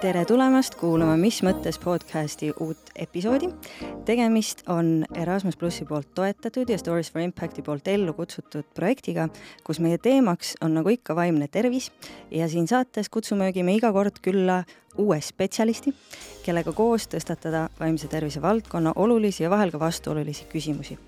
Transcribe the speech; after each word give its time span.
tere 0.00 0.24
tulemast 0.28 0.74
kuulama 0.80 1.14
Mis 1.16 1.38
mõttes 1.46 1.78
podcasti 1.80 2.50
uut 2.60 2.90
episoodi. 2.96 3.48
tegemist 4.04 4.62
on 4.68 5.04
Erasmus 5.14 5.56
plussi 5.56 5.84
poolt 5.84 6.08
toetatud 6.14 6.68
ja 6.68 6.78
Stories 6.78 7.12
for 7.12 7.22
Impacti 7.22 7.62
poolt 7.62 7.88
ellu 7.88 8.12
kutsutud 8.12 8.64
projektiga, 8.74 9.28
kus 9.64 9.80
meie 9.80 9.98
teemaks 9.98 10.54
on 10.60 10.74
nagu 10.74 10.88
ikka 10.88 11.16
vaimne 11.16 11.48
tervis 11.48 11.90
ja 12.30 12.48
siin 12.48 12.68
saates 12.68 13.08
kutsumegi 13.08 13.62
me 13.62 13.74
iga 13.74 13.92
kord 13.92 14.18
külla 14.22 14.64
uue 14.98 15.20
spetsialisti, 15.20 15.94
kellega 16.44 16.72
koos 16.72 17.06
tõstatada 17.08 17.68
vaimse 17.80 18.08
tervise 18.08 18.42
valdkonna 18.42 18.92
olulisi 18.96 19.42
ja 19.42 19.50
vahel 19.50 19.70
ka 19.70 19.80
vastuolulisi 19.80 20.50
küsimusi 20.52 20.98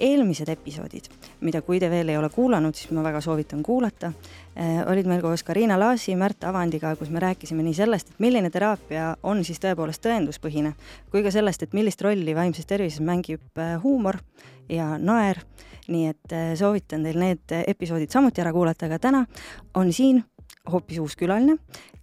eelmised 0.00 0.48
episoodid, 0.48 1.06
mida 1.44 1.62
kui 1.62 1.78
te 1.80 1.88
veel 1.90 2.10
ei 2.10 2.18
ole 2.18 2.30
kuulanud, 2.32 2.74
siis 2.74 2.90
ma 2.94 3.04
väga 3.04 3.20
soovitan 3.24 3.62
kuulata, 3.62 4.12
eh, 4.56 4.80
olid 4.90 5.06
meil 5.06 5.22
koos 5.22 5.44
Karina 5.46 5.78
Laasi, 5.78 6.16
Märt 6.18 6.44
Avandiga, 6.44 6.94
kus 6.96 7.10
me 7.10 7.22
rääkisime 7.22 7.62
nii 7.62 7.74
sellest, 7.74 8.10
et 8.10 8.24
milline 8.24 8.50
teraapia 8.50 9.14
on 9.22 9.44
siis 9.44 9.60
tõepoolest 9.62 10.02
tõenduspõhine, 10.06 10.74
kui 11.10 11.22
ka 11.22 11.30
sellest, 11.30 11.62
et 11.62 11.72
millist 11.72 12.02
rolli 12.02 12.34
vaimses 12.34 12.66
tervises 12.66 13.00
mängib 13.00 13.62
eh, 13.62 13.76
huumor 13.82 14.20
ja 14.68 14.96
naer. 14.98 15.44
nii 15.84 16.06
et 16.08 16.32
eh, 16.32 16.54
soovitan 16.56 17.02
teil 17.04 17.18
need 17.20 17.52
episoodid 17.66 18.10
samuti 18.10 18.40
ära 18.40 18.52
kuulata, 18.52 18.86
aga 18.86 18.98
täna 18.98 19.26
on 19.74 19.92
siin 19.92 20.24
hoopis 20.72 20.98
uus 20.98 21.16
külaline, 21.16 21.58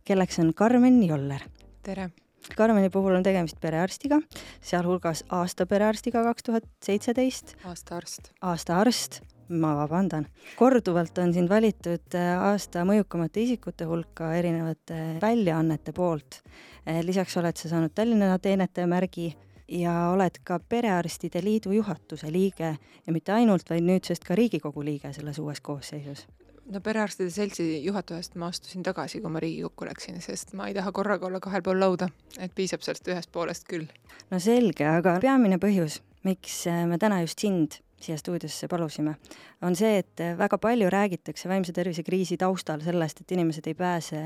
kelleks 0.05 0.40
on 0.40 0.54
Karmen 0.54 1.04
Joller. 1.04 1.41
tere! 1.84 2.12
Karmeni 2.58 2.90
puhul 2.90 3.16
on 3.16 3.23
tegemist 3.23 3.59
perearstiga, 3.62 4.20
sealhulgas 4.66 5.23
aasta 5.30 5.66
perearstiga 5.70 6.23
kaks 6.23 6.48
tuhat 6.48 6.66
seitseteist. 6.84 7.55
aastaarst. 7.66 8.32
aastaarst, 8.41 9.22
ma 9.49 9.76
vabandan. 9.76 10.26
korduvalt 10.58 11.18
on 11.18 11.34
sind 11.34 11.49
valitud 11.49 12.18
äh, 12.18 12.34
aasta 12.52 12.85
mõjukamate 12.88 13.44
isikute 13.46 13.85
hulka 13.85 14.34
erinevate 14.35 14.99
väljaannete 15.22 15.94
poolt. 15.94 16.41
Äh, 16.88 17.02
lisaks 17.05 17.38
oled 17.38 17.58
sa 17.58 17.70
saanud 17.70 17.93
Tallinna 17.96 18.38
teenetaja 18.40 18.87
märgi 18.87 19.32
ja 19.71 20.10
oled 20.12 20.41
ka 20.43 20.60
Perearstide 20.60 21.43
Liidu 21.43 21.71
juhatuse 21.71 22.32
liige 22.32 22.76
ja 23.08 23.13
mitte 23.13 23.32
ainult, 23.37 23.70
vaid 23.70 23.85
nüüdsest 23.87 24.26
ka 24.27 24.35
Riigikogu 24.35 24.84
liige 24.84 25.13
selles 25.13 25.40
uues 25.40 25.62
koosseisus 25.62 26.27
no 26.72 26.82
perearstide 26.82 27.32
seltsi 27.34 27.66
juhatusest 27.84 28.38
ma 28.40 28.50
astusin 28.52 28.84
tagasi, 28.84 29.22
kui 29.22 29.32
ma 29.32 29.41
Riigikokku 29.44 29.88
läksin, 29.90 30.22
sest 30.24 30.55
ma 30.58 30.70
ei 30.70 30.76
taha 30.77 30.91
korraga 30.96 31.27
olla 31.27 31.40
kahel 31.44 31.64
pool 31.66 31.80
lauda, 31.80 32.10
et 32.40 32.55
piisab 32.55 32.86
sellest 32.86 33.08
ühest 33.12 33.32
poolest 33.32 33.68
küll. 33.70 33.88
no 34.32 34.40
selge, 34.40 34.88
aga 34.88 35.18
peamine 35.24 35.60
põhjus, 35.62 36.02
miks 36.27 36.64
me 36.88 36.99
täna 37.02 37.22
just 37.26 37.44
sind 37.44 37.82
siia 38.04 38.18
stuudiosse 38.18 38.68
palusime, 38.71 39.16
on 39.66 39.76
see, 39.77 40.02
et 40.02 40.24
väga 40.38 40.57
palju 40.62 40.90
räägitakse 40.91 41.49
vaimse 41.49 41.74
tervise 41.76 42.04
kriisi 42.04 42.38
taustal 42.38 42.82
sellest, 42.84 43.21
et 43.21 43.32
inimesed 43.35 43.68
ei 43.68 43.77
pääse 43.77 44.21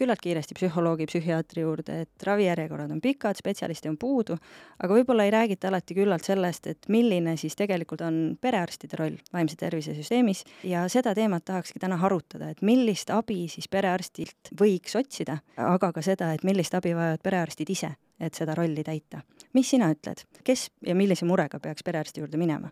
küllalt 0.00 0.22
kiiresti 0.24 0.56
psühholoogi, 0.56 1.06
psühhiaatri 1.10 1.64
juurde, 1.64 2.00
et 2.06 2.26
ravijärjekorrad 2.26 2.90
on 2.94 3.00
pikad, 3.04 3.36
spetsialiste 3.36 3.90
on 3.90 3.98
puudu, 4.00 4.36
aga 4.80 4.96
võib-olla 4.96 5.26
ei 5.28 5.34
räägita 5.34 5.68
alati 5.68 5.96
küllalt 5.98 6.24
sellest, 6.24 6.66
et 6.72 6.88
milline 6.88 7.36
siis 7.40 7.56
tegelikult 7.58 8.04
on 8.06 8.20
perearstide 8.40 9.00
roll 9.00 9.18
vaimse 9.32 9.58
tervise 9.60 9.94
süsteemis 9.98 10.44
ja 10.64 10.86
seda 10.92 11.14
teemat 11.14 11.44
tahakski 11.44 11.82
täna 11.82 12.00
harutada, 12.00 12.50
et 12.50 12.62
millist 12.66 13.12
abi 13.14 13.42
siis 13.52 13.68
perearstilt 13.68 14.54
võiks 14.60 14.96
otsida, 14.96 15.40
aga 15.56 15.92
ka 15.92 16.04
seda, 16.04 16.32
et 16.34 16.44
millist 16.48 16.74
abi 16.78 16.94
vajavad 16.96 17.22
perearstid 17.24 17.70
ise, 17.76 17.94
et 18.20 18.36
seda 18.36 18.54
rolli 18.54 18.84
täita. 18.84 19.22
mis 19.52 19.70
sina 19.70 19.90
ütled, 19.90 20.24
kes 20.44 20.70
ja 20.86 20.94
millise 20.94 21.26
murega 21.26 21.60
peaks 21.60 21.82
perearsti 21.82 22.20
juurde 22.20 22.38
minema? 22.38 22.70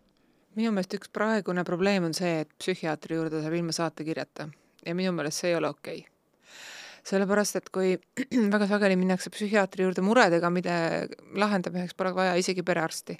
Minu 0.57 0.71
meelest 0.73 0.95
üks 0.97 1.11
praegune 1.13 1.65
probleem 1.67 2.07
on 2.09 2.15
see, 2.17 2.39
et 2.45 2.53
psühhiaatri 2.61 3.19
juurde 3.19 3.43
saab 3.43 3.57
ilma 3.57 3.75
saatekirjata 3.75 4.49
ja 4.85 4.95
minu 4.97 5.13
meelest 5.15 5.43
see 5.43 5.51
ei 5.53 5.57
ole 5.59 5.69
okei 5.69 6.01
okay. 6.01 6.57
sellepärast, 7.11 7.59
et 7.59 7.69
kui 7.73 7.95
väga 8.55 8.69
sageli 8.71 8.97
minnakse 8.99 9.31
psühhiaatri 9.33 9.87
juurde 9.87 10.05
muredega, 10.05 10.51
mida 10.53 10.75
lahendamiseks 11.37 11.97
pole 11.97 12.15
vaja 12.17 12.37
isegi 12.41 12.65
perearsti 12.65 13.17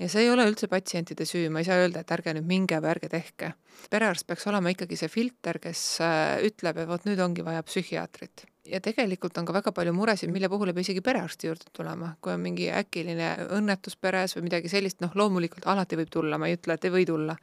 ja 0.00 0.08
see 0.08 0.24
ei 0.24 0.30
ole 0.32 0.46
üldse 0.48 0.68
patsientide 0.72 1.26
süü, 1.28 1.48
ma 1.52 1.60
ei 1.60 1.68
saa 1.68 1.80
öelda, 1.82 2.04
et 2.04 2.14
ärge 2.16 2.34
nüüd 2.36 2.48
minge 2.48 2.78
või 2.80 2.94
ärge 2.94 3.10
tehke. 3.12 3.52
perearst 3.92 4.26
peaks 4.28 4.46
olema 4.48 4.72
ikkagi 4.72 4.96
see 4.96 5.12
filter, 5.12 5.58
kes 5.62 5.82
äh, 6.04 6.38
ütleb, 6.48 6.80
et 6.80 6.88
vot 6.88 7.04
nüüd 7.08 7.20
ongi 7.20 7.44
vaja 7.44 7.64
psühhiaatrit 7.66 8.46
ja 8.70 8.80
tegelikult 8.82 9.38
on 9.40 9.46
ka 9.48 9.54
väga 9.54 9.72
palju 9.74 9.92
muresid, 9.94 10.30
mille 10.32 10.48
puhul 10.50 10.70
ei 10.70 10.76
pea 10.76 10.84
isegi 10.86 11.02
perearsti 11.04 11.48
juurde 11.48 11.70
tulema, 11.76 12.12
kui 12.22 12.32
on 12.32 12.42
mingi 12.42 12.68
äkiline 12.74 13.30
õnnetus 13.56 13.96
peres 14.00 14.36
või 14.36 14.46
midagi 14.46 14.70
sellist, 14.72 15.00
noh, 15.04 15.14
loomulikult 15.18 15.66
alati 15.70 15.98
võib 16.00 16.10
tulla, 16.12 16.38
ma 16.40 16.50
ei 16.50 16.56
ütle, 16.58 16.76
et 16.76 16.86
ei 16.86 16.94
või 16.94 17.06
tulla. 17.08 17.36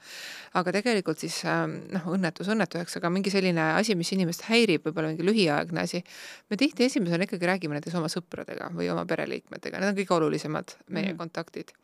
aga 0.58 0.74
tegelikult 0.80 1.22
siis 1.22 1.40
ähm, 1.50 1.78
noh, 1.94 2.08
õnnetus 2.16 2.50
õnnetuseks, 2.54 2.98
aga 3.00 3.12
mingi 3.14 3.34
selline 3.34 3.72
asi, 3.78 3.96
mis 4.00 4.12
inimest 4.16 4.48
häirib, 4.48 4.86
võib-olla 4.88 5.12
mingi 5.12 5.28
lühiaegne 5.28 5.84
asi. 5.84 6.04
me 6.50 6.58
tihti 6.58 6.88
esimesena 6.88 7.28
ikkagi 7.28 7.50
räägime 7.50 7.78
näiteks 7.78 7.98
oma 8.00 8.12
sõpradega 8.12 8.72
või 8.76 8.90
oma 8.94 9.06
pereliikmetega, 9.10 9.82
need 9.82 9.94
on 9.94 10.00
kõige 10.00 10.18
olulisemad 10.20 10.78
meie 10.88 11.12
mm. 11.12 11.20
kontaktid. 11.20 11.76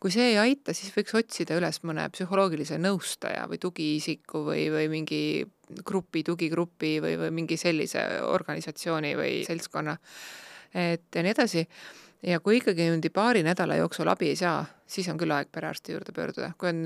kui 0.00 0.12
see 0.14 0.32
ei 0.32 0.38
aita, 0.42 0.74
siis 0.74 0.92
võiks 0.96 1.14
otsida 1.16 1.56
üles 1.58 1.82
mõne 1.86 2.08
psühholoogilise 2.12 2.80
nõustaja 2.80 3.46
või 3.50 3.62
tugiisiku 3.62 4.44
või, 4.50 4.68
või 4.72 4.90
mingi 4.92 5.22
grupi, 5.86 6.24
tugigrupi 6.26 6.98
või, 7.02 7.16
või 7.20 7.32
mingi 7.42 7.58
sellise 7.60 8.04
organisatsiooni 8.26 9.14
või 9.18 9.40
seltskonna. 9.46 9.96
et 10.74 11.14
ja 11.14 11.22
nii 11.22 11.34
edasi. 11.34 11.66
ja 12.22 12.40
kui 12.40 12.58
ikkagi 12.60 12.84
niimoodi 12.84 13.10
paari 13.10 13.42
nädala 13.42 13.76
jooksul 13.76 14.08
abi 14.08 14.28
ei 14.28 14.36
saa, 14.36 14.64
siis 14.86 15.08
on 15.08 15.18
küll 15.18 15.32
aeg 15.32 15.48
perearsti 15.52 15.92
juurde 15.92 16.12
pöörduda, 16.12 16.50
kui 16.58 16.68
on 16.68 16.82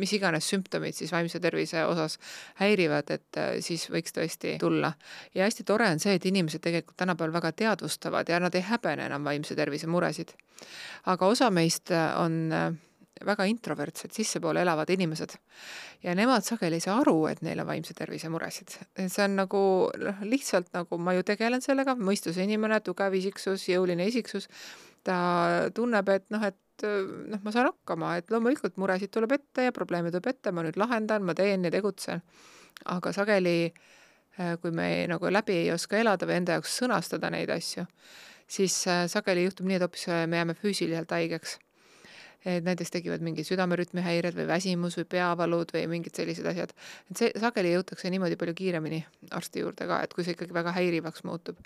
mis 0.00 0.12
iganes 0.16 0.48
sümptomid 0.48 0.96
siis 0.96 1.12
vaimse 1.12 1.40
tervise 1.40 1.84
osas 1.84 2.18
häirivad, 2.60 3.10
et 3.10 3.40
äh, 3.40 3.50
siis 3.60 3.88
võiks 3.90 4.14
tõesti 4.16 4.56
tulla. 4.60 4.92
ja 5.34 5.44
hästi 5.44 5.64
tore 5.64 5.90
on 5.90 6.00
see, 6.00 6.14
et 6.14 6.26
inimesed 6.26 6.62
tegelikult 6.64 6.96
tänapäeval 6.96 7.34
väga 7.40 7.52
teadvustavad 7.52 8.28
ja 8.28 8.40
nad 8.40 8.54
ei 8.54 8.64
häbene 8.68 9.06
enam 9.10 9.24
vaimse 9.24 9.54
tervise 9.54 9.86
muresid. 9.86 10.32
aga 11.06 11.26
osa 11.26 11.50
meist 11.50 11.90
on 12.16 12.40
äh, 12.52 12.72
väga 13.26 13.46
introvertsed, 13.50 14.12
sissepoole 14.14 14.62
elavad 14.62 14.90
inimesed. 14.90 15.36
ja 16.02 16.14
nemad 16.18 16.44
sageli 16.44 16.80
ei 16.80 16.84
saa 16.84 16.98
aru, 17.00 17.26
et 17.30 17.42
neil 17.42 17.60
on 17.62 17.66
vaimse 17.66 17.94
tervise 17.94 18.28
muresid. 18.28 18.78
see 18.96 19.24
on 19.24 19.36
nagu 19.36 19.62
noh, 19.98 20.24
lihtsalt 20.26 20.72
nagu 20.74 20.98
ma 20.98 21.14
ju 21.14 21.22
tegelen 21.22 21.62
sellega, 21.62 21.94
mõistuse 21.94 22.42
inimene, 22.42 22.80
tugev 22.80 23.14
isiksus, 23.14 23.68
jõuline 23.68 24.06
isiksus, 24.10 24.48
ta 25.04 25.70
tunneb, 25.74 26.08
et 26.08 26.28
noh, 26.30 26.44
et 26.46 26.86
noh, 26.86 27.40
ma 27.42 27.54
saan 27.54 27.70
hakkama, 27.70 28.16
et 28.18 28.30
loomulikult 28.32 28.78
muresid 28.80 29.12
tuleb 29.14 29.36
ette 29.38 29.68
ja 29.68 29.74
probleeme 29.74 30.10
tuleb 30.10 30.30
ette, 30.32 30.52
ma 30.52 30.64
nüüd 30.66 30.78
lahendan, 30.80 31.24
ma 31.26 31.34
teen 31.38 31.64
ja 31.64 31.72
tegutsen. 31.74 32.22
aga 32.84 33.12
sageli, 33.12 33.72
äh, 34.40 34.56
kui 34.58 34.72
me 34.74 35.06
nagu 35.06 35.28
läbi 35.30 35.54
ei 35.54 35.72
oska 35.72 35.98
elada 36.00 36.26
või 36.26 36.40
enda 36.40 36.56
jaoks 36.56 36.78
sõnastada 36.80 37.30
neid 37.30 37.50
asju, 37.52 37.84
siis 38.48 38.86
äh, 38.88 39.04
sageli 39.06 39.44
juhtub 39.44 39.68
nii, 39.68 39.76
et 39.76 39.84
hoopis 39.84 40.08
äh, 40.08 40.24
me 40.26 40.40
jääme 40.40 40.56
füüsiliselt 40.58 41.12
haigeks 41.14 41.58
et 42.44 42.64
näiteks 42.64 42.90
tekivad 42.90 43.22
mingid 43.22 43.46
südamerütmi 43.46 44.02
häired 44.02 44.34
või 44.36 44.46
väsimus 44.48 44.96
või 44.98 45.06
peavalud 45.14 45.70
või 45.74 45.84
mingid 45.90 46.16
sellised 46.16 46.46
asjad. 46.46 46.72
et 47.10 47.18
see 47.18 47.30
sageli 47.38 47.72
jõutakse 47.74 48.10
niimoodi 48.10 48.36
palju 48.40 48.54
kiiremini 48.58 49.04
arsti 49.30 49.62
juurde 49.62 49.86
ka, 49.86 50.00
et 50.02 50.14
kui 50.14 50.24
see 50.24 50.34
ikkagi 50.34 50.54
väga 50.54 50.72
häirivaks 50.74 51.24
muutub. 51.24 51.58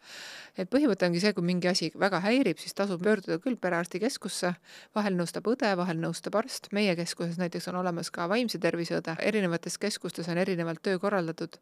et 0.56 0.70
põhimõte 0.70 1.06
ongi 1.06 1.20
see, 1.20 1.32
kui 1.32 1.44
mingi 1.44 1.68
asi 1.68 1.90
väga 1.94 2.20
häirib, 2.20 2.58
siis 2.58 2.74
tasub 2.74 3.02
pöörduda 3.02 3.38
küll 3.42 3.56
perearstikeskusse, 3.56 4.54
vahel 4.94 5.16
nõustab 5.16 5.48
õde, 5.48 5.72
vahel 5.76 6.00
nõustab 6.02 6.36
arst, 6.36 6.68
meie 6.72 6.96
keskuses 6.96 7.38
näiteks 7.40 7.68
on 7.72 7.80
olemas 7.82 8.10
ka 8.10 8.28
vaimse 8.28 8.58
tervise 8.58 8.98
õde, 9.00 9.16
erinevates 9.20 9.78
keskustes 9.78 10.28
on 10.28 10.38
erinevalt 10.38 10.82
töö 10.82 10.98
korraldatud. 10.98 11.56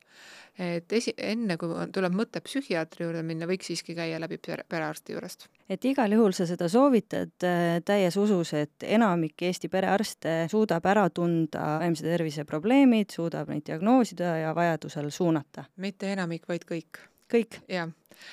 et 0.59 0.93
esi, 0.93 1.15
enne 1.19 1.57
kui 1.57 1.69
tuleb 1.93 2.15
mõte 2.15 2.41
psühhiaatri 2.41 3.07
juurde 3.07 3.23
minna, 3.23 3.47
võiks 3.47 3.71
siiski 3.71 3.95
käia 3.95 4.21
läbi 4.21 4.39
perearsti 4.69 5.13
juurest. 5.13 5.49
Et 5.69 5.85
igal 5.85 6.13
juhul 6.13 6.35
sa 6.37 6.47
seda 6.47 6.69
soovitad 6.69 7.47
äh, 7.47 7.81
täies 7.85 8.17
usus, 8.21 8.53
et 8.59 8.85
enam 8.85 9.15
enamik 9.15 9.43
Eesti 9.47 9.69
perearste 9.71 10.49
suudab 10.51 10.85
ära 10.91 11.09
tunda 11.11 11.79
vaimse 11.81 12.05
tervise 12.05 12.45
probleemid, 12.45 13.13
suudab 13.15 13.49
neid 13.49 13.65
diagnoosida 13.67 14.37
ja 14.43 14.55
vajadusel 14.55 15.11
suunata. 15.11 15.65
mitte 15.77 16.13
enamik, 16.13 16.49
vaid 16.49 16.65
kõik. 16.69 17.01
kõik? 17.31 17.61
jah. 17.69 17.89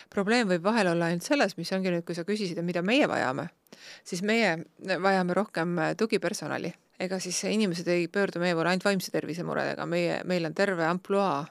probleem 0.09 0.47
võib 0.47 0.63
vahel 0.63 0.87
olla 0.87 1.05
ainult 1.05 1.23
selles, 1.23 1.57
mis 1.57 1.71
ongi 1.71 1.91
nüüd, 1.91 2.05
kui 2.05 2.15
sa 2.15 2.23
küsisid, 2.23 2.57
et 2.57 2.65
mida 2.65 2.81
meie 2.81 3.07
vajame, 3.07 3.49
siis 4.03 4.21
meie 4.21 4.57
vajame 4.81 5.33
rohkem 5.33 5.77
tugipersonali. 5.97 6.73
ega 6.99 7.19
siis 7.19 7.43
inimesed 7.43 7.87
ei 7.87 8.07
pöördu 8.07 8.39
meie 8.39 8.55
poole 8.55 8.69
ainult 8.69 8.85
vaimse 8.85 9.11
tervise 9.11 9.43
muredega, 9.43 9.85
meie, 9.85 10.23
meil 10.25 10.45
on 10.45 10.53
terve 10.53 10.85
ampluaa 10.85 11.45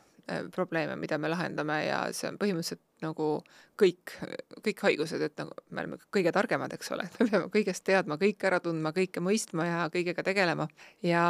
probleeme, 0.54 0.96
mida 1.00 1.18
me 1.18 1.30
lahendame 1.32 1.80
ja 1.86 2.00
see 2.16 2.30
on 2.30 2.38
põhimõtteliselt 2.40 2.82
nagu 3.00 3.28
kõik, 3.80 4.12
kõik 4.64 4.82
haigused, 4.84 5.22
et 5.24 5.38
nagu 5.40 5.54
me 5.72 5.82
oleme 5.82 5.98
kõige 6.12 6.32
targemad, 6.36 6.72
eks 6.76 6.92
ole, 6.94 7.06
et 7.08 7.16
me 7.20 7.28
peame 7.30 7.48
kõigest 7.52 7.84
teadma, 7.86 8.18
kõike 8.20 8.50
ära 8.50 8.60
tundma, 8.64 8.92
kõike 8.96 9.22
mõistma 9.24 9.66
ja 9.68 9.78
kõigega 9.92 10.24
tegelema. 10.26 10.68
ja, 11.06 11.24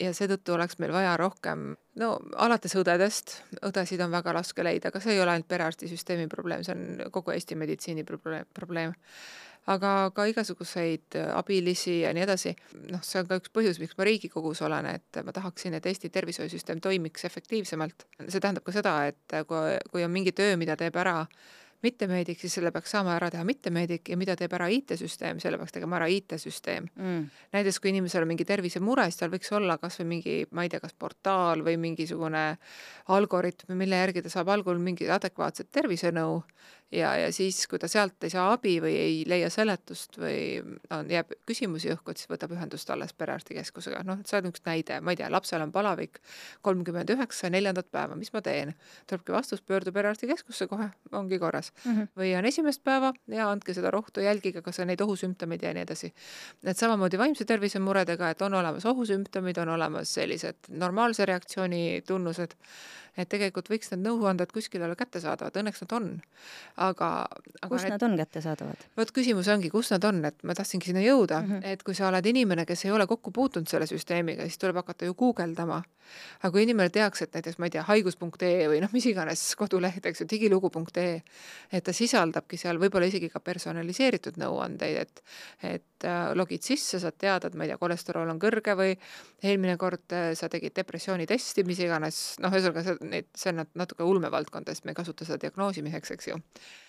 ja 0.00 0.14
seetõttu 0.16 0.56
oleks 0.56 0.80
meil 0.82 0.94
vaja 0.94 1.14
rohkem, 1.20 1.72
no 2.02 2.10
alates 2.36 2.74
õdedest, 2.78 3.38
õdesid 3.62 4.02
on 4.04 4.14
väga 4.14 4.34
raske 4.38 4.66
leida, 4.66 4.90
aga 4.90 5.02
see 5.02 5.14
ei 5.16 5.22
ole 5.22 5.36
ainult 5.36 5.50
perearstisüsteemi 5.52 6.28
probleem, 6.32 6.66
see 6.66 6.76
on 6.76 7.14
kogu 7.14 7.34
Eesti 7.36 7.58
meditsiini 7.58 8.04
probleem, 8.08 8.48
probleem 8.54 8.96
aga 9.70 10.10
ka 10.14 10.26
igasuguseid 10.26 11.16
abilisi 11.34 12.00
ja 12.00 12.12
nii 12.14 12.24
edasi. 12.24 12.54
noh, 12.90 13.02
see 13.06 13.20
on 13.22 13.28
ka 13.30 13.38
üks 13.38 13.52
põhjus, 13.54 13.78
miks 13.82 13.96
ma 13.98 14.06
Riigikogus 14.08 14.62
olen, 14.66 14.88
et 14.96 15.22
ma 15.24 15.34
tahaksin, 15.34 15.78
et 15.78 15.86
Eesti 15.86 16.10
tervishoiusüsteem 16.10 16.80
toimiks 16.82 17.24
efektiivsemalt. 17.28 18.06
see 18.28 18.40
tähendab 18.40 18.64
ka 18.66 18.74
seda, 18.74 18.96
et 19.06 19.40
kui, 19.46 19.76
kui 19.90 20.04
on 20.04 20.10
mingi 20.10 20.32
töö, 20.32 20.56
mida 20.56 20.76
teeb 20.76 20.96
ära 20.98 21.20
mittemeedik, 21.82 22.38
siis 22.40 22.54
selle 22.58 22.70
peaks 22.74 22.92
saama 22.94 23.16
ära 23.16 23.28
teha 23.32 23.42
mittemeedik 23.46 24.12
ja 24.12 24.16
mida 24.18 24.36
teeb 24.38 24.52
ära 24.54 24.68
IT-süsteem, 24.70 25.40
selle 25.42 25.58
peaks 25.58 25.74
tegema 25.74 25.98
ära 25.98 26.08
IT-süsteem 26.14 26.86
mm.. 26.86 27.24
näiteks 27.56 27.80
kui 27.82 27.90
inimesel 27.90 28.22
on 28.22 28.30
mingi 28.30 28.46
tervisemure, 28.46 29.08
siis 29.10 29.18
tal 29.18 29.32
võiks 29.32 29.50
olla 29.56 29.78
kas 29.82 29.98
või 30.00 30.08
mingi, 30.14 30.36
ma 30.54 30.66
ei 30.66 30.70
tea, 30.72 30.82
kas 30.82 30.94
portaal 30.94 31.64
või 31.66 31.78
mingisugune 31.82 32.44
algoritm, 33.16 33.74
mille 33.78 33.98
järgi 33.98 34.22
ta 34.22 34.32
saab 34.32 34.52
algul 34.54 34.78
mingit 34.82 35.10
adekvaatset 35.10 35.72
tervisenõu 35.74 36.42
ja, 36.92 37.12
ja 37.16 37.32
siis, 37.32 37.66
kui 37.68 37.80
ta 37.80 37.88
sealt 37.88 38.24
ei 38.24 38.30
saa 38.32 38.52
abi 38.52 38.74
või 38.82 38.92
ei 38.98 39.14
leia 39.28 39.48
seletust 39.52 40.18
või 40.20 40.60
on, 40.92 41.08
jääb 41.10 41.32
küsimusi 41.48 41.92
õhku, 41.94 42.12
et 42.12 42.20
siis 42.20 42.30
võtab 42.30 42.52
ühendust 42.56 42.90
alles 42.92 43.14
perearstikeskusega, 43.16 44.02
noh, 44.06 44.20
see 44.28 44.38
on 44.38 44.50
üks 44.50 44.64
näide, 44.66 45.00
ma 45.00 45.14
ei 45.14 45.20
tea, 45.20 45.30
lapsel 45.32 45.64
on 45.64 45.72
palavik 45.74 46.20
kolmkümmend 46.66 47.10
üheksa, 47.14 47.50
neljandat 47.52 47.90
päeva, 47.92 48.18
mis 48.18 48.32
ma 48.34 48.42
teen? 48.44 48.74
tulebki 49.10 49.34
vastus, 49.34 49.62
pöördu 49.66 49.92
perearstikeskusse 49.94 50.68
kohe, 50.70 50.90
ongi 51.12 51.38
korras 51.42 51.72
mm. 51.72 51.92
-hmm. 51.92 52.12
või 52.18 52.32
on 52.38 52.48
esimest 52.48 52.84
päeva 52.84 53.12
ja 53.28 53.50
andke 53.50 53.74
seda 53.74 53.90
rohtu, 53.90 54.20
jälgige, 54.20 54.62
kas 54.62 54.80
on 54.80 54.90
neid 54.92 55.00
ohusümptomeid 55.00 55.62
ja 55.62 55.74
nii 55.74 55.86
edasi. 55.88 56.12
et 56.64 56.78
samamoodi 56.78 57.18
vaimse 57.18 57.44
tervise 57.44 57.78
muredega, 57.78 58.30
et 58.30 58.42
on 58.42 58.54
olemas 58.54 58.86
ohusümptomid, 58.86 59.58
on 59.58 59.68
olemas 59.68 60.14
sellised 60.14 60.68
normaalse 60.68 61.26
reaktsiooni 61.26 62.02
tunnused 62.06 62.56
et 63.16 63.28
tegelikult 63.28 63.68
võiks 63.72 63.90
need 63.92 64.04
nõuanded 64.06 64.52
kuskil 64.54 64.82
olla 64.84 64.96
kättesaadavad, 64.98 65.56
õnneks 65.60 65.84
nad 65.84 65.94
on. 65.98 66.08
aga, 66.76 67.10
aga 67.60 67.70
kus 67.70 67.84
need, 67.84 67.94
nad 67.94 68.06
on 68.06 68.16
kättesaadavad? 68.20 68.86
vot 68.96 69.12
küsimus 69.14 69.50
ongi, 69.52 69.70
kus 69.72 69.92
nad 69.92 70.04
on, 70.08 70.22
et 70.28 70.38
ma 70.48 70.56
tahtsingi 70.56 70.90
sinna 70.90 71.04
jõuda 71.04 71.42
mm, 71.42 71.50
-hmm. 71.50 71.72
et 71.74 71.82
kui 71.82 71.94
sa 71.98 72.08
oled 72.08 72.26
inimene, 72.26 72.66
kes 72.68 72.86
ei 72.86 72.94
ole 72.96 73.06
kokku 73.06 73.30
puutunud 73.30 73.68
selle 73.68 73.86
süsteemiga, 73.90 74.48
siis 74.48 74.58
tuleb 74.58 74.80
hakata 74.80 75.08
ju 75.08 75.14
guugeldama. 75.14 75.82
Aga 76.40 76.50
kui 76.54 76.64
inimene 76.66 76.90
teaks, 76.92 77.24
et 77.24 77.36
näiteks 77.36 77.58
ma 77.60 77.68
ei 77.68 77.74
tea, 77.76 77.84
haigus.ee 77.88 78.68
või 78.70 78.80
noh, 78.82 78.92
mis 78.94 79.06
iganes 79.10 79.44
koduleht, 79.58 80.04
eks 80.06 80.24
ju, 80.24 80.28
digilugu.ee, 80.30 81.14
et 81.72 81.86
ta 81.86 81.94
sisaldabki 81.96 82.58
seal 82.60 82.80
võib-olla 82.82 83.08
isegi 83.10 83.30
ka 83.32 83.40
personaliseeritud 83.44 84.40
nõuandeid, 84.42 85.00
et 85.06 85.22
et 86.02 86.08
äh, 86.08 86.32
logid 86.34 86.64
sisse, 86.66 86.98
saad 87.02 87.16
teada, 87.20 87.48
et 87.48 87.56
ma 87.58 87.66
ei 87.66 87.72
tea, 87.72 87.78
kolesterool 87.80 88.30
on 88.32 88.40
kõrge 88.42 88.74
või 88.78 88.96
eelmine 89.42 89.76
kord 89.80 90.14
äh, 90.16 90.32
sa 90.38 90.48
tegid 90.52 90.74
depressioonitesti, 90.76 91.64
mis 91.68 91.80
iganes, 91.84 92.20
noh, 92.42 92.52
ühesõnaga 92.52 92.98
neid, 93.06 93.30
see 93.38 93.52
on 93.52 93.62
natuke 93.78 94.06
ulmevaldkond, 94.06 94.68
sest 94.68 94.86
me 94.86 94.94
ei 94.94 94.98
kasuta 94.98 95.28
seda 95.28 95.40
diagnoosimiseks, 95.46 96.14
eks 96.16 96.32
ju. 96.32 96.40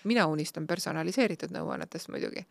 mina 0.10 0.26
unistan 0.32 0.68
personaliseeritud 0.68 1.54
nõuannetest 1.54 2.10
muidugi. 2.14 2.46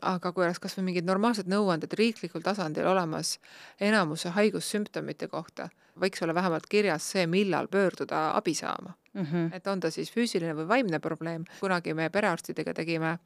Aga 0.00 0.32
kui 0.32 0.44
oleks 0.44 0.60
kas 0.62 0.76
või 0.78 0.88
mingid 0.90 1.06
normaalsed 1.08 1.48
nõuanded 1.50 1.92
riiklikul 1.98 2.44
tasandil 2.44 2.86
olemas 2.88 3.38
enamuse 3.80 4.32
haigussümptomite 4.32 5.28
kohta, 5.28 5.68
võiks 6.00 6.22
olla 6.24 6.34
vähemalt 6.34 6.66
kirjas 6.70 7.10
see, 7.12 7.26
millal 7.26 7.68
pöörduda 7.68 8.30
abi 8.36 8.54
saama 8.54 8.94
mm. 9.12 9.24
-hmm. 9.24 9.50
et 9.56 9.66
on 9.66 9.80
ta 9.80 9.90
siis 9.90 10.12
füüsiline 10.12 10.54
või 10.56 10.68
vaimne 10.68 10.98
probleem, 11.00 11.44
kunagi 11.60 11.94
me 11.94 12.10
perearstidega 12.10 12.74
tegime 12.74 13.18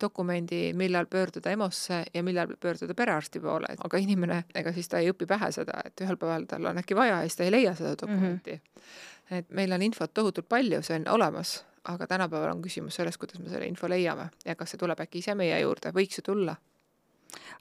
dokumendi, 0.00 0.72
millal 0.74 1.06
pöörduda 1.06 1.50
EMO-sse 1.50 2.04
ja 2.14 2.22
millal 2.22 2.56
pöörduda 2.60 2.94
perearsti 2.94 3.40
poole, 3.40 3.66
aga 3.84 3.98
inimene, 3.98 4.44
ega 4.54 4.72
siis 4.72 4.88
ta 4.88 4.98
ei 4.98 5.10
õpi 5.10 5.26
pähe 5.26 5.52
seda, 5.52 5.80
et 5.84 6.00
ühel 6.00 6.16
päeval 6.16 6.44
tal 6.44 6.66
on 6.66 6.78
äkki 6.78 6.96
vaja 6.96 7.16
ja 7.16 7.22
siis 7.22 7.36
ta 7.36 7.44
ei 7.44 7.50
leia 7.50 7.74
seda 7.74 7.94
dokumenti 8.02 8.52
mm. 8.52 8.56
-hmm 8.56 9.12
et 9.30 9.50
meil 9.50 9.72
on 9.72 9.82
infot 9.82 10.14
tohutult 10.14 10.48
palju, 10.48 10.82
see 10.82 10.96
on 11.00 11.08
olemas, 11.08 11.62
aga 11.84 12.06
tänapäeval 12.06 12.54
on 12.54 12.62
küsimus 12.62 12.96
selles, 12.96 13.18
kuidas 13.18 13.40
me 13.40 13.48
selle 13.50 13.66
info 13.66 13.88
leiame 13.88 14.28
ja 14.44 14.54
kas 14.56 14.74
see 14.74 14.80
tuleb 14.80 15.00
äkki 15.00 15.22
ise 15.22 15.34
meie 15.38 15.58
juurde, 15.60 15.92
võiks 15.94 16.20
ju 16.20 16.26
tulla. 16.26 16.56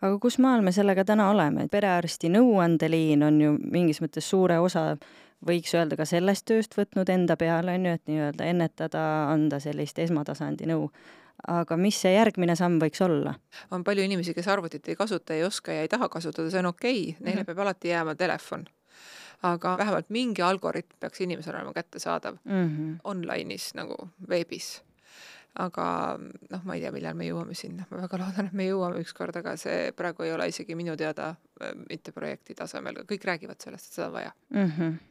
aga 0.01 0.19
kus 0.19 0.37
maal 0.39 0.61
me 0.61 0.71
sellega 0.71 1.05
täna 1.05 1.29
oleme, 1.31 1.65
et 1.65 1.71
perearsti 1.71 2.29
nõuandeliin 2.29 3.23
on 3.23 3.41
ju 3.41 3.55
mingis 3.61 4.01
mõttes 4.01 4.29
suure 4.29 4.59
osa 4.59 4.97
võiks 5.47 5.73
öelda 5.73 5.97
ka 5.97 6.05
sellest 6.05 6.45
tööst 6.45 6.77
võtnud 6.77 7.09
enda 7.09 7.37
peale, 7.37 7.73
on 7.73 7.85
ju, 7.85 7.93
et 7.97 8.05
nii-öelda 8.07 8.45
ennetada, 8.45 9.05
anda 9.31 9.59
sellist 9.59 9.99
esmatasandi 9.99 10.69
nõu 10.69 10.91
aga 11.47 11.77
mis 11.77 11.97
see 11.97 12.13
järgmine 12.13 12.55
samm 12.57 12.77
võiks 12.81 13.01
olla? 13.01 13.33
on 13.71 13.83
palju 13.83 14.05
inimesi, 14.05 14.35
kes 14.37 14.47
arvutit 14.51 14.87
ei 14.91 14.95
kasuta, 14.95 15.33
ei 15.33 15.43
oska 15.43 15.73
ja 15.73 15.85
ei 15.85 15.89
taha 15.89 16.09
kasutada, 16.09 16.51
see 16.51 16.61
on 16.61 16.69
okei 16.73 17.01
okay., 17.01 17.17
neile 17.19 17.35
mm 17.35 17.41
-hmm. 17.41 17.45
peab 17.45 17.65
alati 17.65 17.89
jääma 17.89 18.15
telefon 18.15 18.65
aga 19.41 19.75
vähemalt 19.77 20.09
mingi 20.09 20.41
algoritm 20.45 20.99
peaks 20.99 21.21
inimesele 21.21 21.57
olema 21.57 21.73
kättesaadav. 21.73 22.37
Mm 22.43 22.67
-hmm. 22.67 22.95
online'is 23.03 23.71
nagu 23.75 24.09
veebis. 24.29 24.81
Aga 25.59 26.17
noh, 26.49 26.61
ma 26.63 26.75
ei 26.75 26.81
tea, 26.81 26.91
millal 26.91 27.15
me 27.19 27.25
jõuame 27.27 27.53
sinna, 27.53 27.83
ma 27.89 27.97
väga 28.01 28.17
loodan, 28.17 28.45
et 28.45 28.53
me 28.53 28.67
jõuame 28.69 29.01
ükskord, 29.03 29.35
aga 29.35 29.57
see 29.57 29.91
praegu 29.91 30.23
ei 30.23 30.31
ole 30.33 30.47
isegi 30.47 30.75
minu 30.75 30.95
teada 30.97 31.35
äh, 31.61 31.73
mitte 31.89 32.11
projekti 32.11 32.55
tasemel, 32.55 33.03
kõik 33.03 33.25
räägivad 33.25 33.59
sellest, 33.59 33.87
et 33.87 33.93
seda 33.93 34.07
on 34.07 34.13
vaja. 34.13 34.31
Mm. 34.49 34.71
-hmm 34.77 35.10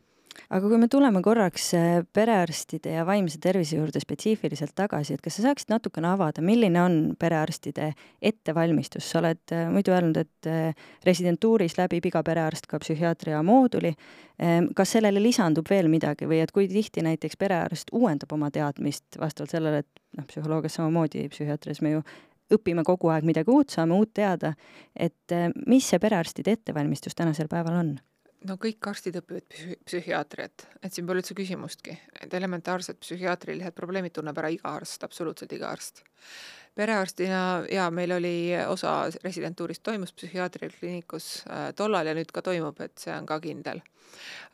aga 0.50 0.68
kui 0.68 0.78
me 0.80 0.88
tuleme 0.90 1.22
korraks 1.22 1.66
äh, 1.78 1.88
perearstide 2.14 2.94
ja 2.96 3.04
vaimse 3.06 3.38
tervise 3.42 3.78
juurde 3.78 4.00
spetsiifiliselt 4.02 4.74
tagasi, 4.78 5.14
et 5.14 5.24
kas 5.24 5.38
sa 5.38 5.48
saaksid 5.48 5.72
natukene 5.72 6.10
avada, 6.10 6.42
milline 6.44 6.80
on 6.82 6.98
perearstide 7.20 7.92
ettevalmistus, 8.30 9.06
sa 9.10 9.20
oled 9.22 9.54
äh, 9.54 9.68
muidu 9.72 9.94
öelnud, 9.94 10.20
et 10.20 10.50
äh, 10.50 10.88
residentuuris 11.06 11.76
läbib 11.78 12.10
iga 12.10 12.22
perearst 12.26 12.68
ka 12.70 12.80
psühhiaatria 12.82 13.42
mooduli. 13.46 13.94
Ähm, 14.40 14.70
kas 14.76 14.96
sellele 14.96 15.22
lisandub 15.22 15.68
veel 15.70 15.90
midagi 15.92 16.28
või 16.28 16.40
et 16.44 16.52
kui 16.54 16.68
tihti 16.70 17.04
näiteks 17.04 17.38
perearst 17.40 17.92
uuendab 17.92 18.32
oma 18.32 18.50
teadmist 18.54 19.20
vastavalt 19.20 19.52
sellele, 19.52 19.84
et 19.84 20.04
noh, 20.18 20.26
psühholoogias 20.30 20.80
samamoodi, 20.80 21.28
psühhiaatrias 21.32 21.82
me 21.84 21.98
ju 21.98 22.04
õpime 22.56 22.82
kogu 22.82 23.12
aeg 23.12 23.26
midagi 23.28 23.52
uut, 23.52 23.70
saame 23.70 23.94
uut 23.94 24.10
teada, 24.16 24.56
et 24.98 25.34
mis 25.70 25.86
see 25.86 26.00
perearstide 26.02 26.56
ettevalmistus 26.56 27.14
tänasel 27.14 27.46
päeval 27.52 27.76
on? 27.84 27.92
No 28.48 28.56
kõik 28.60 28.88
arstid 28.90 29.18
õpivad 29.20 29.46
psü-, 29.50 29.76
psühhiaatriat, 29.86 30.66
et 30.82 30.94
siin 30.94 31.08
pole 31.08 31.22
üldse 31.22 31.36
küsimustki, 31.36 31.96
et 32.22 32.34
elementaarsed 32.36 33.00
psühhiaatrilised 33.02 33.76
probleemid 33.76 34.14
tunneb 34.16 34.38
ära 34.40 34.50
iga 34.52 34.74
arst, 34.78 35.04
absoluutselt 35.04 35.52
iga 35.56 35.70
arst. 35.70 36.04
perearstina 36.74 37.64
jaa, 37.68 37.88
meil 37.90 38.12
oli 38.14 38.34
osa 38.68 39.10
residentuurist 39.24 39.82
toimus 39.82 40.12
psühhiaatriakliinikus 40.12 41.26
äh, 41.50 41.72
tollal 41.76 42.06
ja 42.06 42.14
nüüd 42.14 42.30
ka 42.32 42.42
toimub, 42.46 42.80
et 42.80 42.98
see 42.98 43.14
on 43.14 43.26
ka 43.26 43.40
kindel. 43.40 43.82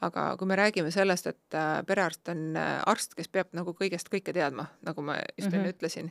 aga 0.04 0.36
kui 0.36 0.48
me 0.48 0.56
räägime 0.56 0.90
sellest, 0.92 1.26
et 1.26 1.54
äh, 1.54 1.82
perearst 1.86 2.28
on 2.28 2.56
äh, 2.56 2.80
arst, 2.86 3.14
kes 3.14 3.28
peab 3.28 3.54
nagu 3.56 3.76
kõigest 3.76 4.10
kõike 4.12 4.34
teadma, 4.36 4.66
nagu 4.82 5.02
ma 5.02 5.16
just 5.16 5.48
mm 5.48 5.52
-hmm. 5.52 5.60
enne 5.60 5.72
ütlesin, 5.72 6.10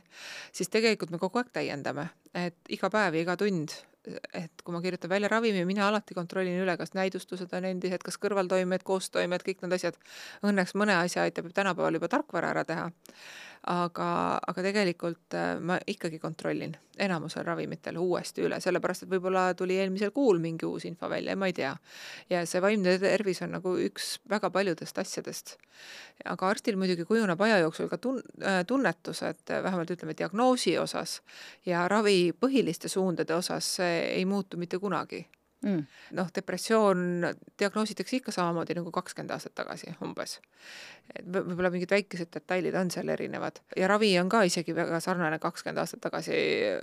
siis 0.52 0.68
tegelikult 0.68 1.10
me 1.10 1.18
kogu 1.18 1.38
aeg 1.38 1.52
täiendame, 1.52 2.08
et 2.34 2.56
iga 2.68 2.90
päev 2.90 3.14
ja 3.14 3.20
iga 3.20 3.36
tund 3.36 3.70
et 4.06 4.62
kui 4.64 4.74
ma 4.74 4.80
kirjutan 4.84 5.10
välja 5.10 5.30
ravimi, 5.32 5.64
mina 5.68 5.88
alati 5.88 6.14
kontrollin 6.14 6.60
üle, 6.62 6.76
kas 6.78 6.94
näidustused 6.94 7.52
on 7.58 7.66
endised, 7.70 8.04
kas 8.06 8.18
kõrvaltoimed, 8.22 8.84
koostoimed, 8.86 9.42
kõik 9.46 9.64
need 9.64 9.76
asjad. 9.78 9.98
Õnneks 10.46 10.76
mõne 10.78 10.94
asja 11.00 11.26
aitab 11.26 11.50
tänapäeval 11.56 11.98
juba 11.98 12.10
tarkvara 12.12 12.54
ära 12.54 12.64
teha 12.68 12.90
aga, 13.66 14.08
aga 14.46 14.62
tegelikult 14.62 15.34
äh, 15.34 15.56
ma 15.60 15.78
ikkagi 15.86 16.20
kontrollin 16.22 16.76
enamusel 17.02 17.44
ravimitel 17.44 17.98
uuesti 18.00 18.44
üle, 18.46 18.60
sellepärast 18.62 19.04
et 19.04 19.10
võib-olla 19.10 19.50
tuli 19.58 19.76
eelmisel 19.76 20.12
kuul 20.16 20.38
mingi 20.40 20.64
uus 20.68 20.86
info 20.88 21.10
välja 21.12 21.34
ja 21.34 21.40
ma 21.40 21.50
ei 21.50 21.56
tea. 21.56 21.74
ja 22.30 22.44
see 22.46 22.62
vaimne 22.62 22.96
tervis 23.02 23.42
on 23.44 23.52
nagu 23.58 23.74
üks 23.88 24.16
väga 24.30 24.50
paljudest 24.54 24.98
asjadest. 25.02 25.56
aga 26.24 26.48
arstil 26.48 26.78
muidugi 26.78 27.04
kujuneb 27.04 27.40
aja 27.42 27.58
jooksul 27.64 27.90
ka 27.92 27.98
tun-, 27.98 28.22
äh, 28.42 28.62
tunnetus, 28.66 29.22
et 29.22 29.50
vähemalt 29.50 29.90
ütleme, 29.90 30.16
diagnoosi 30.18 30.78
osas 30.78 31.20
ja 31.66 31.88
ravi 31.88 32.32
põhiliste 32.32 32.88
suundade 32.88 33.34
osas 33.34 33.76
see 33.80 33.98
ei 34.14 34.24
muutu 34.24 34.56
mitte 34.56 34.78
kunagi 34.78 35.26
mm.. 35.64 35.82
noh, 36.18 36.30
depressioon 36.34 37.26
diagnoositakse 37.58 38.16
ikka 38.20 38.34
samamoodi 38.34 38.76
nagu 38.78 38.92
kakskümmend 38.94 39.34
aastat 39.36 39.54
tagasi 39.58 39.94
umbes. 40.04 40.38
et 41.14 41.26
võib-olla 41.26 41.70
mingid 41.74 41.90
väikesed 41.90 42.32
detailid 42.34 42.74
on 42.74 42.90
seal 42.90 43.08
erinevad 43.14 43.62
ja 43.76 43.88
ravi 43.88 44.12
on 44.20 44.28
ka 44.28 44.42
isegi 44.48 44.74
väga 44.76 45.00
sarnane 45.00 45.38
kakskümmend 45.38 45.82
aastat 45.82 46.02
tagasi 46.08 46.36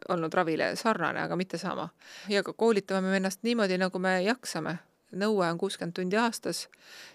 olnud 0.10 0.34
ravile 0.34 0.74
sarnane, 0.80 1.22
aga 1.22 1.36
mitte 1.36 1.58
sama. 1.58 1.90
ja 2.30 2.44
ka 2.44 2.54
koolitame 2.54 3.10
me 3.10 3.22
ennast 3.22 3.44
niimoodi, 3.44 3.78
nagu 3.78 4.00
me 4.00 4.22
jaksame 4.24 4.78
nõue 5.20 5.46
on 5.48 5.60
kuuskümmend 5.62 5.96
tundi 5.98 6.18
aastas 6.20 6.68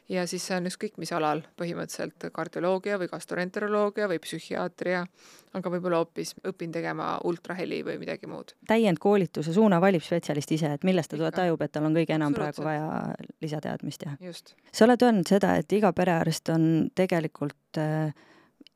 ja 0.09 0.27
siis 0.27 0.47
see 0.47 0.57
on 0.57 0.69
ükskõik 0.71 0.99
mis 1.01 1.13
alal, 1.13 1.43
põhimõtteliselt 1.61 2.29
kardioloogia 2.35 2.99
või 3.01 3.11
gastroenteroloogia 3.11 4.09
või 4.11 4.21
psühhiaatria, 4.25 5.05
aga 5.59 5.73
võib-olla 5.73 6.03
hoopis 6.03 6.35
õpin 6.49 6.73
tegema 6.75 7.17
ultraheli 7.29 7.83
või 7.87 7.99
midagi 8.03 8.31
muud. 8.31 8.55
täiendkoolituse 8.69 9.53
suuna 9.57 9.81
valib 9.81 10.05
spetsialist 10.05 10.53
ise, 10.57 10.73
et 10.79 10.87
millest 10.89 11.15
ta 11.15 11.33
tajub, 11.43 11.63
et 11.63 11.73
tal 11.73 11.89
on 11.89 11.97
kõige 11.97 12.17
enam 12.17 12.35
praegu 12.37 12.65
vaja 12.65 13.15
lisateadmist 13.43 14.07
ja 14.07 14.17
sa 14.73 14.89
oled 14.89 15.03
öelnud 15.03 15.29
seda, 15.29 15.57
et 15.61 15.73
iga 15.73 15.93
perearst 15.93 16.49
on 16.55 16.89
tegelikult 16.95 17.81
äh, 17.81 18.15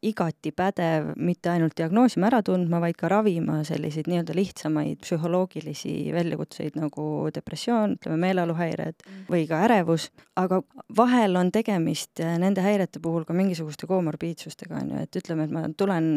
igati 0.02 0.50
pädev 0.56 1.12
mitte 1.16 1.52
ainult 1.52 1.76
diagnoosima 1.78 2.26
ära 2.28 2.40
tundma, 2.47 2.80
vaid 2.82 2.97
ka 2.99 3.11
ravima 3.12 3.61
selliseid 3.66 4.09
nii-öelda 4.11 4.35
lihtsamaid 4.37 5.00
psühholoogilisi 5.04 5.94
väljakutseid 6.14 6.78
nagu 6.80 7.06
depressioon, 7.35 7.97
ütleme 8.00 8.18
meeleoluhäired 8.26 8.99
mm. 8.99 9.23
või 9.30 9.47
ka 9.50 9.62
ärevus, 9.68 10.09
aga 10.40 10.62
vahel 10.97 11.38
on 11.38 11.52
tegemist 11.54 12.23
äh, 12.25 12.35
nende 12.42 12.64
häirete 12.64 13.02
puhul 13.02 13.26
ka 13.28 13.37
mingisuguste 13.37 13.87
komorbiidsustega, 13.90 14.82
on 14.82 14.94
ju, 14.97 15.06
et 15.06 15.23
ütleme, 15.23 15.47
et 15.47 15.54
ma 15.54 15.66
tulen 15.78 16.11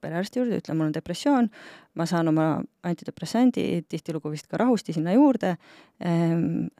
perearsti 0.00 0.40
juurde, 0.40 0.60
ütlen, 0.62 0.78
mul 0.78 0.88
on 0.88 0.96
depressioon, 0.96 1.50
ma 1.98 2.06
saan 2.06 2.28
oma 2.30 2.48
antidepressandi, 2.86 3.64
tihtilugu 3.88 4.30
vist 4.32 4.48
ka 4.48 4.60
rahusti 4.60 4.94
sinna 4.96 5.12
juurde, 5.12 5.54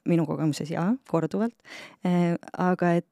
minu 0.08 0.26
kogemuses 0.28 0.70
jaa, 0.72 0.88
korduvalt, 1.10 1.56
aga 2.56 2.92
et 3.00 3.08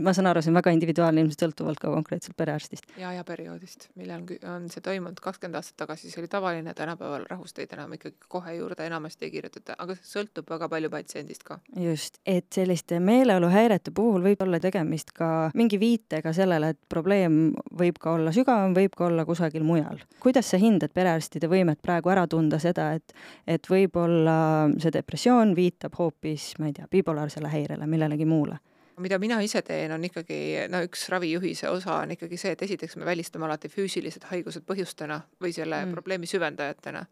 ma 0.00 0.14
saan 0.16 0.30
aru, 0.30 0.40
see 0.40 0.50
on 0.52 0.56
väga 0.56 0.72
individuaalne, 0.72 1.20
ilmselt 1.20 1.44
sõltuvalt 1.44 1.80
ka 1.82 1.90
konkreetselt 1.92 2.36
perearstist. 2.38 2.86
ja, 3.00 3.12
ja 3.12 3.24
perioodist, 3.28 3.88
millal 4.00 4.24
on 4.48 4.68
see 4.72 4.80
toimunud, 4.84 5.20
kakskümmend 5.20 5.58
aastat 5.60 5.76
tagasi 5.82 6.08
see 6.08 6.22
oli 6.22 6.30
tavaline, 6.32 6.72
tänapäeval 6.76 7.26
rahusteid 7.28 7.72
enam 7.76 7.92
ikkagi 7.96 8.16
kohe 8.28 8.54
juurde 8.56 8.86
enamasti 8.88 9.28
ei 9.28 9.34
kirjutata, 9.34 9.76
aga 9.78 9.96
see 9.98 10.08
sõltub 10.14 10.48
väga 10.50 10.70
palju 10.72 10.92
patsiendist 10.92 11.44
ka. 11.44 11.58
just, 11.76 12.16
et 12.24 12.48
selliste 12.54 13.00
meeleoluhäirete 13.04 13.92
puhul 13.94 14.24
võib 14.24 14.46
olla 14.46 14.62
tegemist 14.62 15.12
ka 15.16 15.50
mingi 15.54 15.80
viitega 15.82 16.32
sellele, 16.36 16.72
et 16.72 16.80
probleem 16.88 17.40
võib 17.82 18.00
ka 18.00 18.16
olla 18.16 18.32
sügavam, 18.32 18.72
võib 18.76 18.96
ka 18.96 19.10
olla 19.10 19.26
kusagil 19.28 19.66
mujal. 19.66 20.00
kuidas 20.24 20.54
sa 20.54 20.60
hindad 20.62 20.94
perearstide 21.40 21.48
võimet 21.48 21.80
praegu 21.82 22.10
ära 22.10 22.26
tunda 22.28 22.58
seda, 22.58 22.94
et, 22.94 23.14
et 23.46 23.62
võib-olla 23.68 24.70
see 24.78 24.92
depressioon 24.92 25.54
viitab 25.56 25.96
hoopis, 25.98 26.58
ma 26.58 26.68
ei 26.68 26.74
tea, 26.74 26.86
bipolaarsele 26.90 27.48
häirele, 27.48 27.86
millelegi 27.86 28.26
muule? 28.26 28.58
mida 29.00 29.16
mina 29.16 29.38
ise 29.40 29.62
teen, 29.64 29.90
on 29.94 30.02
ikkagi, 30.04 30.68
no 30.68 30.82
üks 30.84 31.06
ravijuhise 31.08 31.70
osa 31.70 32.02
on 32.02 32.10
ikkagi 32.12 32.36
see, 32.36 32.50
et 32.52 32.62
esiteks 32.66 32.98
me 33.00 33.06
välistame 33.08 33.46
alati 33.46 33.70
füüsilised 33.72 34.26
haigused 34.28 34.66
põhjustena 34.68 35.22
või 35.40 35.54
selle 35.56 35.78
mm. 35.86 35.94
probleemi 35.96 36.28
süvendajatena 36.28 37.06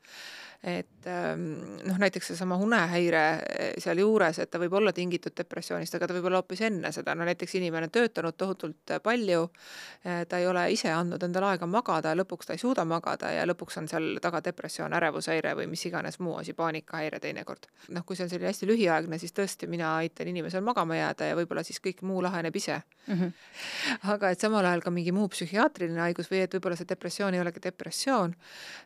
et 0.62 1.06
ähm, 1.06 1.42
noh, 1.86 1.98
näiteks 2.02 2.32
seesama 2.32 2.56
unehäire 2.58 3.20
eh, 3.38 3.74
sealjuures, 3.78 4.40
et 4.42 4.50
ta 4.50 4.58
võib 4.58 4.72
olla 4.74 4.90
tingitud 4.92 5.36
depressioonist, 5.38 5.94
aga 5.94 6.08
ta 6.10 6.16
võib 6.16 6.26
olla 6.26 6.40
hoopis 6.40 6.64
enne 6.66 6.90
seda, 6.92 7.14
no 7.14 7.26
näiteks 7.28 7.54
inimene 7.60 7.86
töötanud 7.94 8.34
tohutult 8.34 8.96
palju, 9.04 9.44
eh, 10.02 10.24
ta 10.26 10.40
ei 10.42 10.48
ole 10.50 10.64
ise 10.74 10.90
andnud 10.90 11.22
endale 11.22 11.52
aega 11.52 11.68
magada 11.70 12.10
ja 12.10 12.18
lõpuks 12.18 12.50
ta 12.50 12.56
ei 12.56 12.62
suuda 12.62 12.82
magada 12.90 13.30
ja 13.30 13.44
lõpuks 13.46 13.78
on 13.78 13.86
seal 13.92 14.18
taga 14.24 14.40
depressioon, 14.48 14.96
ärevushäire 14.98 15.54
või 15.60 15.68
mis 15.70 15.86
iganes 15.86 16.18
muu 16.18 16.34
asi, 16.40 16.56
paanikahäire 16.58 17.22
teinekord. 17.22 17.70
noh, 17.94 18.02
kui 18.04 18.18
see 18.18 18.26
on 18.26 18.34
selline 18.34 18.50
hästi 18.50 18.66
lühiaegne, 18.66 19.18
siis 19.22 19.36
tõesti 19.38 19.70
mina 19.70 19.94
aitan 20.00 20.26
inimesel 20.26 20.66
magama 20.66 20.98
jääda 20.98 21.30
ja 21.30 21.38
võib-olla 21.38 21.62
siis 21.62 21.78
kõik 21.84 22.02
muu 22.02 22.18
laheneb 22.22 22.56
ise 22.56 22.80
mm. 23.06 23.14
-hmm. 23.14 23.32
aga 24.10 24.34
et 24.34 24.40
samal 24.40 24.66
ajal 24.66 24.82
ka 24.82 24.90
mingi 24.90 25.14
muu 25.14 25.28
psühhiaatriline 25.30 26.00
haigus 26.00 26.32
või 26.32 26.42
et 26.42 26.58
võib-olla 26.58 26.76
see 26.76 26.88
depressioon 26.88 27.34
ei 27.34 27.40
olegi 27.46 27.62
depressioon, 27.62 28.34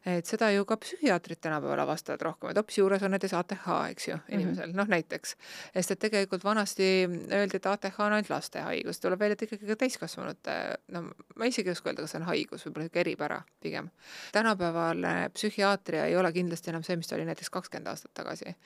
et 0.04 0.26
seda 0.26 0.52
ju 0.52 0.68
ka 0.68 0.76
psühhiaatrid 0.76 1.40
täna 1.40 1.61
tänapäeval 1.62 1.84
avastavad 1.84 2.22
rohkem, 2.22 2.50
et 2.50 2.56
hoopis 2.56 2.78
juures 2.78 3.02
on 3.02 3.10
näiteks 3.14 3.34
ATH, 3.34 3.66
eks 3.90 4.08
ju, 4.08 4.16
mhm. 4.16 4.34
inimesel 4.34 4.66
mm 4.66 4.72
-hmm., 4.72 4.76
noh 4.76 4.88
näiteks. 4.88 5.36
sest 5.74 5.90
et 5.90 5.98
tegelikult 5.98 6.44
vanasti 6.44 7.08
öeldi, 7.32 7.56
et 7.56 7.66
ATH 7.66 8.00
on 8.00 8.12
ainult 8.12 8.30
laste 8.30 8.60
haigus, 8.60 9.00
tuleb 9.00 9.20
välja, 9.20 9.32
et 9.32 9.42
ikkagi 9.42 9.66
ka 9.66 9.76
täiskasvanute, 9.76 10.52
no 10.88 11.02
ma 11.36 11.44
isegi 11.44 11.68
ei 11.68 11.72
oska 11.72 11.90
öelda, 11.90 12.02
kas 12.02 12.10
see 12.10 12.20
on 12.20 12.26
haigus, 12.26 12.66
võib-olla 12.66 12.84
niisugune 12.84 13.00
eripära 13.00 13.42
pigem. 13.60 13.90
tänapäeval 14.32 15.06
psühhiaatria 15.34 16.04
ei 16.04 16.16
ole 16.16 16.32
kindlasti 16.32 16.70
enam 16.70 16.82
see, 16.82 16.96
mis 16.96 17.06
ta 17.06 17.16
oli 17.16 17.24
näiteks 17.24 17.50
kakskümmend 17.50 17.86
aastat 17.86 18.14
tagasi 18.14 18.56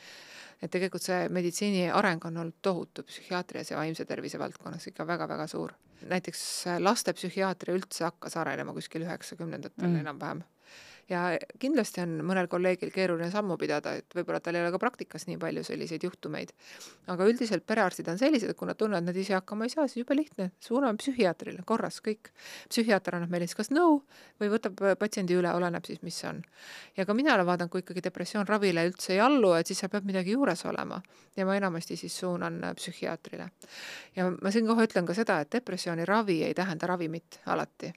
et 0.62 0.70
tegelikult 0.70 1.02
see 1.02 1.28
meditsiini 1.28 1.90
areng 1.90 2.24
on 2.24 2.36
olnud 2.36 2.54
tohutu 2.62 3.02
psühhiaatrias 3.02 3.70
ja 3.70 3.76
vaimse 3.76 4.04
tervise 4.04 4.38
valdkonnas 4.38 4.86
ikka 4.86 5.06
väga-väga 5.06 5.46
suur. 5.46 5.72
näiteks 6.02 6.64
lastepsühhiaatria 6.78 7.74
üldse 7.74 8.04
hakkas 8.04 8.36
arenema 8.36 8.72
kuskil 8.72 9.02
üheksakümnendatel 9.02 9.88
mm. 9.88 10.00
enam-vähem 10.00 10.42
ja 11.10 11.20
kindlasti 11.62 12.02
on 12.02 12.16
mõnel 12.26 12.48
kolleegil 12.50 12.90
keeruline 12.94 13.28
sammu 13.30 13.56
pidada, 13.60 13.92
et 14.00 14.14
võib-olla 14.16 14.40
tal 14.42 14.56
ei 14.58 14.64
ole 14.64 14.72
ka 14.74 14.80
praktikas 14.82 15.26
nii 15.28 15.38
palju 15.42 15.62
selliseid 15.66 16.02
juhtumeid. 16.02 16.52
aga 17.12 17.26
üldiselt 17.30 17.66
perearstid 17.66 18.08
on 18.10 18.18
sellised, 18.18 18.50
et 18.50 18.58
kui 18.58 18.66
nad 18.66 18.78
tunnevad, 18.78 19.06
nad 19.06 19.16
ise 19.16 19.36
hakkama 19.36 19.66
ei 19.66 19.70
saa, 19.70 19.86
siis 19.86 20.02
jube 20.02 20.16
lihtne, 20.18 20.50
suuname 20.60 20.98
psühhiaatrile, 20.98 21.62
korras, 21.64 22.00
kõik. 22.02 22.32
psühhiaater 22.68 23.18
annab 23.18 23.30
meile 23.30 23.46
siis 23.46 23.58
kas 23.58 23.70
nõu 23.70 24.00
või 24.40 24.50
võtab 24.50 24.82
patsiendi 24.98 25.36
üle, 25.38 25.52
oleneb 25.54 25.86
siis, 25.86 26.02
mis 26.02 26.18
on. 26.24 26.42
ja 26.96 27.06
ka 27.06 27.14
mina 27.14 27.34
olen 27.34 27.46
vaadanud, 27.46 27.70
kui 27.70 27.84
ikkagi 27.84 28.02
depressioon 28.08 28.46
ravile 28.46 28.86
üldse 28.88 29.14
ei 29.14 29.20
allu, 29.22 29.52
et 29.54 29.66
siis 29.66 29.78
seal 29.78 29.92
peab 29.92 30.06
midagi 30.08 30.34
juures 30.34 30.64
olema 30.66 31.00
ja 31.36 31.46
ma 31.46 31.54
enamasti 31.56 31.96
siis 31.96 32.18
suunan 32.18 32.58
psühhiaatrile. 32.76 33.50
ja 34.16 34.30
ma 34.30 34.50
siinkohal 34.50 34.90
ütlen 34.90 35.06
ka 35.06 35.14
seda, 35.14 35.38
et 35.40 35.52
depressiooni 35.52 36.04
ravi 36.04 36.42
ei 36.42 36.54
tähenda 36.54 36.86
ravimit 36.86 37.40
alati 37.46 37.92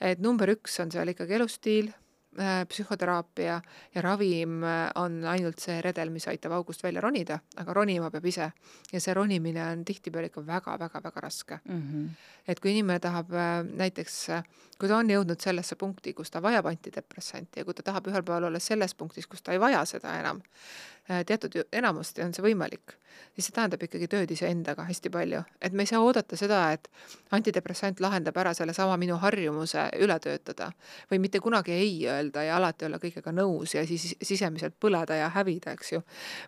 et 0.00 0.18
number 0.22 0.48
üks 0.54 0.78
on 0.80 0.92
seal 0.94 1.10
ikkagi 1.12 1.34
elustiil, 1.36 1.90
Äh, 1.90 2.09
psühhoteraapia 2.68 3.60
ja 3.94 4.02
ravim 4.02 4.62
äh, 4.62 4.90
on 4.94 5.24
ainult 5.26 5.58
see 5.58 5.80
redel, 5.82 6.12
mis 6.14 6.28
aitab 6.30 6.52
august 6.54 6.84
välja 6.84 7.02
ronida, 7.02 7.40
aga 7.58 7.74
ronima 7.74 8.10
peab 8.10 8.26
ise. 8.30 8.52
ja 8.92 9.00
see 9.00 9.14
ronimine 9.14 9.64
on 9.66 9.84
tihtipeale 9.84 10.30
ikka 10.30 10.46
väga-väga-väga 10.46 11.20
raske 11.20 11.58
mm. 11.64 11.82
-hmm. 11.82 12.08
et 12.48 12.60
kui 12.60 12.70
inimene 12.70 13.00
tahab 13.00 13.32
äh, 13.32 13.64
näiteks, 13.64 14.28
kui 14.78 14.88
ta 14.88 14.96
on 14.96 15.10
jõudnud 15.10 15.40
sellesse 15.40 15.76
punkti, 15.76 16.12
kus 16.14 16.30
ta 16.30 16.42
vajab 16.42 16.66
antidepressanti 16.66 17.60
ja 17.60 17.64
kui 17.64 17.74
ta 17.74 17.82
tahab 17.82 18.06
ühel 18.06 18.22
päeval 18.22 18.44
olla 18.44 18.58
selles 18.58 18.94
punktis, 18.94 19.26
kus 19.26 19.42
ta 19.42 19.52
ei 19.52 19.60
vaja 19.60 19.84
seda 19.84 20.18
enam, 20.20 20.42
Äh, 20.99 20.99
teatud 21.26 21.56
enamasti 21.72 22.22
on 22.22 22.34
see 22.34 22.44
võimalik, 22.44 22.94
siis 23.34 23.48
see 23.48 23.54
tähendab 23.54 23.82
ikkagi 23.82 24.06
tööd 24.10 24.30
iseendaga 24.30 24.84
hästi 24.86 25.10
palju, 25.12 25.40
et 25.62 25.74
me 25.74 25.82
ei 25.82 25.90
saa 25.90 26.02
oodata 26.04 26.36
seda, 26.38 26.60
et 26.76 26.86
antidepressant 27.34 28.00
lahendab 28.04 28.36
ära 28.42 28.52
sellesama 28.54 28.98
minu 29.00 29.16
harjumuse 29.22 29.88
üle 30.02 30.18
töötada 30.22 30.70
või 31.10 31.20
mitte 31.24 31.40
kunagi 31.42 31.74
ei 31.74 31.96
öelda 32.06 32.44
ja 32.46 32.58
alati 32.60 32.86
olla 32.86 33.00
kõigega 33.02 33.34
nõus 33.34 33.74
ja 33.74 33.84
siis 33.88 34.12
sisemiselt 34.22 34.76
põleda 34.82 35.18
ja 35.18 35.32
hävida, 35.34 35.74
eks 35.74 35.92
ju. 35.96 36.02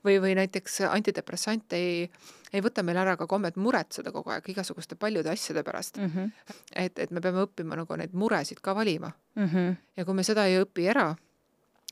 või, 0.07 0.21
või 0.23 0.37
näiteks 0.39 0.81
antidepressant 0.91 1.75
ei, 1.79 2.07
ei 2.53 2.63
võta 2.63 2.87
meil 2.87 3.03
ära 3.03 3.17
ka 3.19 3.27
kommet 3.27 3.57
muretseda 3.57 4.15
kogu 4.15 4.31
aeg 4.31 4.49
igasuguste 4.55 4.95
paljude 4.95 5.31
asjade 5.33 5.67
pärast 5.67 5.99
mm. 5.99 6.15
-hmm. 6.15 6.55
et, 6.77 6.99
et 6.99 7.11
me 7.11 7.21
peame 7.21 7.43
õppima 7.47 7.77
nagu 7.83 7.97
neid 7.99 8.15
muresid 8.15 8.63
ka 8.63 8.75
valima 8.75 9.13
mm. 9.35 9.47
-hmm. 9.47 9.77
ja 9.97 10.05
kui 10.05 10.15
me 10.15 10.23
seda 10.23 10.47
ei 10.47 10.63
õpi 10.63 10.89
ära 10.91 11.15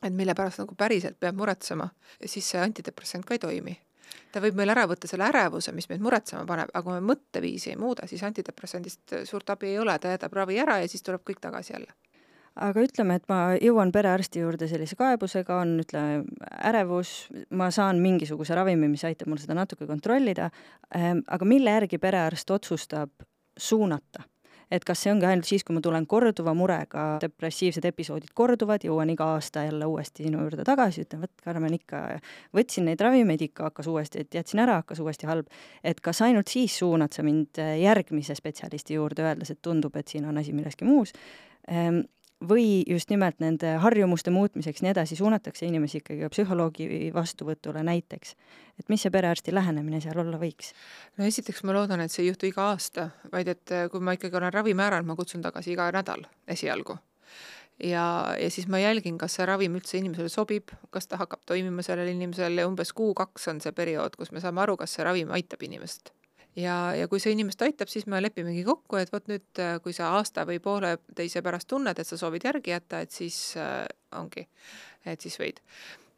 et 0.03 0.15
mille 0.15 0.35
pärast 0.35 0.63
nagu 0.63 0.75
päriselt 0.79 1.19
peab 1.21 1.39
muretsema, 1.39 1.89
siis 2.25 2.51
see 2.51 2.61
antidepressant 2.61 3.27
ka 3.27 3.37
ei 3.37 3.43
toimi. 3.43 3.79
ta 4.33 4.41
võib 4.43 4.57
meil 4.59 4.71
ära 4.71 4.87
võtta 4.91 5.07
selle 5.11 5.27
ärevuse, 5.27 5.73
mis 5.73 5.89
meid 5.91 6.03
muretsema 6.03 6.45
paneb, 6.47 6.71
aga 6.75 6.83
kui 6.87 6.99
me 6.99 7.13
mõtteviisi 7.13 7.71
ei 7.71 7.79
muuda, 7.79 8.07
siis 8.11 8.23
antidepressandist 8.27 9.17
suurt 9.25 9.51
abi 9.51 9.75
ei 9.75 9.79
ole, 9.79 9.99
ta 9.99 10.11
jätab 10.11 10.33
ravi 10.35 10.59
ära 10.59 10.81
ja 10.83 10.89
siis 10.89 11.03
tuleb 11.03 11.23
kõik 11.27 11.43
tagasi 11.43 11.75
jälle 11.75 11.95
aga 12.59 12.83
ütleme, 12.85 13.17
et 13.21 13.27
ma 13.31 13.39
jõuan 13.61 13.93
perearsti 13.95 14.43
juurde 14.43 14.69
sellise 14.71 14.97
kaebusega, 14.99 15.61
on 15.63 15.77
ütleme 15.85 16.25
ärevus, 16.71 17.31
ma 17.57 17.71
saan 17.75 18.01
mingisuguse 18.03 18.57
ravimi, 18.59 18.89
mis 18.91 19.05
aitab 19.07 19.31
mul 19.31 19.41
seda 19.43 19.57
natuke 19.59 19.87
kontrollida, 19.89 20.51
ehm, 20.95 21.23
aga 21.27 21.49
mille 21.49 21.77
järgi 21.79 22.01
perearst 22.03 22.51
otsustab 22.51 23.13
suunata? 23.57 24.27
Et 24.71 24.85
kas 24.87 25.03
see 25.05 25.13
ongi 25.13 25.27
ainult 25.29 25.49
siis, 25.49 25.65
kui 25.67 25.75
ma 25.77 25.83
tulen 25.85 26.07
korduva 26.11 26.55
murega, 26.57 27.07
depressiivsed 27.23 27.87
episoodid 27.91 28.33
korduvad, 28.37 28.85
jõuan 28.87 29.11
iga 29.13 29.33
aasta 29.35 29.65
jälle 29.67 29.89
uuesti 29.91 30.27
sinu 30.27 30.45
juurde 30.45 30.67
tagasi, 30.67 31.05
ütlen, 31.07 31.25
vot 31.25 31.45
Karmen 31.45 31.75
ikka, 31.77 32.03
võtsin 32.57 32.87
neid 32.91 33.03
ravimeid, 33.03 33.43
ikka 33.51 33.71
hakkas 33.71 33.91
uuesti, 33.91 34.25
et 34.25 34.41
jätsin 34.41 34.63
ära, 34.63 34.81
hakkas 34.83 35.03
uuesti 35.03 35.29
halb. 35.31 35.51
et 35.85 36.01
kas 36.01 36.23
ainult 36.23 36.49
siis 36.49 36.79
suunad 36.79 37.13
sa 37.13 37.23
mind 37.27 37.61
järgmise 37.81 38.35
spetsialisti 38.39 38.95
juurde, 38.95 39.27
öeldes, 39.27 39.51
et 39.51 39.63
tundub, 39.63 39.97
et 39.97 40.09
siin 40.09 40.25
on 40.29 40.39
asi 40.39 40.53
milleski 40.53 40.85
muus 40.85 41.13
ehm, 41.69 42.03
või 42.49 42.83
just 42.89 43.11
nimelt 43.11 43.41
nende 43.41 43.75
harjumuste 43.83 44.33
muutmiseks, 44.33 44.83
nii 44.83 44.93
edasi, 44.95 45.17
suunatakse 45.17 45.67
inimesi 45.67 46.01
ikkagi 46.01 46.29
psühholoogi 46.33 47.11
vastuvõtule 47.15 47.83
näiteks. 47.85 48.35
et 48.81 48.89
mis 48.89 49.03
see 49.03 49.11
perearsti 49.11 49.55
lähenemine 49.55 50.01
seal 50.01 50.19
olla 50.19 50.39
võiks? 50.41 50.73
no 51.19 51.25
esiteks 51.25 51.63
ma 51.65 51.77
loodan, 51.77 52.01
et 52.01 52.13
see 52.13 52.25
ei 52.25 52.31
juhtu 52.31 52.49
iga 52.49 52.71
aasta, 52.73 53.11
vaid 53.33 53.49
et 53.49 53.71
eh, 53.71 53.89
kui 53.93 54.01
ma 54.01 54.17
ikkagi 54.17 54.37
olen 54.37 54.53
ravi 54.53 54.75
määranud, 54.75 55.07
ma 55.07 55.17
kutsun 55.17 55.43
tagasi 55.43 55.73
iga 55.73 55.91
nädal 55.93 56.25
esialgu. 56.49 56.97
ja, 57.85 58.37
ja 58.41 58.51
siis 58.51 58.69
ma 58.69 58.81
jälgin, 58.81 59.19
kas 59.19 59.37
see 59.37 59.47
ravim 59.47 59.77
üldse 59.77 59.99
inimesele 59.99 60.29
sobib, 60.29 60.73
kas 60.91 61.07
ta 61.07 61.21
hakkab 61.21 61.45
toimima 61.47 61.83
sellel 61.83 62.09
inimesel 62.09 62.57
ja 62.57 62.69
umbes 62.69 62.93
kuu-kaks 62.93 63.49
on 63.49 63.61
see 63.61 63.73
periood, 63.73 64.17
kus 64.17 64.33
me 64.33 64.41
saame 64.41 64.65
aru, 64.65 64.77
kas 64.81 64.97
see 64.97 65.05
ravim 65.05 65.31
aitab 65.37 65.63
inimest 65.63 66.15
ja, 66.57 66.77
ja 66.97 67.09
kui 67.09 67.21
see 67.23 67.35
inimest 67.37 67.63
aitab, 67.63 67.91
siis 67.93 68.07
me 68.11 68.21
lepimegi 68.23 68.65
kokku, 68.67 68.99
et 69.01 69.13
vot 69.13 69.27
nüüd, 69.31 69.63
kui 69.85 69.97
sa 69.97 70.13
aasta 70.19 70.47
või 70.49 70.61
pooleteise 70.63 71.43
pärast 71.47 71.71
tunned, 71.71 71.99
et 71.99 72.07
sa 72.07 72.19
soovid 72.21 72.47
järgi 72.51 72.75
jätta, 72.75 73.03
et 73.05 73.15
siis 73.15 73.41
äh, 73.61 73.85
ongi, 74.19 74.47
et 75.07 75.21
siis 75.21 75.39
võid 75.41 75.63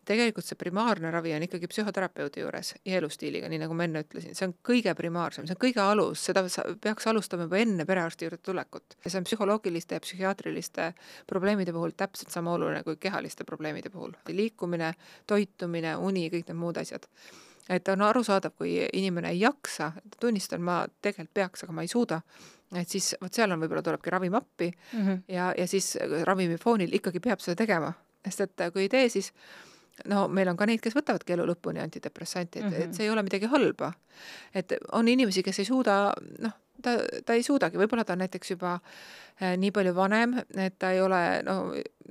tegelikult 0.09 0.47
see 0.47 0.59
primaarne 0.59 1.11
ravi 1.15 1.33
on 1.37 1.45
ikkagi 1.47 1.69
psühhoterapeudi 1.71 2.43
juures 2.43 2.73
ja 2.85 2.97
elustiiliga, 2.99 3.49
nii 3.51 3.61
nagu 3.63 3.77
ma 3.79 3.87
enne 3.87 4.03
ütlesin, 4.03 4.35
see 4.35 4.49
on 4.49 4.55
kõige 4.67 4.95
primaarsem, 4.99 5.47
see 5.47 5.55
on 5.55 5.61
kõige 5.63 5.83
alus, 5.85 6.25
seda 6.27 6.43
peaks 6.83 7.07
alustama 7.11 7.47
juba 7.47 7.61
enne 7.63 7.87
perearsti 7.89 8.27
juurde 8.27 8.41
tulekut. 8.43 8.97
ja 9.05 9.11
see 9.13 9.23
on 9.23 9.29
psühholoogiliste 9.29 9.99
ja 9.99 10.03
psühhiaatriliste 10.03 10.91
probleemide 11.31 11.75
puhul 11.77 11.95
täpselt 11.97 12.35
sama 12.35 12.57
oluline 12.57 12.83
kui 12.83 12.99
kehaliste 12.99 13.47
probleemide 13.47 13.91
puhul. 13.91 14.17
liikumine, 14.29 14.95
toitumine, 15.27 15.97
uni, 15.97 16.29
kõik 16.35 16.51
need 16.51 16.59
muud 16.59 16.83
asjad 16.83 17.07
et 17.73 17.89
on 17.89 18.03
arusaadav, 18.07 18.55
kui 18.59 18.77
inimene 18.93 19.33
ei 19.33 19.41
jaksa, 19.41 19.93
tunnistan, 20.21 20.63
ma 20.63 20.83
tegelikult 21.03 21.35
peaks, 21.35 21.65
aga 21.65 21.73
ma 21.73 21.85
ei 21.85 21.91
suuda, 21.91 22.21
et 22.77 22.89
siis 22.89 23.13
vot 23.21 23.33
seal 23.35 23.53
on, 23.53 23.61
võib-olla 23.63 23.83
tulebki 23.85 24.11
ravim 24.13 24.35
appi 24.35 24.71
mm 24.71 25.01
-hmm. 25.07 25.21
ja, 25.29 25.53
ja 25.59 25.67
siis 25.67 25.97
ravimi 26.25 26.57
foonil 26.57 26.95
ikkagi 26.95 27.21
peab 27.21 27.41
seda 27.41 27.57
tegema, 27.57 27.93
sest 28.25 28.41
et 28.41 28.73
kui 28.73 28.83
ei 28.83 28.89
tee, 28.89 29.09
siis 29.09 29.33
no 30.09 30.29
meil 30.29 30.49
on 30.49 30.57
ka 30.57 30.67
neid, 30.67 30.81
kes 30.81 30.97
võtavadki 30.97 31.35
elu 31.37 31.47
lõpuni 31.47 31.83
antidepressanti, 31.83 32.59
et 32.59 32.65
mm, 32.65 32.71
-hmm. 32.71 32.83
et 32.83 32.87
mhm. 32.87 32.97
see 32.97 33.05
ei 33.05 33.11
ole 33.11 33.23
midagi 33.23 33.47
halba. 33.47 33.93
et 34.55 34.73
on 34.93 35.09
inimesi, 35.09 35.43
kes 35.43 35.59
ei 35.59 35.65
suuda, 35.65 36.13
noh, 36.39 36.53
ta, 36.83 36.97
ta 37.27 37.37
ei 37.37 37.43
suudagi, 37.47 37.81
võib-olla 37.81 38.05
ta 38.05 38.17
on 38.17 38.23
näiteks 38.25 38.55
juba 38.55 38.75
äh, 38.77 39.57
nii 39.61 39.73
palju 39.75 39.95
vanem, 39.97 40.37
et 40.57 40.79
ta 40.79 40.93
ei 40.95 41.01
ole 41.03 41.23
no 41.47 41.57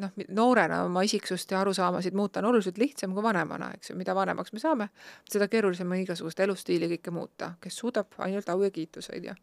noh, 0.01 0.13
noorena 0.29 0.81
oma 0.85 1.03
isiksust 1.07 1.51
ja 1.51 1.61
arusaamasid 1.61 2.15
muuta 2.17 2.39
on 2.41 2.49
oluliselt 2.51 2.77
lihtsam 2.81 3.15
kui 3.15 3.23
vanemana, 3.23 3.71
eks 3.77 3.91
ju, 3.91 3.97
mida 3.99 4.15
vanemaks 4.15 4.53
me 4.53 4.63
saame, 4.63 4.89
seda 5.29 5.47
keerulisem 5.51 5.91
on 5.91 6.01
igasugust 6.03 6.39
elustiili 6.39 6.89
kõike 6.95 7.13
muuta, 7.15 7.53
kes 7.61 7.81
suudab 7.83 8.15
ainult 8.25 8.49
au 8.49 8.63
ja 8.63 8.71
kiituseid 8.73 9.27
ja 9.31 9.35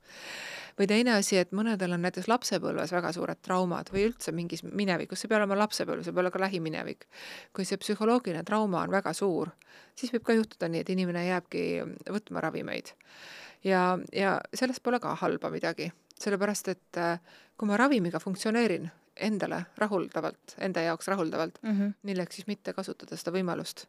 või 0.79 0.87
teine 0.87 1.15
asi, 1.17 1.39
et 1.41 1.53
mõnedel 1.57 1.97
on 1.97 2.05
näiteks 2.07 2.29
lapsepõlves 2.31 2.93
väga 2.95 3.13
suured 3.15 3.41
traumad 3.43 3.91
või 3.93 4.07
üldse 4.09 4.33
mingis 4.35 4.63
minevikus, 4.63 5.21
see 5.21 5.29
ei 5.29 5.33
pea 5.33 5.41
olema 5.41 5.59
lapsepõlv, 5.59 6.05
see 6.05 6.15
võib 6.15 6.23
olla 6.23 6.35
ka 6.35 6.43
lähiminevik. 6.45 7.09
kui 7.53 7.67
see 7.67 7.81
psühholoogiline 7.83 8.45
trauma 8.47 8.85
on 8.85 8.95
väga 8.95 9.13
suur, 9.13 9.51
siis 9.99 10.13
võib 10.15 10.27
ka 10.29 10.39
juhtuda 10.39 10.71
nii, 10.71 10.85
et 10.85 10.95
inimene 10.95 11.27
jääbki 11.27 11.65
võtma 12.07 12.45
ravimeid. 12.45 12.95
Ja, 13.65 13.99
ja 14.13 14.39
sellest 14.55 14.83
pole 14.83 15.01
ka 15.01 15.15
halba 15.23 15.51
midagi, 15.51 15.91
sellepärast 16.19 16.69
et 16.69 17.01
äh, 17.01 17.21
kui 17.57 17.69
ma 17.69 17.77
ravimiga 17.77 18.21
funktsioneerin 18.23 18.91
endale 19.29 19.65
rahuldavalt, 19.79 20.55
enda 20.63 20.85
jaoks 20.87 21.09
rahuldavalt 21.09 21.59
mm, 21.63 21.79
-hmm. 21.79 21.95
milleks 22.03 22.37
siis 22.37 22.47
mitte 22.47 22.73
kasutada 22.73 23.17
seda 23.17 23.35
võimalust 23.35 23.87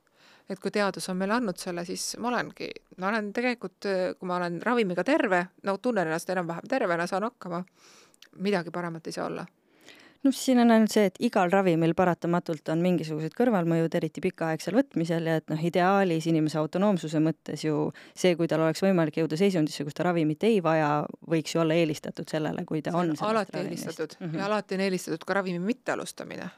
et 0.49 0.59
kui 0.59 0.71
teadus 0.71 1.09
on 1.09 1.17
meile 1.17 1.33
andnud 1.33 1.57
selle, 1.57 1.85
siis 1.85 2.17
ma 2.17 2.27
olengi, 2.27 2.71
ma 2.97 3.07
olen 3.11 3.33
tegelikult, 3.33 3.85
kui 4.19 4.27
ma 4.27 4.37
olen 4.37 4.61
ravimiga 4.61 5.03
terve, 5.03 5.45
no 5.63 5.77
tunnen 5.77 6.07
ennast 6.07 6.29
enam-vähem 6.29 6.65
tervena, 6.69 7.07
saan 7.07 7.23
hakkama, 7.23 7.63
midagi 8.37 8.71
paremat 8.71 9.07
ei 9.07 9.13
saa 9.13 9.25
olla 9.25 9.45
noh, 10.25 10.35
siin 10.35 10.59
on 10.59 10.71
ainult 10.73 10.91
see, 10.93 11.05
et 11.09 11.19
igal 11.23 11.51
ravimil 11.51 11.93
paratamatult 11.97 12.71
on 12.73 12.81
mingisugused 12.83 13.33
kõrvalmõjud, 13.37 13.93
eriti 13.99 14.23
pikaaegsel 14.23 14.75
võtmisel 14.75 15.29
ja 15.29 15.37
et 15.39 15.47
noh, 15.51 15.61
ideaalis 15.69 16.27
inimese 16.29 16.59
autonoomsuse 16.59 17.21
mõttes 17.23 17.63
ju 17.63 17.89
see, 18.11 18.35
kui 18.39 18.49
tal 18.51 18.65
oleks 18.65 18.83
võimalik 18.83 19.21
jõuda 19.21 19.39
seisundisse, 19.39 19.85
kus 19.87 19.97
ta 19.97 20.07
ravimit 20.09 20.43
ei 20.47 20.59
vaja, 20.65 21.05
võiks 21.29 21.55
ju 21.55 21.63
olla 21.63 21.77
eelistatud 21.79 22.29
sellele, 22.31 22.65
kui 22.67 22.83
ta 22.85 22.93
on, 22.93 23.13
on 23.15 23.29
alati 23.29 23.55
ravimist. 23.57 23.85
eelistatud 23.87 24.17
mm 24.19 24.27
-hmm. 24.27 24.39
ja 24.39 24.49
alati 24.49 24.75
on 24.75 24.85
eelistatud 24.87 25.25
ka 25.25 25.37
ravimi 25.39 25.59
mittealustamine. 25.59 26.49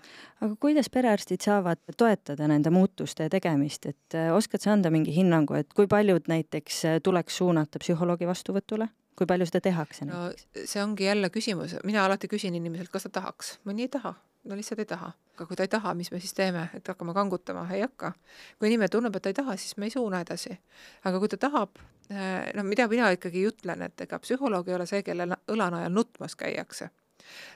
aga 0.41 0.55
kuidas 0.59 0.89
perearstid 0.89 1.41
saavad 1.41 1.77
toetada 1.97 2.47
nende 2.47 2.69
muutuste 2.69 3.29
tegemist, 3.29 3.85
et 3.85 4.15
äh, 4.15 4.33
oskad 4.35 4.61
sa 4.61 4.73
anda 4.73 4.89
mingi 4.89 5.15
hinnangu, 5.15 5.53
et 5.53 5.73
kui 5.73 5.87
paljud 5.87 6.27
näiteks 6.27 6.85
äh, 6.85 6.99
tuleks 7.03 7.37
suunata 7.37 7.79
psühholoogi 7.79 8.27
vastuvõtule? 8.27 8.89
Kui 9.21 9.29
palju 9.29 9.47
seda 9.49 9.61
tehakse 9.69 10.07
no 10.09 10.25
näiteks? 10.31 10.65
see 10.73 10.83
ongi 10.83 11.05
jälle 11.05 11.29
küsimus, 11.33 11.77
mina 11.87 12.05
alati 12.05 12.29
küsin 12.31 12.57
inimeselt, 12.57 12.89
kas 12.93 13.05
ta 13.07 13.13
tahaks, 13.21 13.55
mõni 13.69 13.85
ei 13.85 13.91
taha, 13.93 14.15
no 14.49 14.57
lihtsalt 14.57 14.81
ei 14.81 14.89
taha. 14.89 15.11
aga 15.35 15.47
kui 15.49 15.57
ta 15.57 15.65
ei 15.67 15.71
taha, 15.71 15.93
mis 15.97 16.11
me 16.11 16.19
siis 16.21 16.33
teeme, 16.37 16.67
et 16.77 16.87
hakkame 16.87 17.13
kangutama, 17.17 17.67
ei 17.73 17.85
hakka. 17.85 18.13
kui 18.59 18.71
inimene 18.71 18.89
tunneb, 18.89 19.15
et 19.15 19.27
ta 19.27 19.33
ei 19.33 19.37
taha, 19.37 19.57
siis 19.61 19.77
me 19.77 19.89
ei 19.89 19.93
suuna 19.93 20.23
edasi. 20.25 20.57
aga 21.05 21.19
kui 21.21 21.29
ta 21.29 21.37
tahab, 21.37 21.77
eh, 22.09 22.49
no 22.57 22.65
mida 22.65 22.87
mina 22.91 23.11
ikkagi 23.13 23.45
ütlen, 23.51 23.85
et 23.85 24.07
ega 24.07 24.19
psühholoog 24.19 24.69
ei 24.69 24.79
ole 24.79 24.89
see, 24.89 25.03
kelle 25.05 25.29
õla 25.51 25.69
najal 25.77 25.93
nutmas 25.93 26.35
käiakse 26.35 26.89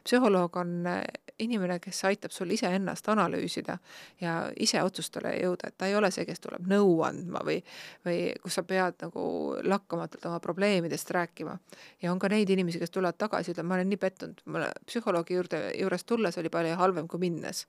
psühholoog 0.06 0.58
on 0.62 0.88
äh, 0.88 1.02
inimene, 1.40 1.80
kes 1.84 2.04
aitab 2.08 2.32
sul 2.32 2.52
iseennast 2.56 3.10
analüüsida 3.12 3.78
ja 4.22 4.36
ise 4.62 4.82
otsustele 4.84 5.34
jõuda, 5.42 5.70
et 5.70 5.78
ta 5.78 5.90
ei 5.90 5.96
ole 5.96 6.12
see, 6.14 6.26
kes 6.28 6.42
tuleb 6.44 6.68
nõu 6.72 7.02
andma 7.08 7.42
või, 7.46 7.58
või 8.06 8.20
kus 8.44 8.56
sa 8.60 8.64
pead 8.68 9.02
nagu 9.04 9.26
lakkamatult 9.64 10.26
oma 10.30 10.40
probleemidest 10.44 11.12
rääkima. 11.12 11.58
ja 12.02 12.12
on 12.12 12.20
ka 12.20 12.30
neid 12.32 12.50
inimesi, 12.50 12.80
kes 12.80 12.92
tulevad 12.92 13.18
tagasi, 13.18 13.52
ütlevad, 13.52 13.70
ma 13.70 13.80
olen 13.80 13.90
nii 13.90 14.02
pettunud, 14.02 14.44
mulle 14.46 14.72
psühholoogi 14.86 15.40
juurde, 15.40 15.62
juures 15.80 16.04
tulles 16.04 16.38
oli 16.38 16.50
palju 16.50 16.76
halvem 16.80 17.08
kui 17.08 17.20
minnes 17.20 17.66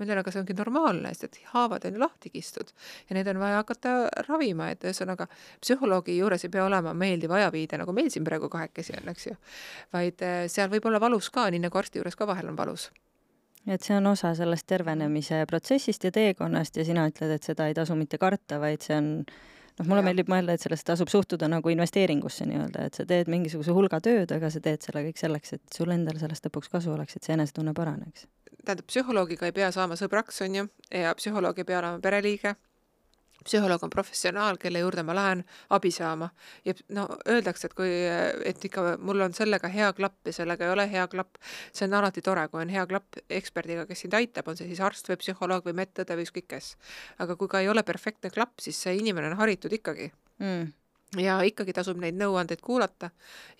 ma 0.00 0.06
ütlen, 0.06 0.20
aga 0.22 0.32
see 0.32 0.40
ongi 0.40 0.56
normaalne, 0.56 1.12
sest 1.12 1.26
et 1.28 1.50
haavad 1.52 1.84
on 1.84 1.96
ju 1.96 2.00
lahti 2.00 2.32
kistud 2.32 2.72
ja 3.08 3.16
neid 3.16 3.28
on 3.32 3.40
vaja 3.42 3.60
hakata 3.60 3.94
ravima, 4.28 4.70
et 4.72 4.86
ühesõnaga 4.86 5.28
psühholoogi 5.60 6.16
juures 6.16 6.46
ei 6.46 6.52
pea 6.54 6.64
olema 6.64 6.94
meeldiv 6.96 7.34
ajaviide, 7.36 7.82
nagu 7.82 7.94
meil 7.96 8.08
siin 8.12 8.24
praegu 8.24 8.48
kahekesi 8.52 8.96
on, 9.00 9.12
eks 9.12 9.28
ju. 9.28 9.36
vaid 9.92 10.24
eh, 10.24 10.42
seal 10.48 10.72
võib 10.72 10.88
olla 10.88 11.02
valus 11.02 11.28
ka, 11.34 11.50
nii 11.52 11.66
nagu 11.66 11.82
arsti 11.82 12.00
juures 12.00 12.16
ka 12.16 12.28
vahel 12.30 12.48
on 12.52 12.58
valus 12.58 12.88
et 13.66 13.84
see 13.84 13.96
on 13.96 14.10
osa 14.12 14.34
sellest 14.38 14.66
tervenemise 14.70 15.44
protsessist 15.50 16.04
ja 16.04 16.12
teekonnast 16.14 16.76
ja 16.76 16.84
sina 16.84 17.06
ütled, 17.10 17.36
et 17.36 17.46
seda 17.46 17.68
ei 17.68 17.76
tasu 17.76 17.96
mitte 17.98 18.18
karta, 18.18 18.60
vaid 18.62 18.84
see 18.86 18.96
on 18.96 19.10
noh, 19.20 19.86
mulle 19.86 20.00
ja. 20.00 20.08
meeldib 20.08 20.32
mõelda, 20.32 20.56
et 20.56 20.64
sellesse 20.64 20.88
tasub 20.92 21.12
suhtuda 21.12 21.48
nagu 21.50 21.72
investeeringusse 21.72 22.48
nii-öelda, 22.48 22.88
et 22.88 23.00
sa 23.00 23.06
teed 23.08 23.30
mingisuguse 23.32 23.74
hulga 23.76 24.00
tööd, 24.04 24.32
aga 24.36 24.50
sa 24.52 24.62
teed 24.64 24.84
selle 24.86 25.04
kõik 25.08 25.20
selleks, 25.20 25.56
et 25.58 25.76
sul 25.76 25.92
endal 25.94 26.20
sellest 26.22 26.48
lõpuks 26.48 26.72
kasu 26.72 26.94
oleks, 26.94 27.16
et 27.16 27.26
see 27.26 27.36
enesetunne 27.36 27.76
paraneks 27.76 28.28
tähendab, 28.64 28.86
psühholoogiga 28.90 29.48
ei 29.48 29.54
pea 29.56 29.70
saama 29.74 29.96
sõbraks, 29.98 30.42
on 30.44 30.58
ju, 30.58 30.66
ja 30.94 31.14
psühholoog 31.16 31.58
ei 31.60 31.66
pea 31.68 31.78
olema 31.80 32.00
pereliige. 32.02 32.54
Psühholoog 33.44 33.84
on 33.86 33.92
professionaal, 33.92 34.58
kelle 34.60 34.82
juurde 34.82 35.04
ma 35.06 35.14
lähen 35.16 35.44
abi 35.70 35.92
saama. 35.94 36.30
Ja 36.64 36.74
no 36.96 37.06
öeldakse, 37.28 37.70
et 37.70 37.76
kui, 37.78 37.90
et 38.46 38.64
ikka 38.64 38.96
mul 38.98 39.26
on 39.26 39.36
sellega 39.36 39.70
hea 39.72 39.92
klapp 39.96 40.26
ja 40.26 40.36
sellega 40.40 40.66
ei 40.66 40.74
ole 40.74 40.88
hea 40.90 41.06
klapp, 41.12 41.40
see 41.72 41.88
on 41.88 41.98
alati 42.00 42.24
tore, 42.24 42.46
kui 42.48 42.62
on 42.62 42.72
hea 42.72 42.86
klapp 42.90 43.20
eksperdiga, 43.28 43.86
kes 43.88 44.06
sind 44.06 44.16
aitab, 44.18 44.50
on 44.50 44.58
see 44.58 44.70
siis 44.70 44.82
arst 44.84 45.08
või 45.10 45.20
psühholoog 45.22 45.70
või 45.70 45.78
medõde 45.84 46.18
või 46.18 46.28
ükskõik 46.28 46.50
kes. 46.50 46.74
aga 47.18 47.36
kui 47.36 47.48
ka 47.48 47.60
ei 47.60 47.68
ole 47.68 47.82
perfektne 47.86 48.30
klapp, 48.30 48.58
siis 48.60 48.80
see 48.80 48.98
inimene 48.98 49.32
on 49.32 49.40
haritud 49.40 49.72
ikkagi. 49.80 50.12
Mm 50.40 50.70
ja 51.18 51.40
ikkagi 51.46 51.74
tasub 51.74 51.98
neid 51.98 52.18
nõuandeid 52.18 52.60
kuulata. 52.62 53.10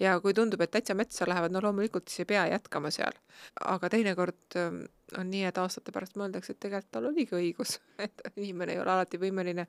Ja 0.00 0.18
kui 0.22 0.34
tundub, 0.36 0.60
et 0.62 0.70
täitsa 0.74 0.94
metsa 0.94 1.26
lähevad, 1.28 1.52
no 1.54 1.62
loomulikult 1.64 2.08
siis 2.08 2.24
ei 2.24 2.30
pea 2.34 2.46
jätkama 2.52 2.92
seal. 2.94 3.16
aga 3.64 3.90
teinekord 3.90 4.58
ähm, 4.60 4.82
on 5.18 5.30
nii, 5.30 5.44
et 5.48 5.58
aastate 5.58 5.92
pärast 5.92 6.18
mõeldakse, 6.20 6.54
et 6.54 6.60
tegelikult 6.60 6.92
tal 6.94 7.10
oligi 7.10 7.36
õigus, 7.36 7.78
et 8.06 8.22
inimene 8.36 8.76
ei 8.76 8.82
ole 8.82 8.94
alati 8.94 9.18
võimeline 9.18 9.66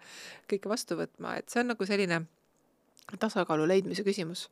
kõike 0.49 0.69
vastu 0.69 0.97
võtma, 0.99 1.37
et 1.37 1.49
see 1.49 1.63
on 1.63 1.73
nagu 1.73 1.87
selline 1.87 2.23
tasakaalu 3.19 3.67
leidmise 3.67 4.05
küsimus. 4.07 4.49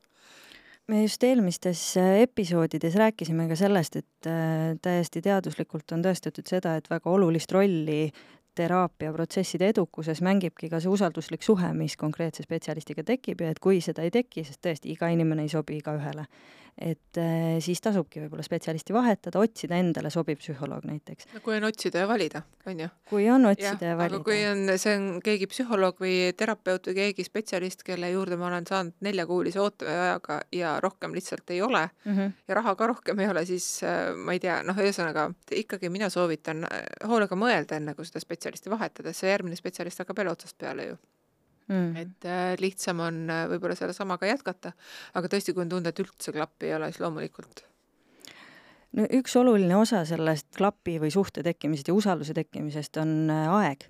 Me 0.90 1.04
just 1.04 1.22
eelmistes 1.24 1.82
äh, 2.02 2.24
episoodides 2.24 2.96
rääkisime 2.98 3.46
ka 3.52 3.56
sellest, 3.60 4.00
et 4.02 4.28
äh, 4.28 4.74
täiesti 4.82 5.22
teaduslikult 5.22 5.92
on 5.94 6.02
tõestatud 6.02 6.50
seda, 6.50 6.80
et 6.80 6.90
väga 6.90 7.12
olulist 7.14 7.52
rolli 7.54 8.08
teraapiaprotsesside 8.56 9.70
edukuses 9.74 10.22
mängibki 10.26 10.70
ka 10.70 10.80
see 10.80 10.92
usalduslik 10.92 11.44
suhe, 11.46 11.74
mis 11.74 11.98
konkreetse 11.98 12.44
spetsialistiga 12.44 13.04
tekib 13.08 13.42
ja 13.42 13.52
et 13.54 13.60
kui 13.60 13.82
seda 13.82 14.06
ei 14.06 14.12
teki, 14.14 14.44
sest 14.48 14.62
tõesti, 14.66 14.94
iga 14.94 15.12
inimene 15.14 15.46
ei 15.46 15.52
sobi 15.54 15.78
igaühele, 15.80 16.26
et 16.80 17.18
äh, 17.20 17.58
siis 17.64 17.82
tasubki 17.84 18.22
võib-olla 18.24 18.44
spetsialisti 18.46 18.94
vahetada, 18.96 19.42
otsida 19.44 19.78
endale 19.80 20.12
sobiv 20.14 20.40
psühholoog 20.40 20.86
näiteks. 20.88 21.28
no 21.34 21.42
kui 21.44 21.58
on 21.58 21.68
otsida 21.68 22.04
ja 22.04 22.08
valida, 22.08 22.42
on 22.70 22.84
ju? 22.86 22.90
kui 23.10 23.28
on 23.32 23.50
otsida 23.50 23.90
ja, 23.90 23.92
ja 23.94 23.98
valida. 24.00 24.24
kui 24.24 24.40
on, 24.48 24.64
see 24.80 24.96
on 24.96 25.08
keegi 25.26 25.50
psühholoog 25.52 26.00
või 26.04 26.16
terapeut 26.40 26.88
või 26.90 26.98
keegi 27.02 27.28
spetsialist, 27.28 27.84
kelle 27.88 28.12
juurde 28.14 28.40
ma 28.40 28.48
olen 28.48 28.68
saanud 28.70 28.96
neljakuulise 29.06 29.62
ooteajaga 29.64 30.40
ja 30.56 30.78
rohkem 30.84 31.16
lihtsalt 31.18 31.52
ei 31.56 31.62
ole 31.66 31.86
mm 31.90 32.16
-hmm. 32.16 32.34
ja 32.48 32.60
raha 32.62 32.76
ka 32.80 32.88
rohkem 32.94 33.20
ei 33.20 33.30
ole, 33.30 33.46
siis 33.46 33.84
äh, 33.84 34.16
ma 34.16 34.38
ei 34.38 34.40
tea, 34.40 34.62
noh, 34.64 34.78
ühesõnaga 34.78 35.30
ikkagi 35.52 35.90
mina 35.90 36.10
soovitan 36.10 36.64
äh, 36.64 36.84
hoolega 37.08 37.36
mõelda, 37.36 37.76
enne 37.76 37.96
kui 37.96 38.08
seda 38.08 38.24
spetsialisti 38.24 38.70
vahetada, 38.70 39.14
see 39.14 39.32
järgmine 39.32 39.56
spetsialist 39.56 40.00
hakkab 40.00 40.24
jälle 40.24 40.38
otsast 40.38 40.58
peale 40.58 40.86
ju 40.94 41.00
mm.. 41.70 41.96
et 41.96 42.28
äh, 42.28 42.54
lihtsam 42.62 43.04
on 43.06 43.22
äh, 43.30 43.46
võib-olla 43.54 43.78
sellesamaga 43.78 44.30
jätkata, 44.30 44.74
aga 45.18 45.32
tõesti, 45.32 45.56
kui 45.56 45.66
on 45.66 45.74
tunda, 45.76 45.94
et 45.94 46.02
üldse 46.04 46.34
klappi 46.36 46.70
ei 46.70 46.76
ole, 46.78 46.92
siis 46.92 47.04
loomulikult. 47.04 47.64
No 48.98 49.06
üks 49.14 49.36
oluline 49.38 49.76
osa 49.78 50.02
sellest 50.10 50.50
klapi 50.58 50.98
või 51.02 51.14
suhte 51.14 51.44
tekkimisest 51.46 51.92
ja 51.92 51.96
usalduse 51.98 52.34
tekkimisest 52.38 53.02
on 53.02 53.16
äh, 53.34 53.48
aeg. 53.62 53.90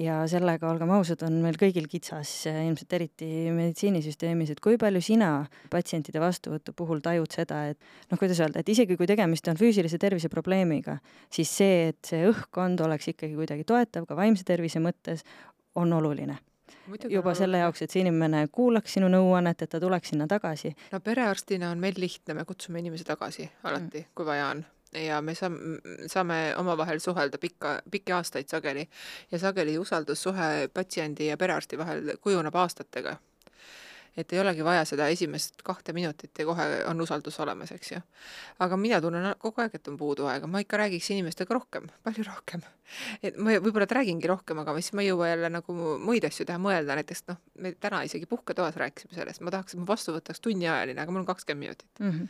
ja 0.00 0.24
sellega, 0.26 0.66
olgem 0.66 0.90
ausad, 0.90 1.20
on 1.22 1.36
meil 1.44 1.54
kõigil 1.60 1.84
kitsas, 1.86 2.30
ilmselt 2.50 2.96
eriti 2.96 3.28
meditsiinisüsteemis, 3.54 4.50
et 4.50 4.62
kui 4.64 4.74
palju 4.80 4.98
sina 5.04 5.28
patsientide 5.70 6.18
vastuvõtu 6.18 6.74
puhul 6.74 7.02
tajud 7.04 7.30
seda, 7.30 7.60
et 7.70 8.10
noh, 8.10 8.18
kuidas 8.18 8.40
öelda, 8.42 8.64
et 8.64 8.72
isegi 8.74 8.96
kui 8.98 9.06
tegemist 9.06 9.46
on 9.52 9.60
füüsilise 9.60 10.00
tervise 10.02 10.32
probleemiga, 10.32 10.96
siis 11.30 11.52
see, 11.60 11.92
et 11.92 12.10
see 12.10 12.24
õhkkond 12.26 12.82
oleks 12.88 13.12
ikkagi 13.12 13.38
kuidagi 13.38 13.68
toetav 13.68 14.08
ka 14.08 14.18
vaimse 14.18 14.42
tervise 14.48 14.82
mõttes, 14.82 15.22
on 15.78 15.94
oluline 15.94 16.40
Juba 17.08 17.34
selle 17.34 17.62
jaoks, 17.62 17.82
et 17.82 17.90
see 17.90 18.02
inimene 18.04 18.46
kuulaks 18.52 18.98
sinu 18.98 19.08
nõuannet, 19.12 19.62
et 19.64 19.70
ta 19.70 19.80
tuleks 19.80 20.12
sinna 20.12 20.26
tagasi. 20.30 20.74
no 20.92 21.00
perearstina 21.00 21.70
on 21.70 21.80
meil 21.80 21.98
lihtne, 21.98 22.34
me 22.34 22.44
kutsume 22.44 22.82
inimesi 22.82 23.04
tagasi 23.08 23.48
alati 23.62 24.04
mm., 24.04 24.14
kui 24.14 24.26
vaja 24.26 24.48
on 24.52 24.64
ja 24.94 25.20
me 25.22 25.34
saame, 25.34 25.78
saame 26.06 26.38
omavahel 26.56 27.00
suhelda 27.02 27.38
pikka, 27.38 27.78
pikki 27.90 28.12
aastaid 28.12 28.48
sageli 28.48 28.88
ja 29.32 29.38
sageli 29.38 29.78
usaldussuhe 29.78 30.68
patsiendi 30.74 31.26
ja 31.26 31.36
perearsti 31.36 31.78
vahel 31.78 32.16
kujuneb 32.20 32.54
aastatega 32.54 33.16
et 34.16 34.32
ei 34.32 34.40
olegi 34.40 34.64
vaja 34.64 34.84
seda 34.88 35.08
esimest 35.10 35.62
kahte 35.66 35.92
minutit 35.96 36.38
ja 36.38 36.46
kohe 36.46 36.66
on 36.90 37.00
usaldus 37.02 37.38
olemas, 37.42 37.72
eks 37.74 37.92
ju. 37.92 38.00
aga 38.62 38.78
mina 38.78 39.00
tunnen 39.02 39.32
kogu 39.42 39.62
aeg, 39.64 39.74
et 39.74 39.90
on 39.90 39.98
puudu 39.98 40.28
aega, 40.30 40.46
ma 40.50 40.62
ikka 40.62 40.78
räägiks 40.84 41.10
inimestega 41.14 41.54
rohkem, 41.56 41.88
palju 42.06 42.26
rohkem. 42.28 42.62
et 43.22 43.36
ma 43.40 43.56
võib-olla 43.64 43.88
räägingi 43.90 44.30
rohkem, 44.30 44.60
aga 44.62 44.74
siis 44.78 44.92
ma 44.94 45.02
ei 45.02 45.10
jõua 45.10 45.30
jälle 45.32 45.50
nagu 45.50 45.76
muid 46.04 46.26
asju 46.28 46.46
teha, 46.46 46.60
mõelda, 46.62 46.98
näiteks 47.00 47.24
noh, 47.30 47.40
me 47.64 47.74
täna 47.80 48.02
isegi 48.06 48.28
puhketoas 48.30 48.76
rääkisime 48.80 49.18
sellest, 49.18 49.42
ma 49.42 49.54
tahaks, 49.54 49.74
et 49.74 49.82
mu 49.82 49.88
vastuvõtt 49.88 50.30
oleks 50.30 50.44
tunniajaline, 50.44 51.00
aga 51.00 51.14
mul 51.14 51.24
on 51.24 51.30
kakskümmend 51.32 51.64
minutit 51.64 52.02
mm. 52.02 52.10
-hmm. 52.10 52.28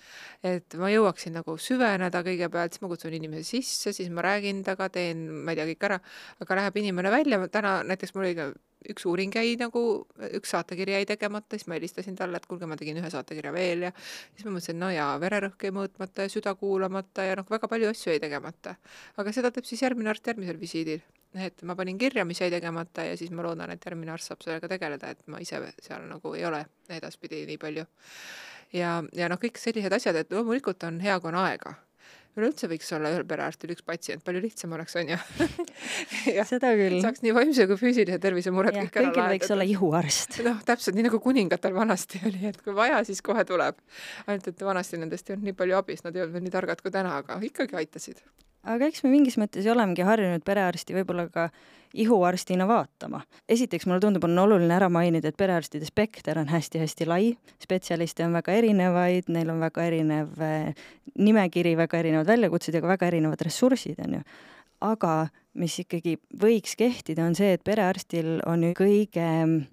et 0.55 0.79
ma 0.81 0.93
jõuaksin 0.93 1.37
nagu 1.37 1.59
süveneda 1.59 2.23
kõigepealt, 2.25 2.77
siis 2.77 2.85
ma 2.85 2.93
kutsun 2.93 3.19
inimese 3.19 3.45
sisse, 3.57 3.93
siis 3.93 4.11
ma 4.11 4.25
räägin 4.25 4.63
temaga, 4.65 4.89
teen, 4.95 5.27
ma 5.45 5.53
ei 5.53 5.61
tea, 5.61 5.67
kõik 5.73 5.89
ära, 5.91 6.01
aga 6.41 6.61
läheb 6.63 6.79
inimene 6.81 7.11
välja, 7.11 7.41
täna 7.49 7.83
näiteks 7.85 8.15
mul 8.15 8.29
oli 8.29 8.39
ka 8.39 8.53
üks 8.91 9.07
uuring 9.09 9.35
jäi 9.35 9.55
nagu, 9.61 9.81
üks 10.37 10.53
saatekiri 10.55 10.95
jäi 10.97 11.07
tegemata, 11.09 11.57
siis 11.57 11.69
ma 11.71 11.79
helistasin 11.79 12.17
talle, 12.19 12.41
et 12.41 12.47
kuulge, 12.49 12.69
ma 12.69 12.77
tegin 12.81 12.99
ühe 13.01 13.11
saatekirja 13.11 13.53
veel 13.55 13.87
ja 13.89 13.93
siis 13.97 14.47
ma 14.47 14.55
mõtlesin, 14.55 14.79
no 14.81 14.91
jaa, 14.93 15.11
vererõhk 15.23 15.67
jäi 15.67 15.75
mõõtmata 15.75 16.27
ja 16.27 16.33
süda 16.33 16.55
kuulamata 16.61 17.27
ja 17.29 17.37
noh, 17.41 17.49
väga 17.51 17.71
palju 17.71 17.91
asju 17.93 18.13
jäi 18.13 18.23
tegemata. 18.23 18.77
aga 19.17 19.37
seda 19.37 19.53
teeb 19.55 19.69
siis 19.69 19.83
järgmine 19.85 20.13
arst 20.13 20.27
järgmisel 20.27 20.61
visiidil. 20.61 21.05
et 21.35 21.63
ma 21.63 21.77
panin 21.77 21.99
kirja, 21.99 22.25
mis 22.25 22.41
jäi 22.41 22.51
tegemata 22.51 23.05
ja 23.09 23.17
siis 23.17 23.31
ma 23.31 23.43
loodan, 23.43 23.71
et 23.71 23.85
järgmine 23.85 24.13
arst 24.13 24.31
saab 24.31 24.45
sellega 24.45 24.69
tegeleda, 24.69 25.11
et 25.11 25.27
ma 25.27 25.41
ise 25.41 25.61
seal 25.83 26.05
nagu 26.09 26.35
ei 26.35 26.45
ole 26.45 26.65
edaspidi 26.89 27.45
nii 27.47 27.59
palju. 27.59 27.87
ja, 28.73 29.01
ja 29.13 29.29
noh, 29.33 29.41
kõik 29.41 29.59
sellised 29.59 29.93
asjad, 29.93 30.17
et 30.23 30.33
loomulikult 30.33 30.83
on 30.85 31.01
hea, 31.01 31.19
kui 31.21 31.33
on 31.33 31.43
aega 31.47 31.75
üleüldse 32.39 32.69
võiks 32.71 32.91
olla 32.97 33.13
ühel 33.15 33.25
perearstil 33.29 33.73
üks 33.75 33.85
patsient, 33.87 34.25
palju 34.27 34.43
lihtsam 34.45 34.75
oleks, 34.77 34.97
on 35.01 35.13
ju 35.13 35.19
seda 36.51 36.73
küll. 36.79 36.99
saaks 37.05 37.25
nii 37.25 37.35
vaimse 37.37 37.67
kui 37.71 37.79
füüsilise 37.81 38.19
tervise 38.23 38.53
mured 38.55 38.75
kõik 38.75 38.81
ära 38.85 39.07
lahendada. 39.09 39.15
kõigil 39.15 39.35
võiks 39.37 39.55
olla 39.57 39.69
ihuarst. 39.71 40.41
noh, 40.47 40.63
täpselt 40.67 40.99
nii 40.99 41.09
nagu 41.09 41.21
kuningatel 41.23 41.77
vanasti 41.77 42.23
oli, 42.27 42.41
et 42.51 42.61
kui 42.65 42.77
vaja, 42.77 43.03
siis 43.07 43.23
kohe 43.25 43.47
tuleb. 43.49 43.79
ainult, 44.27 44.49
et 44.51 44.67
vanasti 44.67 45.01
nendest 45.01 45.31
ei 45.31 45.37
olnud 45.37 45.51
nii 45.51 45.59
palju 45.63 45.79
abis, 45.81 46.05
nad 46.07 46.17
ei 46.17 46.25
olnud 46.25 46.39
veel 46.39 46.49
nii 46.49 46.57
targad 46.59 46.83
kui 46.83 46.95
täna, 46.95 47.19
aga 47.23 47.39
ikkagi 47.51 47.79
aitasid. 47.83 48.25
Aga 48.65 48.89
eks 48.89 49.05
me 49.05 49.13
mingis 49.13 49.39
mõttes 49.41 49.67
olemegi 49.71 50.07
harjunud 50.07 50.45
perearsti 50.45 50.97
võib-olla 50.97 51.29
ka 51.33 51.49
ihuarstina 51.95 52.67
vaatama. 52.67 53.21
esiteks 53.49 53.87
mulle 53.87 54.01
tundub, 54.01 54.25
on 54.25 54.39
oluline 54.39 54.75
ära 54.75 54.89
mainida, 54.89 55.31
et 55.31 55.37
perearstide 55.39 55.87
spekter 55.87 56.39
on 56.39 56.51
hästi-hästi 56.51 57.07
lai, 57.07 57.37
spetsialiste 57.63 58.25
on 58.27 58.35
väga 58.35 58.57
erinevaid, 58.59 59.29
neil 59.29 59.53
on 59.55 59.61
väga 59.63 59.87
erinev 59.91 60.43
eh, 60.43 60.73
nimekiri, 61.15 61.77
väga 61.79 62.03
erinevad 62.03 62.33
väljakutsed 62.33 62.75
ja 62.75 62.83
ka 62.83 62.91
väga 62.97 63.13
erinevad 63.13 63.47
ressursid, 63.47 64.01
on 64.05 64.19
ju. 64.19 64.25
Aga 64.85 65.15
mis 65.59 65.77
ikkagi 65.79 66.17
võiks 66.41 66.75
kehtida, 66.79 67.25
on 67.29 67.37
see, 67.39 67.53
et 67.55 67.63
perearstil 67.67 68.41
on 68.51 68.67
kõige 68.75 69.27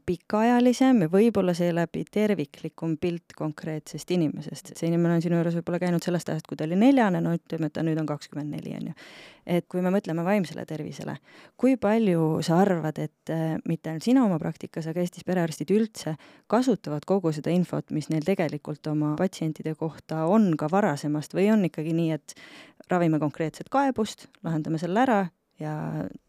pikaajalisem 0.05 1.05
ja 1.05 1.09
võib-olla 1.11 1.55
seeläbi 1.57 2.03
terviklikum 2.05 2.95
pilt 3.01 3.33
konkreetsest 3.37 4.13
inimesest. 4.13 4.73
see 4.77 4.91
inimene 4.91 5.17
on 5.17 5.23
sinu 5.25 5.39
juures 5.39 5.57
võib-olla 5.57 5.81
käinud 5.81 6.05
sellest 6.05 6.29
ajast, 6.29 6.47
kui 6.49 6.59
ta 6.59 6.67
oli 6.67 6.77
neljane, 6.77 7.21
no 7.23 7.33
ütleme, 7.37 7.71
et 7.71 7.75
ta 7.77 7.85
nüüd 7.85 7.97
on 7.97 8.09
kakskümmend 8.09 8.53
neli, 8.53 8.75
on 8.77 8.91
ju. 8.91 8.95
et 9.57 9.65
kui 9.65 9.81
me 9.81 9.89
mõtleme 9.93 10.21
vaimsele 10.25 10.67
tervisele, 10.69 11.17
kui 11.57 11.73
palju 11.81 12.43
sa 12.45 12.61
arvad, 12.61 13.01
et 13.01 13.33
äh, 13.33 13.57
mitte 13.65 13.89
ainult 13.89 14.05
sina 14.05 14.25
oma 14.27 14.37
praktikas, 14.39 14.85
aga 14.91 15.01
Eestis 15.01 15.25
perearstid 15.25 15.73
üldse 15.73 16.13
kasutavad 16.51 17.07
kogu 17.09 17.33
seda 17.33 17.49
infot, 17.49 17.89
mis 17.89 18.11
neil 18.13 18.25
tegelikult 18.27 18.85
oma 18.91 19.15
patsientide 19.17 19.73
kohta 19.79 20.27
on 20.29 20.51
ka 20.57 20.69
varasemast 20.69 21.33
või 21.33 21.49
on 21.55 21.65
ikkagi 21.65 21.97
nii, 21.97 22.19
et 22.21 22.37
ravime 22.91 23.19
konkreetset 23.19 23.69
kaebust, 23.71 24.27
lahendame 24.43 24.79
selle 24.81 25.03
ära 25.05 25.21
ja 25.59 25.75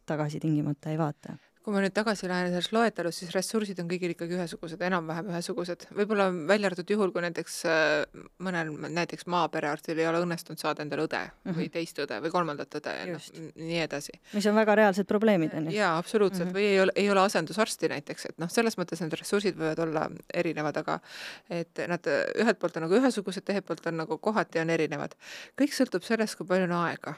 tagasi 0.06 0.40
tingimata 0.42 0.92
ei 0.92 0.98
vaata 1.00 1.36
kui 1.62 1.74
ma 1.74 1.82
nüüd 1.82 1.94
tagasi 1.94 2.26
lähen 2.30 2.50
sellest 2.50 2.72
loetelust, 2.74 3.22
siis 3.22 3.32
ressursid 3.34 3.78
on 3.82 3.88
kõigil 3.90 4.14
ikkagi 4.16 4.34
ühesugused, 4.34 4.80
enam-vähem 4.82 5.30
ühesugused. 5.30 5.86
võib-olla 5.94 6.26
välja 6.48 6.70
arvatud 6.70 6.90
juhul, 6.90 7.12
kui 7.14 7.22
näiteks 7.22 7.58
äh, 7.70 8.22
mõnel 8.42 8.72
näiteks 8.82 9.28
maaperearstil 9.30 10.00
ei 10.02 10.08
ole 10.10 10.24
õnnestunud 10.24 10.58
saada 10.58 10.82
endale 10.82 11.06
õde 11.06 11.22
mm 11.22 11.30
-hmm. 11.44 11.58
või 11.60 11.68
teist 11.76 12.02
õde 12.02 12.18
või 12.24 12.34
kolmandat 12.34 12.78
õde 12.80 12.96
ja 12.98 13.06
noh, 13.12 13.30
nii 13.54 13.80
edasi. 13.84 14.18
mis 14.32 14.46
on 14.50 14.58
väga 14.58 14.74
reaalsed 14.82 15.06
probleemid, 15.06 15.54
on 15.54 15.70
ju. 15.70 15.78
jaa, 15.78 15.96
absoluutselt 15.98 16.48
mm, 16.48 16.50
-hmm. 16.50 16.58
või 16.58 16.66
ei 16.74 16.80
ole, 16.80 16.92
ei 16.96 17.10
ole 17.10 17.20
asendusarsti 17.20 17.88
näiteks, 17.94 18.26
et 18.30 18.38
noh, 18.38 18.50
selles 18.50 18.78
mõttes 18.78 19.00
need 19.00 19.18
ressursid 19.18 19.58
võivad 19.58 19.78
olla 19.86 20.08
erinevad, 20.34 20.76
aga 20.76 21.00
et 21.50 21.86
nad 21.88 22.06
ühelt 22.38 22.58
poolt 22.58 22.76
on 22.76 22.88
nagu 22.88 22.98
ühesugused, 22.98 23.44
teiselt 23.44 23.66
poolt 23.66 23.86
on 23.86 24.02
nagu 24.02 24.18
kohati 24.18 24.58
on 24.58 24.70
erinevad. 24.70 25.14
kõik 25.60 25.76
sõltub 25.76 26.02
sellest, 26.02 26.36
kui 26.36 26.46
palju 26.46 26.66
on 26.66 26.80
aega 26.82 27.14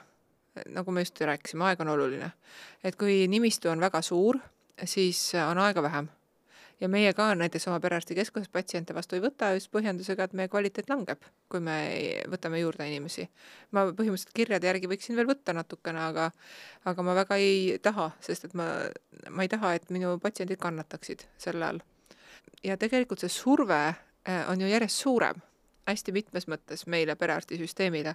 nagu 0.68 0.90
me 0.90 1.04
just 1.04 1.20
rääkisime, 1.20 1.64
aeg 1.68 1.80
on 1.80 1.88
oluline. 1.94 2.32
et 2.84 2.96
kui 2.96 3.28
nimistu 3.28 3.68
on 3.68 3.80
väga 3.80 4.02
suur, 4.02 4.38
siis 4.84 5.32
on 5.50 5.58
aega 5.58 5.82
vähem. 5.82 6.08
ja 6.80 6.88
meie 6.88 7.12
ka 7.14 7.28
näiteks 7.34 7.68
oma 7.68 7.78
perearstikeskuses 7.80 8.48
patsiente 8.48 8.94
vastu 8.94 9.14
ei 9.16 9.22
võta 9.22 9.52
just 9.54 9.70
põhjendusega, 9.72 10.24
et 10.24 10.32
meie 10.32 10.48
kvaliteet 10.50 10.90
langeb, 10.90 11.22
kui 11.48 11.60
me 11.60 11.76
võtame 12.30 12.60
juurde 12.60 12.88
inimesi. 12.88 13.28
ma 13.70 13.86
põhimõtteliselt 13.86 14.34
kirjade 14.34 14.66
järgi 14.66 14.90
võiksin 14.90 15.16
veel 15.16 15.30
võtta 15.30 15.54
natukene, 15.54 16.00
aga 16.10 16.30
aga 16.84 17.02
ma 17.02 17.14
väga 17.14 17.38
ei 17.38 17.78
taha, 17.82 18.10
sest 18.20 18.50
et 18.50 18.54
ma, 18.54 18.68
ma 19.30 19.42
ei 19.42 19.48
taha, 19.48 19.74
et 19.74 19.90
minu 19.90 20.18
patsiendid 20.18 20.58
kannataksid 20.58 21.26
selle 21.38 21.66
all. 21.66 21.82
ja 22.62 22.76
tegelikult 22.76 23.20
see 23.20 23.32
surve 23.32 23.82
eh, 23.88 24.44
on 24.50 24.60
ju 24.60 24.70
järjest 24.70 25.06
suurem 25.06 25.42
hästi 25.88 26.12
mitmes 26.12 26.46
mõttes 26.50 26.86
meile 26.90 27.16
perearstisüsteemile. 27.16 28.14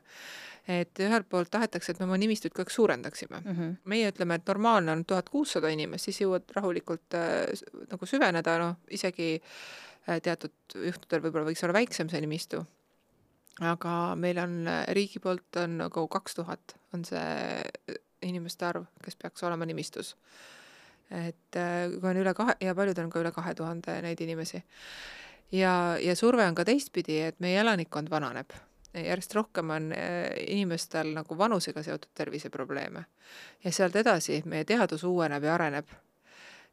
et 0.67 0.99
ühelt 0.99 1.29
poolt 1.29 1.49
tahetakse, 1.51 1.91
et 1.91 1.99
me 1.99 2.05
oma 2.05 2.17
nimistut 2.17 2.53
kogu 2.53 2.67
aeg 2.67 2.73
suurendaksime 2.73 3.39
mm. 3.39 3.51
-hmm. 3.51 3.75
meie 3.83 4.11
ütleme, 4.11 4.35
et 4.35 4.47
normaalne 4.47 4.91
on 4.91 5.05
tuhat 5.05 5.29
kuussada 5.29 5.69
inimest, 5.69 6.05
siis 6.05 6.21
jõuad 6.21 6.51
rahulikult 6.55 7.13
äh, 7.13 7.47
nagu 7.91 8.05
süveneda, 8.05 8.57
noh 8.59 8.75
isegi 8.89 9.41
äh, 10.09 10.21
teatud 10.21 10.53
juhtudel 10.75 11.23
võib-olla 11.23 11.49
võiks 11.49 11.63
olla 11.63 11.73
väiksem 11.73 12.09
see 12.09 12.21
nimistu. 12.21 12.65
aga 13.61 14.15
meil 14.15 14.37
on 14.37 14.67
äh, 14.67 14.85
riigi 14.87 15.19
poolt 15.19 15.55
on 15.55 15.77
nagu 15.77 16.07
kaks 16.07 16.35
tuhat 16.35 16.77
on 16.93 17.05
see 17.05 17.19
äh, 17.19 17.95
inimeste 18.21 18.65
arv, 18.65 18.85
kes 19.03 19.15
peaks 19.15 19.43
olema 19.43 19.65
nimistus 19.65 20.15
et 21.09 21.57
äh, 21.57 21.89
kui 21.99 22.09
on 22.09 22.21
üle 22.21 22.33
kahe 22.37 22.55
ja 22.61 22.75
paljud 22.77 22.99
on 23.01 23.09
ka 23.09 23.21
üle 23.23 23.31
kahe 23.33 23.55
tuhande 23.57 23.95
neid 24.05 24.21
inimesi 24.21 24.61
ja, 25.51 25.97
ja 26.01 26.15
surve 26.15 26.45
on 26.47 26.55
ka 26.55 26.65
teistpidi, 26.65 27.19
et 27.21 27.39
meie 27.39 27.59
elanikkond 27.59 28.09
vananeb. 28.09 28.53
järjest 28.93 29.35
rohkem 29.35 29.69
on 29.69 29.91
äh, 29.93 30.31
inimestel 30.47 31.13
nagu 31.13 31.37
vanusega 31.37 31.83
seotud 31.83 32.09
terviseprobleeme. 32.13 33.05
ja 33.63 33.71
sealt 33.71 33.95
edasi 33.95 34.41
meie 34.45 34.65
teadus 34.65 35.03
uueneb 35.03 35.43
ja 35.43 35.53
areneb. 35.53 35.87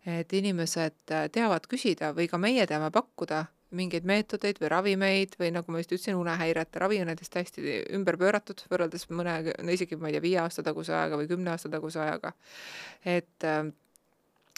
et 0.07 0.33
inimesed 0.33 1.13
äh, 1.13 1.29
teavad 1.33 1.67
küsida 1.69 2.15
või 2.15 2.29
ka 2.29 2.39
meie 2.39 2.67
teame 2.67 2.91
pakkuda 2.91 3.45
mingeid 3.71 4.05
meetodeid 4.07 4.61
või 4.61 4.69
ravimeid 4.71 5.35
või 5.41 5.51
nagu 5.55 5.73
ma 5.73 5.81
just 5.81 5.93
ütlesin, 5.93 6.15
unehäirete 6.15 6.79
ravi 6.79 7.01
on 7.03 7.11
näiteks 7.11 7.31
täiesti 7.31 7.81
ümber 7.95 8.17
pööratud 8.17 8.63
võrreldes 8.71 9.09
mõne, 9.11 9.41
isegi 9.73 9.99
ma 9.99 10.09
ei 10.09 10.17
tea, 10.17 10.23
viie 10.23 10.39
aasta 10.39 10.63
taguse 10.63 10.95
ajaga 10.95 11.19
või 11.21 11.29
kümne 11.31 11.51
aasta 11.51 11.69
taguse 11.73 12.01
ajaga. 12.01 12.33
et 13.05 13.45
äh, 13.45 13.67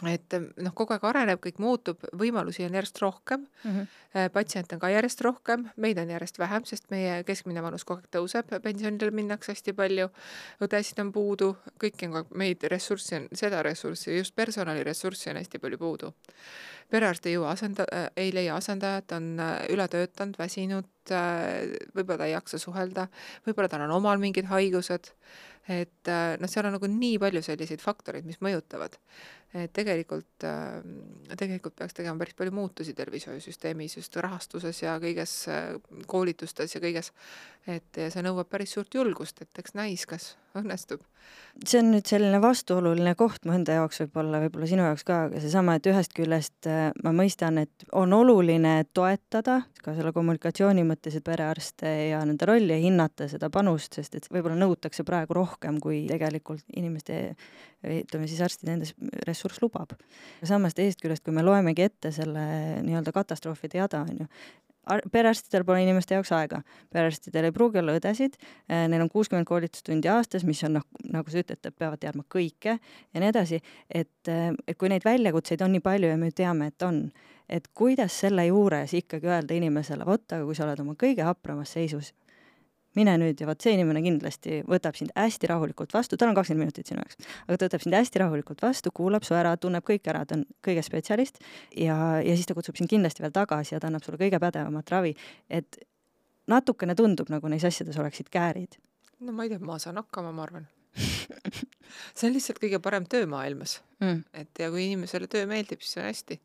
et 0.07 0.35
noh, 0.63 0.73
kogu 0.79 0.95
aeg 0.95 1.05
areneb, 1.09 1.41
kõik 1.43 1.57
muutub, 1.59 2.05
võimalusi 2.15 2.63
on 2.67 2.77
järjest 2.79 3.01
rohkem 3.03 3.41
mm, 3.43 3.71
-hmm. 3.71 4.31
patsiente 4.33 4.77
on 4.77 4.81
ka 4.81 4.91
järjest 4.93 5.21
rohkem, 5.27 5.69
meid 5.77 5.99
on 5.99 6.11
järjest 6.11 6.39
vähem, 6.39 6.65
sest 6.65 6.91
meie 6.91 7.25
keskmine 7.25 7.63
vanus 7.63 7.85
kogu 7.85 8.01
aeg 8.01 8.11
tõuseb, 8.15 8.55
pensionile 8.63 9.11
minnakse 9.11 9.53
hästi 9.53 9.73
palju, 9.73 10.09
õdesid 10.63 11.01
on 11.03 11.13
puudu, 11.13 11.57
kõiki 11.83 12.07
on 12.07 12.13
kogu 12.13 12.23
aeg, 12.23 12.35
meid 12.35 12.63
ressurssi 12.71 13.17
on, 13.17 13.29
seda 13.35 13.63
ressurssi, 13.63 14.17
just 14.17 14.37
personaliressurssi 14.37 15.31
on 15.31 15.43
hästi 15.43 15.59
palju 15.59 15.79
puudu. 15.79 16.15
Perearst 16.91 17.27
ei 17.27 17.37
jõua 17.37 17.53
asenda- 17.55 17.89
äh,, 17.93 18.09
ei 18.17 18.33
leia 18.35 18.57
asendajat, 18.57 19.13
on 19.19 19.35
äh, 19.41 19.59
ületöötanud, 19.75 20.39
väsinud 20.41 21.13
äh,, 21.13 21.69
võib-olla 21.95 22.23
ta 22.23 22.31
ei 22.31 22.37
jaksa 22.37 22.61
suhelda, 22.63 23.09
võib-olla 23.47 23.71
tal 23.73 23.87
on 23.87 23.97
omal 23.99 24.21
mingid 24.23 24.49
haigused, 24.51 25.13
et 25.69 26.13
äh, 26.13 26.37
noh, 26.41 26.49
seal 26.51 26.69
on 26.69 26.79
nagu 26.79 26.91
nii 26.93 27.19
palju 27.23 27.45
selliseid 27.45 27.85
faktoreid, 27.85 28.29
mis 28.29 28.41
mõjutavad 28.45 28.97
et 29.57 29.73
tegelikult, 29.73 30.45
ähm, 30.45 30.99
tegelikult 31.39 31.77
peaks 31.79 31.97
tegema 31.97 32.21
päris 32.21 32.37
palju 32.37 32.53
muutusi 32.53 32.93
tervishoiusüsteemis 32.97 33.97
just 33.97 34.17
rahastuses 34.21 34.83
ja 34.83 34.99
kõiges, 35.01 35.33
äh, 35.49 35.79
koolitustes 36.07 36.75
ja 36.75 36.83
kõiges. 36.85 37.13
et 37.67 37.97
ja 37.97 38.11
see 38.11 38.23
nõuab 38.23 38.49
päris 38.49 38.73
suurt 38.73 38.95
julgust, 38.95 39.43
et 39.43 39.59
eks 39.59 39.75
näis, 39.75 40.07
kas 40.07 40.37
õnnestub. 40.61 41.03
see 41.65 41.81
on 41.81 41.91
nüüd 41.91 42.07
selline 42.07 42.39
vastuoluline 42.43 43.15
koht 43.19 43.45
mu 43.49 43.55
enda 43.57 43.75
jaoks 43.81 44.03
võib-olla, 44.05 44.41
võib-olla 44.45 44.69
sinu 44.71 44.85
jaoks 44.87 45.05
ka, 45.09 45.25
aga 45.27 45.43
seesama, 45.43 45.75
et 45.79 45.89
ühest 45.91 46.15
küljest 46.17 46.69
äh, 46.71 46.91
ma 47.05 47.13
mõistan, 47.17 47.59
et 47.65 47.87
on 47.93 48.13
oluline 48.15 48.75
toetada 48.95 49.61
ka 49.83 49.95
selle 49.97 50.13
kommunikatsiooni 50.15 50.85
mõttes, 50.87 51.19
et 51.19 51.27
perearste 51.27 51.91
ja 52.11 52.23
nende 52.29 52.47
rolli 52.49 52.79
hinnata, 52.85 53.29
seda 53.31 53.51
panust, 53.55 53.99
sest 53.99 54.19
et 54.21 54.31
võib-olla 54.31 54.59
nõutakse 54.61 55.07
praegu 55.09 55.37
rohkem, 55.39 55.81
kui 55.83 56.05
tegelikult 56.11 56.65
inimeste 56.77 57.21
ütleme 57.87 58.27
siis 58.27 58.41
arstide 58.43 58.75
enda 58.75 59.11
ressurss 59.27 59.63
lubab. 59.63 59.95
samas 60.43 60.75
teisest 60.75 61.03
küljest, 61.03 61.25
kui 61.25 61.35
me 61.35 61.45
loemegi 61.47 61.87
ette 61.87 62.13
selle 62.15 62.47
nii-öelda 62.87 63.15
katastroofide 63.15 63.79
jada, 63.79 64.03
on 64.07 64.25
ju, 64.25 64.31
perearstidel 65.13 65.65
pole 65.69 65.83
inimeste 65.85 66.17
jaoks 66.17 66.33
aega, 66.37 66.61
perearstidel 66.93 67.49
ei 67.49 67.55
pruugi 67.55 67.81
olla 67.83 67.97
õdesid, 67.99 68.39
eh, 68.69 68.87
neil 68.91 69.05
on 69.05 69.11
kuuskümmend 69.13 69.49
koolitustundi 69.49 70.11
aastas, 70.13 70.47
mis 70.49 70.63
on 70.67 70.79
noh, 70.79 70.87
nagu 71.13 71.33
sa 71.33 71.43
ütled, 71.43 71.71
peavad 71.79 72.01
teadma 72.03 72.25
kõike 72.29 72.79
ja 72.79 73.23
nii 73.23 73.33
edasi, 73.33 73.61
et, 73.91 74.29
eh, 74.29 74.53
et 74.67 74.79
kui 74.79 74.93
neid 74.93 75.07
väljakutseid 75.07 75.63
on 75.65 75.77
nii 75.77 75.85
palju 75.85 76.13
ja 76.13 76.21
me 76.21 76.31
teame, 76.31 76.73
et 76.73 76.87
on, 76.87 77.05
et 77.49 77.69
kuidas 77.75 78.21
selle 78.25 78.47
juures 78.49 78.95
ikkagi 78.95 79.29
öelda 79.29 79.57
inimesele, 79.57 80.07
vot, 80.09 80.25
aga 80.33 80.45
kui 80.45 80.57
sa 80.57 80.67
oled 80.67 80.81
oma 80.85 80.97
kõige 80.99 81.27
hapramas 81.27 81.77
seisus, 81.77 82.13
mine 82.99 83.15
nüüd 83.21 83.41
ja 83.41 83.49
vot 83.49 83.63
see 83.63 83.77
inimene 83.77 84.03
kindlasti 84.05 84.63
võtab 84.69 84.99
sind 84.99 85.13
hästi 85.17 85.51
rahulikult 85.53 85.95
vastu, 85.95 86.19
tal 86.19 86.33
on 86.33 86.39
kakskümmend 86.39 86.67
minutit 86.67 86.91
sinu 86.91 87.03
jaoks, 87.03 87.21
aga 87.47 87.59
ta 87.59 87.69
võtab 87.69 87.85
sind 87.85 87.99
hästi 87.99 88.25
rahulikult 88.25 88.65
vastu, 88.65 88.93
kuulab 88.95 89.27
su 89.27 89.37
ära, 89.39 89.55
tunneb 89.61 89.87
kõik 89.87 90.09
ära, 90.11 90.25
ta 90.29 90.39
on 90.39 90.47
kõige 90.65 90.85
spetsialist 90.87 91.41
ja, 91.77 92.19
ja 92.25 92.35
siis 92.35 92.49
ta 92.49 92.57
kutsub 92.59 92.81
sind 92.81 92.91
kindlasti 92.91 93.25
veel 93.25 93.35
tagasi 93.37 93.77
ja 93.77 93.83
ta 93.83 93.91
annab 93.91 94.07
sulle 94.07 94.21
kõige 94.21 94.41
pädevamat 94.43 94.95
ravi. 94.95 95.15
et 95.49 95.81
natukene 96.49 96.97
tundub, 96.99 97.31
nagu 97.33 97.53
neis 97.53 97.67
asjades 97.69 97.99
oleksid 98.01 98.33
käärid. 98.33 98.81
no 99.21 99.33
ma 99.33 99.47
ei 99.47 99.55
tea, 99.55 99.63
ma 99.63 99.79
saan 99.83 100.01
hakkama, 100.01 100.33
ma 100.33 100.47
arvan 100.49 100.69
see 102.17 102.29
on 102.29 102.35
lihtsalt 102.35 102.61
kõige 102.63 102.81
parem 102.83 103.07
töö 103.11 103.27
maailmas 103.31 103.79
mm.. 104.03 104.25
et 104.43 104.63
ja 104.63 104.71
kui 104.73 104.87
inimesele 104.89 105.29
töö 105.31 105.47
meeldib, 105.51 105.85
siis 105.85 106.01
on 106.01 106.09
hästi. 106.09 106.41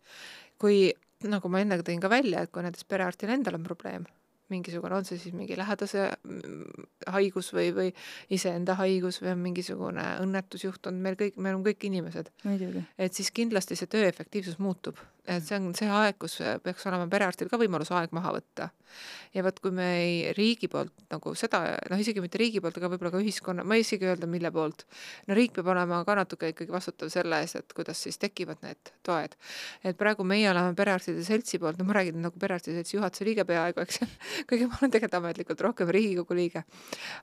kui, 0.61 0.91
nagu 1.29 1.51
ma 1.51 1.63
enne 1.63 1.79
tõin 1.85 2.03
ka 2.03 2.11
välja, 2.11 2.43
et 2.43 2.51
kui 2.53 2.65
näiteks 2.65 2.87
perearstil 2.89 3.31
endal 3.33 3.57
on 3.59 3.65
probleem, 3.65 4.05
mingisugune, 4.53 4.99
on 4.99 5.07
see 5.07 5.19
siis 5.21 5.35
mingi 5.35 5.57
lähedase 5.59 6.05
mm, 6.13 6.85
haigus 7.15 7.51
või, 7.55 7.71
või 7.75 7.89
iseenda 8.33 8.77
haigus 8.79 9.19
või 9.23 9.33
on 9.33 9.43
mingisugune 9.43 10.05
õnnetus 10.23 10.67
juhtunud, 10.67 11.01
meil 11.03 11.19
kõik, 11.19 11.39
me 11.39 11.53
oleme 11.53 11.71
kõik 11.71 11.89
inimesed, 11.89 12.31
et 12.97 13.17
siis 13.17 13.33
kindlasti 13.35 13.79
see 13.79 13.91
töö 13.91 14.07
efektiivsus 14.09 14.61
muutub. 14.63 15.01
Et 15.23 15.43
see 15.45 15.55
on 15.55 15.71
see 15.77 15.87
aeg, 15.87 16.17
kus 16.19 16.35
peaks 16.63 16.83
olema 16.89 17.07
perearstil 17.11 17.47
ka 17.51 17.59
võimalus 17.59 17.91
aeg 17.95 18.11
maha 18.15 18.33
võtta. 18.35 18.69
ja 19.33 19.41
vot, 19.41 19.57
kui 19.63 19.71
me 19.73 19.85
ei 19.97 20.33
riigi 20.37 20.67
poolt 20.69 20.91
nagu 21.09 21.31
seda, 21.33 21.63
noh, 21.89 21.97
isegi 21.97 22.21
mitte 22.21 22.37
riigi 22.37 22.59
poolt, 22.61 22.75
aga 22.77 22.89
võib-olla 22.91 23.09
ka 23.15 23.21
ühiskonna, 23.23 23.63
ma 23.65 23.77
ei 23.79 23.81
isegi 23.81 24.05
öelda, 24.05 24.27
mille 24.29 24.51
poolt, 24.53 24.83
no 25.25 25.37
riik 25.37 25.55
peab 25.55 25.71
olema 25.73 26.03
ka 26.05 26.17
natuke 26.19 26.51
ikkagi 26.51 26.75
vastutav 26.75 27.09
selle 27.09 27.39
eest, 27.41 27.57
et 27.63 27.73
kuidas 27.73 28.03
siis 28.03 28.19
tekivad 28.21 28.61
need 28.61 28.91
toed. 29.07 29.33
et 29.83 29.97
praegu 29.97 30.27
meie 30.27 30.49
oleme 30.51 30.75
perearstide 30.77 31.23
seltsi 31.25 31.57
poolt, 31.63 31.79
no 31.79 31.87
ma 31.87 31.95
räägin 31.97 32.19
nagu 32.21 32.37
perearstide 32.39 32.81
seltsi 32.81 32.97
juhatuse 32.99 33.25
liige 33.25 33.47
peaaegu, 33.49 33.81
eks 33.87 34.03
kuigi 34.49 34.67
ma 34.69 34.77
olen 34.81 34.93
tegelikult 34.93 35.19
ametlikult 35.21 35.65
rohkem 35.69 35.89
Riigikogu 35.95 36.37
liige. 36.37 36.65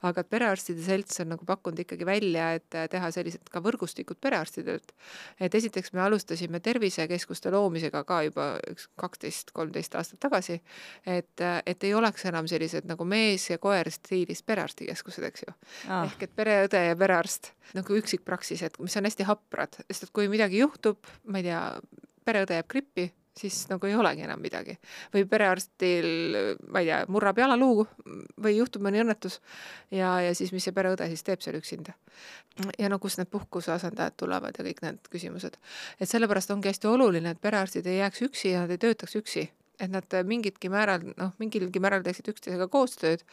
aga 0.03 0.25
et 0.25 0.33
perearstide 0.33 0.83
selts 0.83 1.23
on 1.23 1.35
nagu 1.37 1.47
pakkunud 1.47 1.85
ikkagi 1.85 2.09
välja, 2.09 2.51
et 2.59 2.81
teha 2.91 3.13
sellised 3.15 3.47
ka 3.53 3.63
võrgustikud 3.63 4.19
perearstidelt. 4.19 4.97
et 5.39 5.55
esiteks 5.55 5.93
me 5.93 6.03
alustasime 6.09 6.59
tervisekeskuste 6.65 7.55
loomisega 7.55 7.89
ka 7.90 8.20
juba 8.26 8.46
üks 8.70 8.88
kaksteist, 9.00 9.53
kolmteist 9.57 9.94
aastat 9.98 10.20
tagasi, 10.22 10.61
et, 11.07 11.44
et 11.66 11.87
ei 11.87 11.94
oleks 11.94 12.24
enam 12.31 12.48
sellised 12.50 12.88
nagu 12.90 13.07
mees 13.09 13.48
ja 13.50 13.59
koer 13.62 13.90
stiilis 13.92 14.42
perearstikeskused, 14.46 15.26
eks 15.31 15.46
ju. 15.46 15.55
Ah, 15.88 16.07
ehk 16.09 16.26
et 16.26 16.37
pereõde 16.37 16.85
ja 16.88 16.98
perearst 16.98 17.53
nagu 17.76 17.96
üksikpraksised, 18.00 18.81
mis 18.83 18.96
on 18.98 19.09
hästi 19.09 19.29
haprad, 19.29 19.81
sest 19.87 20.09
et 20.09 20.14
kui 20.16 20.31
midagi 20.33 20.62
juhtub, 20.62 21.11
ma 21.31 21.42
ei 21.42 21.50
tea, 21.50 21.62
pereõde 22.26 22.59
jääb 22.59 22.70
grippi, 22.70 23.11
siis 23.38 23.69
nagu 23.71 23.87
ei 23.87 23.95
olegi 23.95 24.25
enam 24.27 24.40
midagi. 24.43 24.77
või 25.14 25.25
perearstil, 25.29 26.09
ma 26.69 26.83
ei 26.83 26.90
tea, 26.90 27.05
murrab 27.09 27.38
jalaluu 27.38 27.87
või 28.43 28.57
juhtub 28.57 28.83
mõni 28.83 29.03
õnnetus 29.05 29.40
ja, 29.90 30.21
ja 30.21 30.35
siis 30.35 30.53
mis 30.53 30.64
see 30.64 30.75
pereõde 30.75 31.07
siis 31.09 31.23
teeb 31.23 31.40
seal 31.45 31.57
üksinda. 31.61 31.95
ja 32.79 32.88
no 32.88 32.99
kust 32.99 33.19
need 33.19 33.31
puhkuse 33.31 33.73
asendajad 33.73 34.16
tulevad 34.16 34.59
ja 34.59 34.64
kõik 34.66 34.83
need 34.83 35.09
küsimused. 35.11 35.57
et 36.01 36.09
sellepärast 36.09 36.51
ongi 36.51 36.69
hästi 36.69 36.90
oluline, 36.90 37.31
et 37.31 37.40
perearstid 37.40 37.87
ei 37.87 37.99
jääks 37.99 38.23
üksi 38.29 38.55
ja 38.55 38.66
nad 38.66 38.71
ei 38.71 38.79
töötaks 38.79 39.16
üksi 39.16 39.51
et 39.81 39.90
nad 39.90 40.16
mingitki 40.29 40.69
määral, 40.69 41.05
noh, 41.16 41.33
mingilgi 41.40 41.81
määral 41.83 42.05
teeksid 42.05 42.29
üksteisega 42.33 42.69
koostööd. 42.73 43.25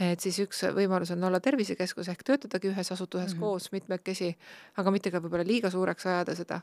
et 0.00 0.20
siis 0.20 0.38
üks 0.44 0.62
võimalus 0.76 1.12
on 1.14 1.24
olla 1.24 1.40
tervisekeskus 1.40 2.10
ehk 2.12 2.24
töötadagi 2.26 2.68
ühes 2.72 2.92
asutuses 2.92 3.34
mm. 3.34 3.38
-hmm. 3.38 3.40
koos 3.40 3.72
mitmekesi, 3.72 4.36
aga 4.76 4.90
mitte 4.90 5.10
ka 5.10 5.22
võib-olla 5.24 5.46
liiga 5.46 5.70
suureks 5.70 6.06
ajada 6.06 6.34
seda. 6.34 6.60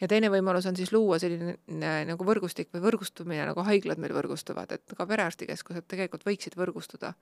Ja 0.00 0.08
teine 0.10 0.30
võimalus 0.32 0.66
on 0.66 0.76
siis 0.78 0.92
luua 0.92 1.18
selline 1.22 1.54
äh, 1.54 2.02
nagu 2.08 2.26
võrgustik 2.26 2.72
või 2.74 2.84
võrgustumine, 2.86 3.46
nagu 3.50 3.64
haiglad 3.66 4.02
meil 4.02 4.14
võrgustuvad, 4.16 4.74
et 4.76 4.96
ka 4.98 5.06
perearstikeskused 5.08 5.86
tegelikult 5.90 6.26
võiksid 6.28 6.58
võrgustuda. 6.58 7.14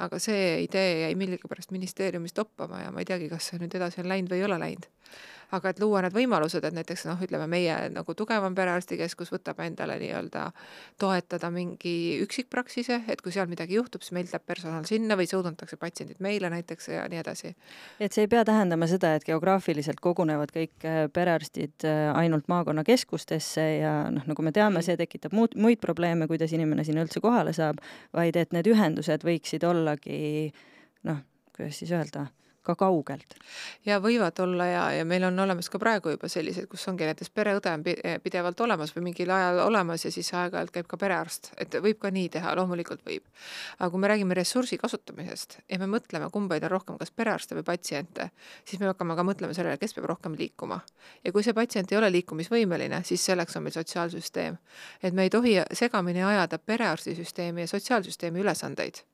aga 0.00 0.18
see 0.18 0.62
idee 0.64 1.02
jäi 1.02 1.14
millegipärast 1.18 1.74
ministeeriumis 1.76 2.32
toppama 2.32 2.80
ja 2.84 2.90
ma 2.90 3.02
ei 3.02 3.08
teagi, 3.08 3.28
kas 3.28 3.50
see 3.50 3.60
nüüd 3.60 3.74
edasi 3.76 4.00
on 4.00 4.08
läinud 4.08 4.32
või 4.32 4.40
ei 4.40 4.48
ole 4.48 4.58
läinud 4.58 4.88
aga 5.54 5.72
et 5.72 5.80
luua 5.82 6.02
need 6.04 6.14
võimalused, 6.14 6.64
et 6.64 6.74
näiteks 6.74 7.04
noh, 7.08 7.20
ütleme 7.24 7.46
meie 7.50 7.74
nagu 7.92 8.14
tugevam 8.18 8.54
perearstikeskus 8.56 9.32
võtab 9.34 9.60
endale 9.64 9.96
nii-öelda 10.00 10.46
toetada 11.00 11.50
mingi 11.54 12.20
üksikpraksise, 12.24 13.00
et 13.10 13.22
kui 13.24 13.34
seal 13.34 13.50
midagi 13.50 13.78
juhtub, 13.78 14.04
siis 14.04 14.14
meil 14.16 14.28
läheb 14.30 14.46
personal 14.46 14.86
sinna 14.88 15.18
või 15.18 15.26
suunatakse 15.30 15.78
patsiendid 15.80 16.22
meile 16.22 16.50
näiteks 16.52 16.90
ja 16.94 17.06
nii 17.10 17.22
edasi. 17.22 17.54
et 17.98 18.14
see 18.14 18.26
ei 18.26 18.30
pea 18.30 18.44
tähendama 18.46 18.86
seda, 18.90 19.14
et 19.16 19.26
geograafiliselt 19.26 20.00
kogunevad 20.00 20.54
kõik 20.54 20.86
äh, 20.86 21.02
perearstid 21.60 21.84
äh, 21.84 22.16
ainult 22.16 22.48
maakonnakeskustesse 22.48 23.78
ja 23.80 24.10
noh, 24.10 24.24
nagu 24.26 24.42
me 24.42 24.52
teame, 24.52 24.82
see 24.82 24.96
tekitab 24.96 25.32
muud, 25.32 25.54
muid 25.56 25.80
probleeme, 25.80 26.26
kuidas 26.28 26.52
inimene 26.52 26.84
sinna 26.84 27.04
üldse 27.04 27.20
kohale 27.20 27.52
saab, 27.52 27.80
vaid 28.12 28.36
et 28.36 28.52
need 28.52 28.66
ühendused 28.66 29.24
võiksid 29.24 29.64
ollagi 29.64 30.52
noh, 31.04 31.20
kuidas 31.56 31.78
siis 31.78 31.92
öelda, 31.92 32.28
ka 32.62 32.74
kaugelt. 32.76 33.34
ja 33.86 33.98
võivad 34.00 34.36
olla 34.42 34.66
ja, 34.66 34.82
ja 34.92 35.04
meil 35.04 35.24
on 35.24 35.38
olemas 35.38 35.70
ka 35.72 35.78
praegu 35.80 36.12
juba 36.12 36.28
sellised, 36.28 36.66
kus 36.68 36.86
ongi 36.88 37.06
näiteks 37.08 37.32
pereõde 37.34 37.72
on 37.72 37.84
pi- 37.84 37.96
pidevalt 38.22 38.60
olemas 38.60 38.92
või 38.96 39.06
mingil 39.08 39.30
ajal 39.32 39.62
olemas 39.64 40.04
ja 40.04 40.12
siis 40.12 40.28
aeg-ajalt 40.36 40.72
käib 40.74 40.88
ka 40.90 40.98
perearst, 41.00 41.52
et 41.56 41.74
võib 41.80 41.98
ka 42.02 42.10
nii 42.12 42.28
teha, 42.36 42.54
loomulikult 42.58 43.04
võib. 43.06 43.24
aga 43.78 43.90
kui 43.90 44.00
me 44.00 44.10
räägime 44.12 44.36
ressursi 44.36 44.78
kasutamisest 44.78 45.58
ja 45.68 45.78
me 45.78 45.88
mõtleme, 45.88 46.30
kumbaid 46.30 46.64
on 46.68 46.74
rohkem, 46.76 46.98
kas 47.00 47.10
perearste 47.10 47.56
või 47.56 47.64
patsiente, 47.64 48.30
siis 48.64 48.80
me 48.80 48.90
hakkame 48.92 49.16
ka 49.16 49.24
mõtlema 49.24 49.56
sellele, 49.56 49.78
kes 49.80 49.96
peab 49.96 50.10
rohkem 50.12 50.36
liikuma. 50.38 50.80
ja 51.24 51.32
kui 51.32 51.42
see 51.42 51.56
patsient 51.56 51.92
ei 51.92 51.98
ole 51.98 52.12
liikumisvõimeline, 52.12 53.04
siis 53.04 53.24
selleks 53.24 53.56
on 53.56 53.64
meil 53.64 53.76
sotsiaalsüsteem. 53.76 54.58
et 55.02 55.14
me 55.14 55.22
ei 55.22 55.30
tohi 55.30 55.56
segamini 55.72 56.24
ajada 56.24 56.58
perearstisüsteemi 56.58 57.60
ja 57.64 57.72
sotsiaalsüsteemi 57.72 58.40
ülesandeid 58.40 59.04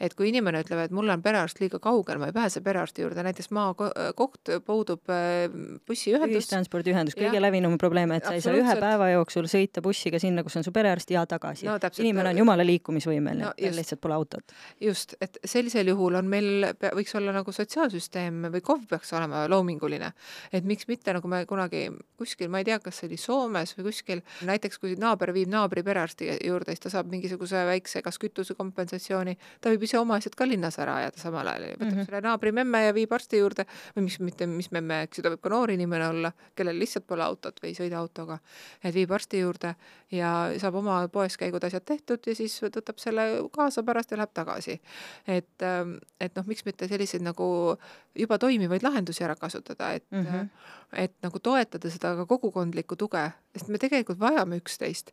et 0.00 0.14
kui 0.18 0.30
inimene 0.30 0.62
ütleb, 0.64 0.84
et 0.86 0.94
mul 0.94 1.10
on 1.12 1.22
perearst 1.22 1.60
liiga 1.62 1.80
kaugel, 1.82 2.20
ma 2.22 2.30
ei 2.30 2.36
pääse 2.36 2.62
perearsti 2.64 3.04
juurde, 3.04 3.24
näiteks 3.26 3.50
maakoht 3.56 4.52
puudub 4.66 5.10
äh, 5.12 5.46
bussiühendus, 5.86 6.36
ühistranspordiühendus, 6.40 7.16
kõige 7.18 7.42
levinum 7.42 7.76
probleem, 7.80 8.14
et 8.16 8.26
sa 8.26 8.34
ei 8.36 8.44
saa 8.44 8.56
ühe 8.56 8.76
päeva 8.80 9.10
jooksul 9.14 9.48
sõita 9.50 9.82
bussiga 9.84 10.20
sinna, 10.22 10.44
kus 10.46 10.58
on 10.60 10.66
su 10.66 10.72
perearst 10.74 11.10
ja 11.14 11.24
tagasi. 11.28 11.68
No 11.68 11.78
inimene 11.98 12.34
on 12.34 12.42
jumala 12.42 12.66
liikumisvõimeline 12.66 13.50
No 13.50 13.52
tal 13.56 13.76
lihtsalt 13.76 14.00
pole 14.02 14.14
autot. 14.14 14.54
just, 14.80 15.14
et 15.20 15.38
sellisel 15.44 15.90
juhul 15.92 16.18
on 16.18 16.28
meil, 16.30 16.66
võiks 16.96 17.14
olla 17.18 17.32
nagu 17.34 17.52
sotsiaalsüsteem 17.54 18.50
või 18.54 18.62
KOV 18.64 18.86
peaks 18.90 19.12
olema 19.16 19.46
loominguline. 19.48 20.12
et 20.52 20.64
miks 20.64 20.88
mitte, 20.88 21.12
nagu 21.12 21.28
me 21.28 21.44
kunagi 21.46 21.88
kuskil, 22.18 22.50
ma 22.50 22.60
ei 22.60 22.64
tea, 22.68 22.78
kas 22.82 23.00
see 23.00 23.08
oli 23.08 23.18
Soomes 23.20 23.74
või 23.78 23.88
kuskil, 23.90 24.22
näiteks 24.46 24.78
kui 24.78 24.94
naaber 25.00 25.32
viib 25.36 25.50
naabri 25.52 25.82
perearsti 25.86 26.30
juurde, 26.44 26.74
siis 26.74 26.84
ta 26.84 26.92
saab 26.96 27.10
mingisuguse 27.12 27.64
väikse 27.68 28.02
kas 28.02 28.18
kütusekompensatsiooni, 28.22 29.36
ta 29.60 29.72
võib 29.72 29.84
ise 29.84 29.98
oma 30.00 30.16
asjad 30.20 30.34
ka 30.38 30.46
linnas 30.48 30.78
ära 30.80 30.96
ajada 31.02 31.20
samal 31.20 31.48
ajal 31.50 31.66
ja 31.66 31.72
võtab 31.74 31.86
mm. 31.86 31.96
-hmm. 31.96 32.08
selle 32.08 32.20
naabri 32.24 32.52
memme 32.56 32.82
ja 32.84 32.94
viib 32.96 33.12
arsti 33.12 33.40
juurde 33.40 33.66
või 33.96 34.06
miks 34.06 34.18
mitte, 34.24 34.46
mis 34.50 34.70
memme, 34.72 35.02
eks 35.06 35.18
ju, 35.18 35.24
ta 35.24 35.32
võib 35.34 35.42
ka 35.44 35.52
noor 35.52 35.72
inimene 35.74 36.08
olla, 36.08 36.32
kellel 36.56 36.78
lihtsalt 36.80 37.06
pole 37.06 37.24
autot 37.24 37.60
või 37.62 37.72
ei 37.72 37.78
sõida 37.78 37.98
autoga, 38.00 38.38
et 38.82 38.94
viib 38.94 39.12
arsti 39.12 39.42
juurde 39.42 39.74
ja 40.16 40.32
saab 40.62 40.80
oma 40.80 41.00
poeskäigud, 41.12 41.64
asjad 41.64 41.84
tehtud 41.84 42.26
ja 42.26 42.34
siis 42.34 42.56
võtab 42.62 42.98
selle 43.02 43.26
kaasa 43.52 43.84
pärast 43.86 44.10
ja 44.10 44.20
läheb 44.20 44.32
tagasi. 44.34 44.80
et, 45.26 45.62
ähm, 45.62 45.96
et 46.20 46.36
noh, 46.36 46.46
miks 46.46 46.64
mitte 46.64 46.88
selliseid 46.88 47.22
nagu 47.22 47.76
juba 48.14 48.38
toimivaid 48.38 48.82
lahendusi 48.82 49.24
ära 49.24 49.36
kasutada, 49.36 49.92
et 49.92 50.04
mm. 50.10 50.24
-hmm. 50.24 50.48
et 50.92 51.14
nagu 51.22 51.38
toetada 51.38 51.90
seda 51.90 52.16
ka 52.16 52.26
kogukondlikku 52.26 52.96
tuge, 52.96 53.30
sest 53.56 53.68
me 53.68 53.78
tegelikult 53.78 54.18
vajame 54.18 54.56
üksteist. 54.56 55.12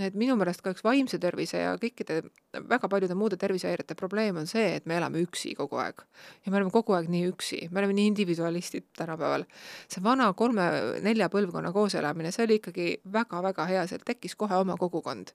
Et 0.00 0.14
minu 0.16 0.36
meelest 0.40 0.62
ka 0.64 0.72
üks 0.72 0.84
vaimse 0.84 1.18
tervise 1.20 1.60
ja 1.60 1.72
kõikide 1.80 2.22
väga 2.68 2.88
paljude 2.88 3.16
muude 3.18 3.36
tervisehäirete 3.40 3.96
probleem 3.98 4.38
on 4.40 4.48
see, 4.48 4.76
et 4.78 4.86
me 4.88 4.96
elame 4.96 5.20
üksi 5.24 5.52
kogu 5.58 5.76
aeg. 5.82 6.00
ja 6.44 6.52
me 6.52 6.58
oleme 6.58 6.72
kogu 6.72 6.96
aeg 6.96 7.10
nii 7.12 7.26
üksi, 7.28 7.60
me 7.70 7.82
oleme 7.82 7.96
nii 7.98 8.06
individualistid 8.12 8.88
tänapäeval. 8.98 9.44
see 9.88 10.04
vana 10.04 10.30
kolme-nelja 10.32 11.28
põlvkonna 11.32 11.72
kooselamine, 11.72 12.32
see 12.32 12.46
oli 12.46 12.60
ikkagi 12.60 12.88
väga-väga 13.12 13.66
hea, 13.68 13.86
seal 13.90 14.04
tekkis 14.06 14.36
kohe 14.36 14.56
oma 14.56 14.78
kogukond. 14.80 15.34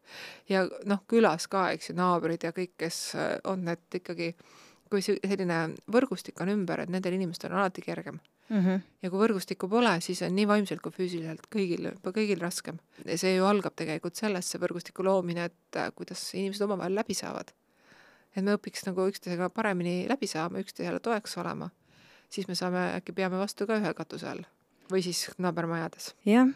ja 0.50 0.66
noh, 0.86 1.04
külas 1.08 1.48
ka, 1.48 1.70
eks 1.78 1.92
ju, 1.92 1.98
naabrid 1.98 2.44
ja 2.44 2.54
kõik, 2.56 2.74
kes 2.78 3.04
äh, 3.16 3.36
on, 3.46 3.68
et 3.68 4.02
ikkagi 4.02 4.34
kui 4.90 5.04
selline 5.04 5.76
võrgustik 5.92 6.42
on 6.42 6.50
ümber, 6.50 6.82
et 6.82 6.90
nendel 6.90 7.14
inimestel 7.14 7.52
on 7.52 7.62
alati 7.62 7.84
kergem 7.84 8.22
Mm 8.50 8.64
-hmm. 8.64 8.82
ja 9.02 9.10
kui 9.10 9.20
võrgustikku 9.20 9.68
pole, 9.70 10.02
siis 10.02 10.22
on 10.22 10.36
nii 10.36 10.48
vaimselt 10.48 10.82
kui 10.82 10.92
füüsiliselt 10.92 11.48
kõigil, 11.56 11.90
kõigil 12.04 12.40
raskem. 12.40 12.80
see 13.16 13.36
ju 13.36 13.46
algab 13.46 13.76
tegelikult 13.76 14.16
sellest, 14.16 14.50
see 14.50 14.62
võrgustiku 14.62 15.04
loomine, 15.04 15.46
et 15.46 15.76
äh, 15.76 15.92
kuidas 15.96 16.34
inimesed 16.34 16.62
omavahel 16.62 16.96
läbi 16.96 17.14
saavad. 17.14 17.52
et 18.36 18.44
me 18.44 18.56
õpiks 18.56 18.86
nagu 18.86 19.08
üksteisega 19.10 19.50
paremini 19.50 20.08
läbi 20.10 20.28
saama, 20.28 20.60
üksteisele 20.60 21.00
toeks 21.00 21.38
olema, 21.38 21.70
siis 22.30 22.48
me 22.48 22.56
saame, 22.56 22.94
äkki 22.96 23.12
peame 23.12 23.38
vastu 23.38 23.68
ka 23.68 23.80
ühe 23.80 23.94
katuse 23.94 24.28
all 24.28 24.44
või 24.92 25.04
siis 25.04 25.30
naabermajades. 25.38 26.16
jah, 26.26 26.48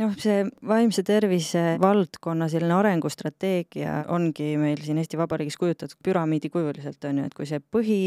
noh, 0.00 0.14
see 0.18 0.42
vaimse 0.66 1.04
tervise 1.06 1.62
valdkonna 1.82 2.48
selline 2.50 2.74
arengustrateegia 2.76 4.00
ongi 4.12 4.54
meil 4.60 4.80
siin 4.82 4.98
Eesti 4.98 5.18
Vabariigis 5.20 5.58
kujutatud 5.60 6.00
püramiidikujuliselt, 6.04 6.98
on 7.08 7.20
ju, 7.20 7.26
et 7.28 7.36
kui 7.36 7.46
see 7.48 7.60
põhi 7.62 7.98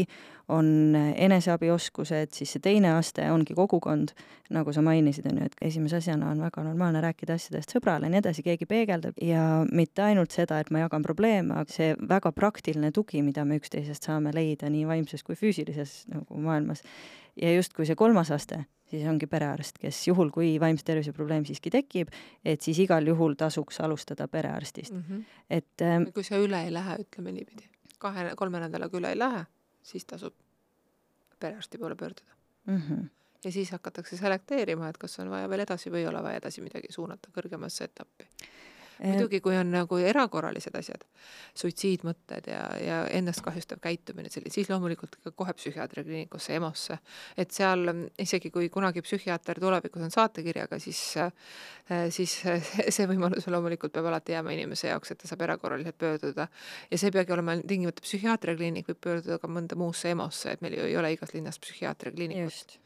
on 0.52 0.96
eneseabioskused, 0.96 2.32
siis 2.36 2.54
see 2.54 2.64
teine 2.64 2.92
aste 2.96 3.24
ongi 3.32 3.56
kogukond, 3.56 4.14
nagu 4.54 4.72
sa 4.72 4.84
mainisid, 4.84 5.28
on 5.28 5.40
ju, 5.40 5.48
et 5.48 5.64
esimese 5.70 6.00
asjana 6.00 6.30
on 6.32 6.42
väga 6.44 6.64
normaalne 6.66 7.02
rääkida 7.04 7.36
asjadest 7.36 7.72
sõbrale 7.76 8.08
ja 8.08 8.14
nii 8.14 8.22
edasi, 8.22 8.44
keegi 8.46 8.68
peegeldab 8.68 9.20
ja 9.24 9.44
mitte 9.68 10.04
ainult 10.04 10.36
seda, 10.36 10.60
et 10.60 10.72
ma 10.74 10.84
jagan 10.84 11.04
probleeme, 11.04 11.56
aga 11.56 11.72
see 11.72 11.94
väga 12.00 12.32
praktiline 12.36 12.92
tugi, 12.96 13.22
mida 13.24 13.44
me 13.48 13.60
üksteisest 13.60 14.08
saame 14.08 14.32
leida 14.36 14.68
nii 14.72 14.84
vaimses 14.88 15.24
kui 15.24 15.36
füüsilises 15.40 16.02
nagu 16.12 16.40
maailmas. 16.44 16.84
Ja 17.42 17.52
justkui 17.54 17.86
see 17.86 17.96
kolmas 17.98 18.30
aste, 18.34 18.62
siis 18.90 19.06
ongi 19.08 19.26
perearst, 19.30 19.78
kes 19.82 20.00
juhul, 20.08 20.30
kui 20.34 20.54
vaimse 20.60 20.84
tervise 20.86 21.12
probleem 21.16 21.44
siiski 21.48 21.70
tekib, 21.70 22.12
et 22.44 22.64
siis 22.64 22.80
igal 22.84 23.06
juhul 23.06 23.36
tasuks 23.38 23.80
alustada 23.84 24.28
perearstist. 24.28 24.92
Mm 24.92 25.04
-hmm. 25.08 25.24
et 25.50 25.82
ähm, 25.82 26.08
kui 26.14 26.24
see 26.24 26.40
üle 26.44 26.64
ei 26.64 26.72
lähe, 26.72 26.96
ütleme 27.04 27.32
niipidi, 27.32 27.68
kahe-kolme 27.98 28.60
nädalaga 28.60 28.98
üle 28.98 29.12
ei 29.14 29.18
lähe, 29.18 29.44
siis 29.82 30.04
tasub 30.04 30.34
perearsti 31.40 31.78
poole 31.78 31.94
pöörduda. 31.94 32.32
mm 32.66 32.82
-hmm. 32.82 33.08
ja 33.44 33.52
siis 33.52 33.70
hakatakse 33.70 34.16
selekteerima, 34.16 34.88
et 34.88 34.98
kas 34.98 35.18
on 35.18 35.30
vaja 35.30 35.48
veel 35.48 35.60
edasi 35.60 35.90
või 35.90 35.96
ei 35.96 36.06
ole 36.06 36.22
vaja 36.22 36.36
edasi 36.36 36.60
midagi 36.60 36.86
suunata 36.90 37.28
kõrgemasse 37.30 37.84
etappi 37.84 38.28
muidugi, 39.02 39.40
kui 39.44 39.56
on 39.58 39.70
nagu 39.72 39.98
erakorralised 40.02 40.74
asjad, 40.78 41.04
suitsiidmõtted 41.58 42.48
ja, 42.50 42.62
ja 42.82 42.98
ennast 43.14 43.42
kahjustav 43.44 43.80
käitumine, 43.82 44.30
siis 44.32 44.70
loomulikult 44.70 45.18
kohe 45.38 45.54
psühhiaatri 45.56 46.04
kliinikusse, 46.06 46.56
EMO-sse. 46.58 46.98
et 47.38 47.54
seal 47.54 47.86
isegi, 48.18 48.50
kui 48.54 48.68
kunagi 48.74 49.02
psühhiaater 49.04 49.60
tulevikus 49.62 50.06
on 50.06 50.14
saatekirjaga, 50.14 50.80
siis, 50.82 51.02
siis 52.14 52.36
see 52.96 53.08
võimalus 53.10 53.48
loomulikult 53.50 53.94
peab 53.94 54.10
alati 54.10 54.36
jääma 54.36 54.56
inimese 54.56 54.92
jaoks, 54.92 55.14
et 55.14 55.22
ta 55.22 55.30
saab 55.30 55.46
erakorraliselt 55.46 55.98
pöörduda. 55.98 56.48
ja 56.90 56.98
see 56.98 57.12
ei 57.12 57.18
peagi 57.18 57.36
olema 57.36 57.58
tingimata 57.62 58.04
psühhiaatriakliinik, 58.04 58.90
võib 58.92 59.02
pöörduda 59.04 59.38
ka 59.42 59.50
mõnda 59.50 59.78
muusse 59.78 60.10
EMO-sse, 60.14 60.56
et 60.56 60.64
meil 60.64 60.78
ju 60.78 60.90
ei 60.90 60.96
ole 60.96 61.14
igas 61.14 61.34
linnas 61.34 61.58
psühhiaatriakliinikut 61.62 62.78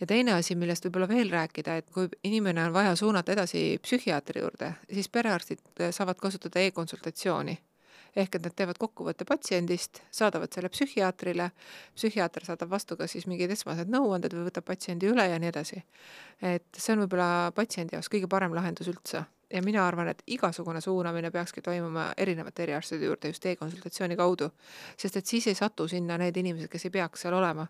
ja 0.00 0.06
teine 0.06 0.34
asi, 0.36 0.56
millest 0.58 0.84
võib-olla 0.86 1.08
veel 1.08 1.30
rääkida, 1.32 1.76
et 1.80 1.88
kui 1.92 2.08
inimene 2.24 2.66
on 2.66 2.74
vaja 2.74 2.96
suunata 2.96 3.32
edasi 3.32 3.62
psühhiaatri 3.82 4.42
juurde, 4.42 4.72
siis 4.92 5.08
perearstid 5.08 5.86
saavad 5.90 6.20
kasutada 6.20 6.64
e-konsultatsiooni. 6.64 7.56
Ehk 8.16 8.38
et 8.38 8.46
nad 8.46 8.54
teevad 8.56 8.78
kokkuvõtte 8.80 9.26
patsiendist, 9.28 10.00
saadavad 10.14 10.52
selle 10.52 10.70
psühhiaatrile, 10.72 11.50
psühhiaater 11.98 12.46
saadab 12.48 12.70
vastu 12.72 12.96
ka 12.96 13.08
siis 13.12 13.26
mingid 13.28 13.52
esmased 13.52 13.92
nõuanded 13.92 14.32
või 14.32 14.46
võtab 14.48 14.64
patsiendi 14.70 15.10
üle 15.12 15.28
ja 15.28 15.38
nii 15.40 15.52
edasi. 15.52 15.82
et 16.40 16.66
see 16.72 16.96
on 16.96 17.04
võib-olla 17.04 17.52
patsiendi 17.52 17.96
jaoks 17.96 18.08
kõige 18.08 18.28
parem 18.28 18.56
lahendus 18.56 18.88
üldse 18.88 19.26
ja 19.52 19.62
mina 19.62 19.86
arvan, 19.86 20.08
et 20.08 20.22
igasugune 20.26 20.80
suunamine 20.80 21.30
peakski 21.30 21.62
toimuma 21.62 22.10
erinevate 22.16 22.66
eriarstide 22.66 23.06
juurde 23.06 23.30
just 23.30 23.46
e-konsultatsiooni 23.46 24.16
kaudu, 24.18 24.50
sest 24.98 25.16
et 25.20 25.26
siis 25.26 25.46
ei 25.46 25.54
satu 25.54 25.88
sinna 25.88 26.18
need 26.18 26.36
inimesed, 26.36 26.70
kes 26.72 26.88
ei 26.88 26.94
peaks 26.98 27.26
seal 27.26 27.36
olema. 27.38 27.66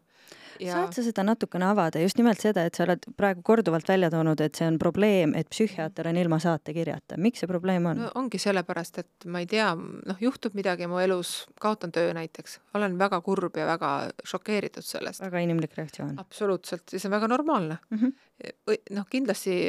Ja... 0.60 0.72
saad 0.72 0.94
sa 0.96 1.02
seda 1.04 1.20
natukene 1.26 1.66
avada, 1.68 2.00
just 2.00 2.16
nimelt 2.16 2.40
seda, 2.40 2.64
et 2.64 2.78
sa 2.78 2.86
oled 2.86 3.02
praegu 3.18 3.42
korduvalt 3.44 3.88
välja 3.88 4.08
toonud, 4.10 4.40
et 4.40 4.56
see 4.56 4.64
on 4.70 4.78
probleem, 4.80 5.34
et 5.36 5.50
psühhiaater 5.52 6.08
on 6.08 6.16
ilma 6.16 6.38
saatekirjata, 6.40 7.18
miks 7.20 7.42
see 7.42 7.50
probleem 7.50 7.90
on 7.90 8.00
no,? 8.06 8.10
ongi 8.16 8.40
sellepärast, 8.40 9.02
et 9.02 9.26
ma 9.28 9.42
ei 9.44 9.50
tea, 9.50 9.68
noh, 9.76 10.22
juhtub 10.22 10.56
midagi 10.56 10.88
mu 10.88 11.02
elus, 11.02 11.34
kaotan 11.60 11.92
töö 11.92 12.14
näiteks, 12.16 12.56
olen 12.78 12.96
väga 12.98 13.20
kurb 13.26 13.60
ja 13.60 13.68
väga 13.68 13.92
šokeeritud 14.24 14.86
sellest. 14.86 15.20
väga 15.26 15.44
inimlik 15.44 15.76
reaktsioon. 15.76 16.16
absoluutselt, 16.24 16.88
ja 16.88 17.02
see 17.02 17.10
on 17.10 17.18
väga 17.18 17.28
normaalne 17.28 17.78
mm. 17.90 17.98
-hmm. 17.98 18.80
noh, 18.96 19.06
kindlasti 19.12 19.60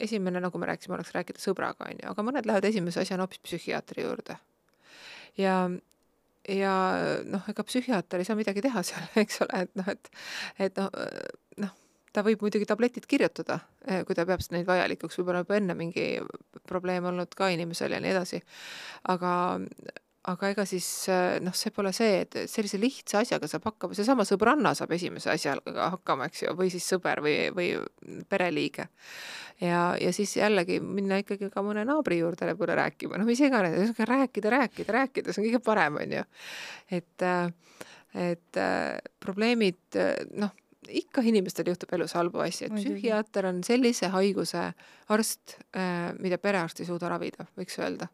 esimene, 0.00 0.40
nagu 0.44 0.58
me 0.58 0.70
rääkisime, 0.70 0.96
oleks 0.98 1.12
rääkida 1.16 1.42
sõbraga, 1.42 1.88
on 1.88 2.00
ju, 2.02 2.12
aga 2.12 2.24
mõned 2.26 2.48
lähevad 2.48 2.68
esimese 2.68 3.02
asjana 3.02 3.26
hoopis 3.26 3.42
psühhiaatri 3.44 4.06
juurde. 4.06 4.38
ja, 5.38 5.58
ja 6.48 6.72
noh, 7.26 7.50
ega 7.50 7.66
psühhiaater 7.66 8.22
ei 8.22 8.28
saa 8.28 8.38
midagi 8.38 8.64
teha 8.64 8.82
seal, 8.86 9.10
eks 9.24 9.42
ole, 9.46 9.66
et 9.66 9.76
noh, 9.78 9.92
et, 9.94 10.10
et 10.68 10.80
noh, 10.80 10.90
noh, 11.64 11.76
ta 12.12 12.24
võib 12.26 12.42
muidugi 12.42 12.66
tabletid 12.68 13.06
kirjutada, 13.10 13.60
eh, 13.86 14.02
kui 14.06 14.16
ta 14.16 14.26
peab 14.28 14.42
neid 14.54 14.66
vajalikuks, 14.68 15.20
võib-olla 15.20 15.44
juba 15.44 15.58
enne 15.60 15.76
mingi 15.78 16.10
probleem 16.68 17.06
olnud 17.10 17.34
ka 17.38 17.50
inimesel 17.54 17.94
ja 17.94 18.02
nii 18.02 18.14
edasi. 18.14 18.42
aga 19.08 19.32
aga 20.28 20.50
ega 20.52 20.64
siis 20.68 20.86
noh, 21.44 21.54
see 21.56 21.72
pole 21.74 21.92
see, 21.96 22.22
et 22.24 22.36
sellise 22.50 22.80
lihtsa 22.80 23.22
asjaga 23.22 23.48
saab 23.50 23.68
hakkama, 23.70 23.96
seesama 23.96 24.26
sõbranna 24.28 24.74
saab 24.76 24.92
esimese 24.96 25.30
asjaga 25.32 25.90
hakkama, 25.94 26.28
eks 26.28 26.44
ju, 26.44 26.54
või 26.58 26.70
siis 26.72 26.86
sõber 26.88 27.22
või, 27.24 27.36
või 27.56 27.70
pereliige. 28.28 28.88
Ja, 29.62 29.96
ja 29.98 30.12
siis 30.14 30.36
jällegi 30.38 30.78
minna 30.84 31.18
ikkagi 31.22 31.50
ka 31.54 31.64
mõne 31.66 31.82
naabri 31.88 32.20
juurde 32.20 32.46
võib-olla 32.52 32.78
rääkima, 32.84 33.18
no 33.18 33.26
mis 33.26 33.42
iganes, 33.42 33.94
rääkida, 33.98 34.52
rääkida, 34.54 34.94
rääkida, 35.00 35.34
see 35.34 35.42
on 35.42 35.48
kõige 35.48 35.62
parem, 35.64 35.98
on 35.98 36.14
ju. 36.20 36.24
et, 37.00 37.26
et 38.28 38.60
probleemid, 39.24 39.98
noh, 40.38 40.54
ikka 40.88 41.24
inimestel 41.26 41.72
juhtub 41.72 41.90
elus 41.98 42.14
halbu 42.16 42.44
asju, 42.44 42.68
et 42.68 42.78
psühhiaater 42.78 43.50
on 43.50 43.64
sellise 43.66 44.12
haiguse 44.14 44.68
arst, 45.12 45.58
mida 46.22 46.38
perearst 46.40 46.80
ei 46.80 46.88
suuda 46.88 47.10
ravida, 47.10 47.48
võiks 47.58 47.80
öelda 47.82 48.08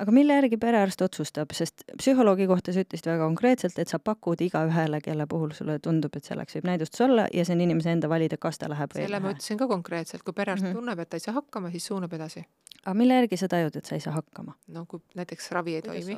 aga 0.00 0.12
mille 0.14 0.36
järgi 0.38 0.56
perearst 0.56 1.02
otsustab, 1.04 1.52
sest 1.56 1.84
psühholoogi 1.98 2.46
kohta 2.50 2.72
sa 2.72 2.84
ütlesid 2.84 3.10
väga 3.10 3.26
konkreetselt, 3.26 3.78
et 3.78 3.92
sa 3.92 3.98
pakud 3.98 4.40
igaühele, 4.40 5.02
kelle 5.04 5.26
puhul 5.28 5.52
sulle 5.56 5.78
tundub, 5.84 6.16
et 6.16 6.28
selleks 6.28 6.56
võib 6.58 6.70
näidustus 6.70 7.04
olla 7.04 7.26
ja 7.32 7.44
see 7.44 7.56
on 7.56 7.64
inimese 7.66 7.92
enda 7.92 8.08
valida, 8.08 8.40
kas 8.40 8.62
ta 8.62 8.70
läheb 8.72 8.94
või 8.94 9.02
ei 9.02 9.04
lähe. 9.04 9.10
selle 9.10 9.22
ma 9.26 9.34
ütlesin 9.36 9.60
ka 9.60 9.68
konkreetselt, 9.68 10.24
kui 10.24 10.36
perearst 10.36 10.64
mm 10.64 10.72
-hmm. 10.72 10.80
tunneb, 10.80 11.04
et 11.04 11.10
ta 11.10 11.20
ei 11.20 11.26
saa 11.26 11.36
hakkama, 11.40 11.70
siis 11.70 11.86
suunab 11.92 12.12
edasi 12.12 12.46
aga 12.82 12.94
mille 12.98 13.14
järgi 13.14 13.38
sa 13.38 13.48
tajud, 13.50 13.76
et 13.78 13.86
sa 13.86 13.94
ei 13.94 14.02
saa 14.02 14.14
hakkama? 14.16 14.54
no 14.74 14.84
kui 14.90 15.00
näiteks 15.18 15.50
ravi 15.54 15.76
ei 15.76 15.82
Kuidas 15.82 16.04
toimi. 16.04 16.16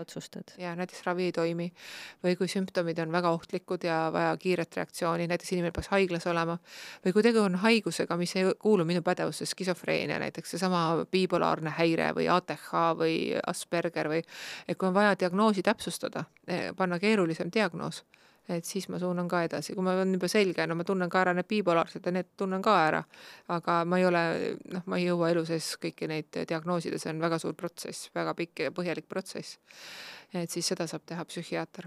ja 0.58 0.74
näiteks 0.76 1.02
ravi 1.06 1.28
ei 1.28 1.32
toimi 1.32 1.68
või 2.24 2.36
kui 2.40 2.48
sümptomid 2.48 2.98
on 3.04 3.12
väga 3.12 3.30
ohtlikud 3.36 3.84
ja 3.84 3.98
vaja 4.12 4.32
kiiret 4.40 4.76
reaktsiooni, 4.76 5.28
näiteks 5.28 5.52
inimene 5.52 5.74
peaks 5.76 5.92
haiglas 5.92 6.26
olema 6.30 6.58
või 7.04 7.12
kui 7.12 7.26
tegu 7.26 7.44
on 7.44 7.60
haigusega, 7.64 8.16
mis 8.16 8.36
ei 8.36 8.50
kuulu 8.58 8.84
minu 8.88 9.02
pädevusse, 9.04 9.46
skisofreenia 9.46 10.18
näiteks, 10.22 10.56
seesama 10.56 11.04
bipolaarne 11.10 11.74
häire 11.78 12.12
või 12.16 12.30
ATH 12.32 12.72
või 12.98 13.16
Asperger 13.46 14.08
või 14.12 14.22
et 14.68 14.78
kui 14.78 14.88
on 14.88 14.96
vaja 14.96 15.18
diagnoosi 15.20 15.62
täpsustada, 15.62 16.24
eh, 16.48 16.70
panna 16.76 16.98
keerulisem 16.98 17.52
diagnoos 17.52 18.04
et 18.48 18.64
siis 18.64 18.88
ma 18.92 18.98
suunan 19.00 19.28
ka 19.28 19.42
edasi, 19.46 19.74
kui 19.74 19.84
ma 19.84 19.96
on 20.02 20.12
juba 20.16 20.28
selge, 20.28 20.66
no 20.68 20.76
ma 20.76 20.84
tunnen 20.84 21.10
ka 21.10 21.22
ära 21.22 21.34
need 21.36 21.48
bipolaarsed 21.48 22.04
ja 22.04 22.12
need 22.12 22.34
tunnen 22.36 22.62
ka 22.64 22.76
ära, 22.86 23.02
aga 23.54 23.80
ma 23.88 24.00
ei 24.00 24.06
ole, 24.08 24.24
noh, 24.74 24.84
ma 24.90 25.00
ei 25.00 25.08
jõua 25.08 25.32
elu 25.32 25.44
sees 25.48 25.74
kõiki 25.80 26.08
neid 26.10 26.44
diagnoosida, 26.44 27.00
see 27.00 27.14
on 27.14 27.24
väga 27.24 27.40
suur 27.42 27.56
protsess, 27.58 28.10
väga 28.14 28.36
pikk 28.38 28.66
ja 28.66 28.74
põhjalik 28.74 29.08
protsess. 29.08 29.58
et 30.34 30.50
siis 30.50 30.66
seda 30.66 30.86
saab 30.90 31.04
teha 31.06 31.24
psühhiaater. 31.24 31.86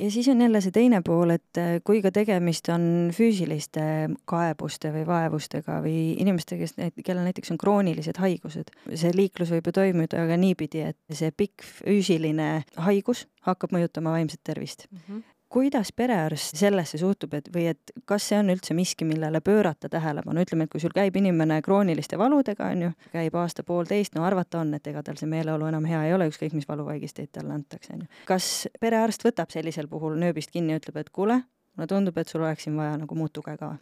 Ja 0.00 0.10
siis 0.10 0.28
on 0.28 0.40
jälle 0.40 0.60
see 0.64 0.72
teine 0.72 1.02
pool, 1.04 1.34
et 1.34 1.58
äh, 1.60 1.74
kui 1.84 2.00
ka 2.02 2.10
tegemist 2.14 2.68
on 2.72 3.10
füüsiliste 3.12 3.82
kaebuste 4.24 4.88
või 4.94 5.02
vaevustega 5.06 5.82
või 5.84 6.14
inimestega, 6.22 6.64
kes, 6.64 7.02
kellel 7.04 7.26
näiteks 7.28 7.52
on 7.52 7.60
kroonilised 7.60 8.16
haigused, 8.22 8.72
see 8.94 9.12
liiklus 9.12 9.52
võib 9.52 9.68
ju 9.68 9.76
toimuda 9.76 10.24
ka 10.30 10.38
niipidi, 10.40 10.86
et 10.92 11.18
see 11.18 11.28
pikk 11.36 11.66
füüsiline 11.66 12.48
haigus 12.86 13.26
hakkab 13.44 13.76
mõjutama 13.76 14.16
vaimset 14.16 14.40
tervist. 14.44 14.88
Mm. 14.90 15.04
-hmm 15.08 15.31
kuidas 15.52 15.92
perearst 15.92 16.56
sellesse 16.56 16.98
suhtub, 16.98 17.34
et 17.36 17.48
või 17.52 17.66
et 17.72 17.92
kas 18.08 18.30
see 18.30 18.38
on 18.40 18.50
üldse 18.54 18.74
miski, 18.76 19.04
millele 19.08 19.42
pöörata 19.44 19.90
tähelepanu, 19.92 20.44
ütleme, 20.46 20.64
et 20.64 20.72
kui 20.72 20.80
sul 20.80 20.94
käib 20.96 21.16
inimene 21.20 21.60
krooniliste 21.64 22.18
valudega, 22.20 22.70
on 22.72 22.86
ju, 22.86 22.92
käib 23.12 23.36
aasta-poolteist, 23.36 24.16
no 24.16 24.24
arvata 24.24 24.62
on, 24.62 24.72
et 24.78 24.86
ega 24.88 25.02
tal 25.04 25.18
see 25.20 25.28
meeleolu 25.28 25.68
enam 25.68 25.88
hea 25.88 26.06
ei 26.08 26.14
ole, 26.16 26.30
ükskõik 26.32 26.56
mis 26.56 26.68
valuvaigisteid 26.68 27.34
talle 27.36 27.52
antakse, 27.58 27.92
on 27.96 28.06
ju. 28.06 28.22
kas 28.28 28.52
perearst 28.80 29.26
võtab 29.26 29.52
sellisel 29.52 29.90
puhul 29.92 30.16
nööbist 30.20 30.54
kinni 30.54 30.72
ja 30.72 30.80
ütleb, 30.80 31.02
et 31.02 31.12
kuule, 31.12 31.42
mulle 31.76 31.90
tundub, 31.90 32.16
et 32.18 32.32
sul 32.32 32.44
oleks 32.46 32.64
siin 32.68 32.78
vaja 32.80 32.96
nagu 33.02 33.18
muud 33.18 33.34
tuge 33.36 33.56
ka? 33.60 33.74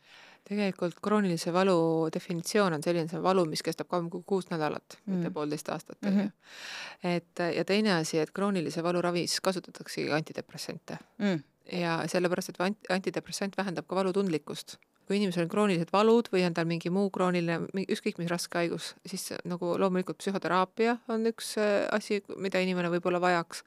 tegelikult 0.51 0.97
kroonilise 1.05 1.53
valu 1.53 2.09
definitsioon 2.11 2.73
on 2.79 2.83
selline, 2.83 3.11
see 3.11 3.19
on 3.19 3.23
valu, 3.23 3.45
mis 3.47 3.61
kestab 3.63 3.91
kolm 3.93 4.09
kuni 4.11 4.25
kuus 4.27 4.49
nädalat 4.51 4.97
mm., 4.97 5.13
mitte 5.13 5.31
poolteist 5.37 5.69
aastat, 5.69 5.99
on 6.03 6.17
ju. 6.17 6.25
Mhm. 6.25 7.15
et 7.15 7.45
ja 7.55 7.65
teine 7.69 7.93
asi, 8.01 8.19
et 8.19 8.33
kroonilise 8.35 8.83
valu 8.83 9.05
ravis 9.05 9.37
kasutataksegi 9.45 10.11
antidepressante 10.17 10.99
mm 11.21 11.50
ja 11.73 12.01
sellepärast, 12.11 12.53
et 12.53 12.91
antidepressant 12.91 13.57
vähendab 13.59 13.89
ka 13.89 13.99
valutundlikkust. 13.99 14.79
kui 15.11 15.17
inimesel 15.19 15.43
on 15.43 15.49
kroonilised 15.51 15.89
valud 15.91 16.29
või 16.31 16.45
on 16.47 16.55
tal 16.55 16.69
mingi 16.71 16.91
muu 16.95 17.09
krooniline, 17.11 17.67
ükskõik 17.91 18.21
mis 18.21 18.29
raske 18.31 18.61
haigus, 18.61 18.93
siis 19.03 19.33
nagu 19.43 19.73
loomulikult 19.83 20.21
psühhoteraapia 20.23 21.01
on 21.11 21.27
üks 21.27 21.57
äh, 21.59 21.89
asi, 21.91 22.21
mida 22.39 22.63
inimene 22.63 22.93
võib-olla 22.93 23.19
vajaks. 23.21 23.65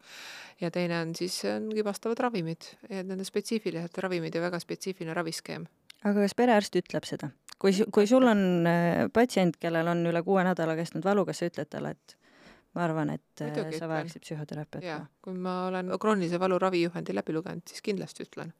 ja 0.61 0.71
teine 0.71 1.01
on 1.01 1.15
siis 1.15 1.41
ongi 1.45 1.83
vastavad 1.83 2.19
ravimid 2.19 2.69
ja 2.89 3.03
need 3.03 3.19
on 3.19 3.27
spetsiifilised 3.27 3.97
ravimid 3.97 4.35
ja 4.35 4.41
väga 4.41 4.59
spetsiifiline 4.59 5.13
raviskeem. 5.13 5.67
aga 6.03 6.19
kas 6.21 6.33
perearst 6.33 6.75
ütleb 6.79 7.03
seda? 7.03 7.33
kui, 7.59 7.75
kui 7.91 8.07
sul 8.07 8.27
on 8.27 8.67
äh, 8.67 9.05
patsient, 9.13 9.59
kellel 9.59 9.87
on 9.91 10.05
üle 10.09 10.23
kuue 10.23 10.43
nädala 10.47 10.75
kestnud 10.79 11.03
valu, 11.03 11.25
kas 11.25 11.43
sa 11.43 11.51
ütled 11.51 11.69
talle, 11.71 11.95
et 11.97 12.17
ma 12.73 12.87
arvan, 12.87 13.13
et 13.13 13.41
äh, 13.41 13.51
Muidugi 13.51 13.77
sa 13.77 13.87
vajaksid 13.89 14.25
psühhoteraapiat 14.25 14.83
ka. 14.83 14.99
kui 15.21 15.37
ma 15.37 15.63
olen 15.69 15.93
kroonilise 16.01 16.39
valu 16.41 16.59
ravijuhendi 16.61 17.15
läbi 17.15 17.35
lugenud, 17.35 17.65
siis 17.69 17.83
kindlasti 17.85 18.25
ütlen. 18.25 18.53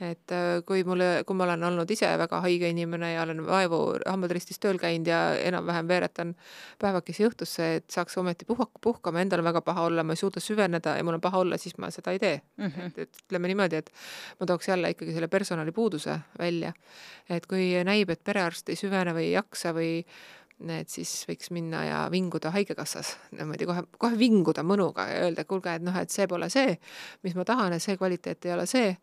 et 0.00 0.32
äh, 0.32 0.62
kui 0.68 0.82
mulle, 0.84 1.22
kui 1.24 1.36
ma 1.36 1.46
olen 1.46 1.62
olnud 1.68 1.90
ise 1.92 2.08
väga 2.20 2.42
haige 2.44 2.68
inimene 2.68 3.14
ja 3.14 3.22
olen 3.24 3.38
vaevu 3.46 3.78
hambad 4.04 4.34
ristis 4.36 4.60
tööl 4.60 4.76
käinud 4.80 5.08
ja 5.08 5.20
enam-vähem 5.40 5.88
veeretan 5.88 6.34
päevakesi 6.80 7.24
õhtusse, 7.28 7.68
et 7.78 7.86
saaks 7.92 8.18
ometi 8.20 8.48
puhak-, 8.48 8.76
puhkama, 8.84 9.22
endal 9.24 9.40
on 9.40 9.48
väga 9.48 9.62
paha 9.64 9.86
olla, 9.88 10.04
ma 10.04 10.16
ei 10.16 10.20
suuda 10.20 10.40
süveneda 10.44 10.98
ja 10.98 11.04
mul 11.04 11.16
on 11.16 11.24
paha 11.24 11.40
olla, 11.44 11.56
siis 11.60 11.78
ma 11.80 11.88
seda 11.92 12.12
ei 12.12 12.20
tee 12.20 12.40
mm. 12.56 12.66
-hmm. 12.66 12.86
et, 12.86 12.98
et 13.06 13.22
ütleme 13.24 13.52
niimoodi, 13.52 13.80
et 13.84 13.92
ma 14.40 14.48
tooks 14.52 14.68
jälle 14.68 14.92
ikkagi 14.92 15.16
selle 15.16 15.28
personalipuuduse 15.28 16.18
välja. 16.38 16.72
et 17.28 17.46
kui 17.46 17.72
näib, 17.84 18.10
et 18.10 18.24
perearst 18.24 18.68
ei 18.68 18.76
süvene 18.76 19.16
või 19.16 19.30
ei 19.30 19.32
jaksa 19.32 19.72
või 19.72 20.04
et 20.56 20.88
siis 20.88 21.10
võiks 21.28 21.50
minna 21.52 21.82
ja 21.84 21.96
vinguda 22.12 22.50
Haigekassas 22.54 23.10
niimoodi 23.36 23.66
kohe, 23.68 23.82
kohe 24.00 24.16
vinguda 24.16 24.62
mõnuga 24.64 25.04
ja 25.10 25.18
öelda, 25.26 25.44
et 25.44 25.48
kuulge, 25.50 25.74
et 25.76 25.84
noh, 25.84 25.96
et 26.00 26.12
see 26.12 26.24
pole 26.30 26.48
see, 26.52 26.78
mis 27.26 27.34
ma 27.36 27.44
tahan, 27.44 27.74
et 27.76 27.84
see 27.84 27.96
kvaliteet 28.00 28.46
ei 28.48 28.54
ole 28.54 28.64
see, 28.70 28.94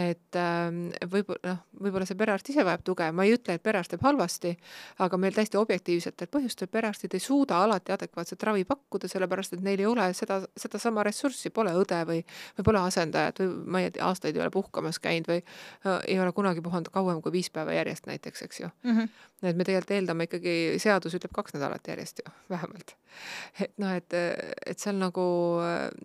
et 0.00 0.38
äh, 0.40 0.70
võib-olla 1.12 1.50
noh, 1.50 1.58
võib-olla 1.84 2.08
see 2.08 2.16
perearst 2.16 2.48
ise 2.54 2.64
vajab 2.64 2.84
tuge, 2.86 3.10
ma 3.12 3.26
ei 3.28 3.34
ütle, 3.36 3.58
et 3.58 3.64
perearst 3.64 3.92
teeb 3.92 4.06
halvasti, 4.06 4.54
aga 5.04 5.18
meil 5.20 5.36
täiesti 5.36 5.60
objektiivsetel 5.60 6.30
põhjustel 6.32 6.70
perearstid 6.72 7.12
ei 7.18 7.24
suuda 7.24 7.60
alati 7.66 7.92
adekvaatset 7.92 8.48
ravi 8.48 8.64
pakkuda, 8.68 9.10
sellepärast 9.12 9.58
et 9.58 9.66
neil 9.66 9.84
ei 9.84 9.90
ole 9.90 10.08
seda, 10.16 10.40
sedasama 10.56 11.04
ressurssi, 11.04 11.52
pole 11.52 11.74
õde 11.76 12.00
või, 12.08 12.22
või 12.56 12.68
pole 12.70 12.80
asendajat 12.86 13.44
või 13.44 13.52
ma 13.66 13.84
ei 13.84 13.92
tea, 13.92 14.08
aastaid 14.08 14.38
ei 14.38 14.46
ole 14.46 14.54
puhkamas 14.54 15.02
käinud 15.02 15.28
või 15.28 15.42
äh, 15.44 16.00
ei 16.08 16.18
ole 16.24 16.32
kunagi 16.32 16.64
puhanud 16.64 16.88
kauem 16.94 17.20
kui 17.20 17.36
viis 17.36 17.52
päeva 17.52 17.76
järjest 17.76 18.08
näiteks, 18.08 18.48
eks 18.48 18.64
ju. 18.64 18.72
Mm. 18.88 18.96
-hmm 18.96 19.30
et 19.50 19.58
me 19.58 19.66
tegelikult 19.66 19.96
eeldame 19.96 20.26
ikkagi, 20.28 20.54
seadus 21.02 21.18
ütleb 21.18 21.34
kaks 21.34 21.56
nädalat 21.56 21.88
järjest 21.88 22.22
ju, 22.22 22.32
vähemalt. 22.52 22.94
et 23.60 23.74
noh, 23.82 23.90
et, 23.90 24.14
et 24.66 24.78
seal 24.78 24.98
nagu, 25.00 25.24